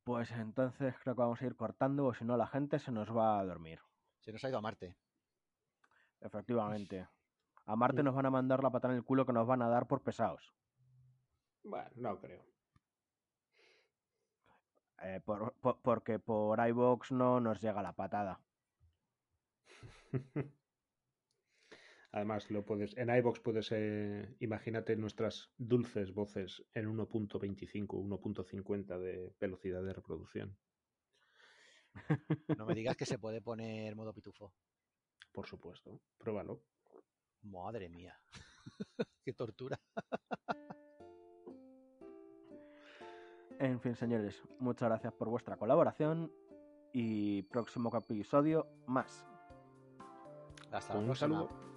Pues 0.05 0.31
entonces 0.33 0.95
creo 1.03 1.15
que 1.15 1.21
vamos 1.23 1.41
a 1.41 1.47
ir 1.47 1.57
cortando, 1.57 2.05
o 2.07 2.15
si 2.15 2.25
no 2.25 2.37
la 2.37 2.47
gente 2.47 2.79
se 2.79 2.93
nos 2.93 3.15
va 3.17 3.41
a 3.41 3.45
dormir. 3.45 3.81
Se 4.21 4.33
nos 4.33 4.45
ha 4.45 4.49
ido 4.49 4.59
a 4.59 4.61
Marte. 4.61 4.97
Efectivamente. 6.21 7.09
A 7.67 7.77
Marte 7.77 8.03
nos 8.03 8.15
van 8.15 8.27
a 8.27 8.31
mandar 8.31 8.63
la 8.63 8.71
patada 8.71 8.93
en 8.93 8.99
el 8.99 9.05
culo 9.05 9.25
que 9.25 9.33
nos 9.33 9.47
van 9.47 9.63
a 9.63 9.69
dar 9.69 9.87
por 9.87 10.03
pesados. 10.03 10.53
Bueno, 11.63 11.89
no 11.97 12.21
creo. 12.21 12.45
Eh, 15.03 15.21
por- 15.25 15.55
por- 15.55 15.81
porque 15.81 16.19
por 16.19 16.67
iVox 16.67 17.11
no 17.13 17.41
nos 17.41 17.61
llega 17.61 17.83
la 17.83 17.93
patada. 17.95 18.41
Además, 22.15 22.49
lo 22.49 22.65
puedes, 22.65 22.97
en 22.97 23.11
iBox 23.11 23.41
puedes, 23.41 23.73
eh, 23.73 24.37
imagínate 24.39 24.95
nuestras 24.95 25.51
dulces 25.59 26.15
voces 26.15 26.65
en 26.73 26.97
1.25, 26.97 27.89
1.50 27.89 28.99
de 29.01 29.35
velocidad 29.41 29.83
de 29.83 29.93
reproducción. 29.93 30.57
No 32.57 32.67
me 32.67 32.75
digas 32.77 32.97
que 32.97 33.05
se 33.05 33.19
puede 33.19 33.43
poner 33.43 33.97
modo 33.97 34.15
pitufo. 34.15 34.55
Por 35.33 35.49
supuesto, 35.49 36.01
pruébalo. 36.17 36.63
Madre 37.43 37.89
mía. 37.89 38.17
Qué 39.25 39.33
tortura. 39.33 39.81
En 43.59 43.81
fin, 43.81 43.97
señores, 43.97 44.41
muchas 44.61 44.89
gracias 44.89 45.13
por 45.15 45.29
vuestra 45.31 45.57
colaboración 45.57 46.33
y 46.93 47.43
próximo 47.43 47.91
episodio 47.97 48.69
más. 48.87 49.27
Hasta 50.71 50.95
la 50.95 51.01
Un 51.01 51.07
próxima. 51.07 51.15
saludo. 51.17 51.74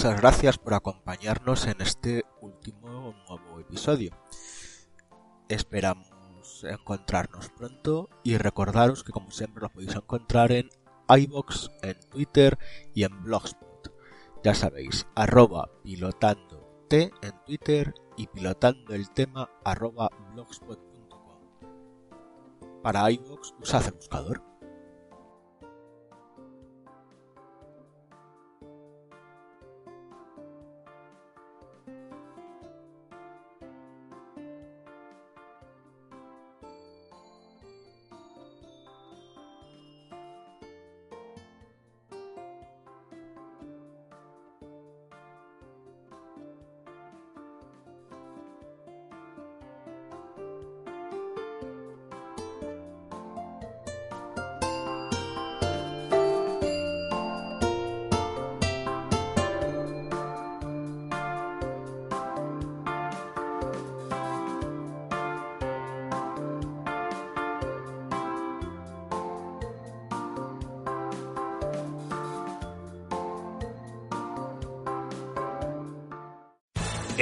Muchas 0.00 0.20
gracias 0.22 0.56
por 0.56 0.72
acompañarnos 0.72 1.66
en 1.66 1.78
este 1.82 2.24
último 2.40 3.14
nuevo 3.28 3.60
episodio. 3.60 4.16
Esperamos 5.46 6.64
encontrarnos 6.64 7.50
pronto 7.50 8.08
y 8.24 8.38
recordaros 8.38 9.04
que 9.04 9.12
como 9.12 9.30
siempre 9.30 9.60
lo 9.60 9.68
podéis 9.68 9.94
encontrar 9.94 10.52
en 10.52 10.70
iBox, 11.06 11.70
en 11.82 12.00
Twitter 12.08 12.58
y 12.94 13.04
en 13.04 13.22
Blogspot. 13.24 13.92
Ya 14.42 14.54
sabéis, 14.54 15.06
arroba 15.14 15.68
pilotando 15.82 16.86
T 16.88 17.10
en 17.20 17.44
Twitter 17.44 17.92
y 18.16 18.26
pilotando 18.28 18.94
el 18.94 19.10
tema 19.10 19.50
arroba 19.66 20.08
blogspot.com. 20.32 21.60
Para 22.82 23.10
iBox 23.10 23.52
usad 23.60 23.84
el 23.84 23.92
buscador. 23.92 24.49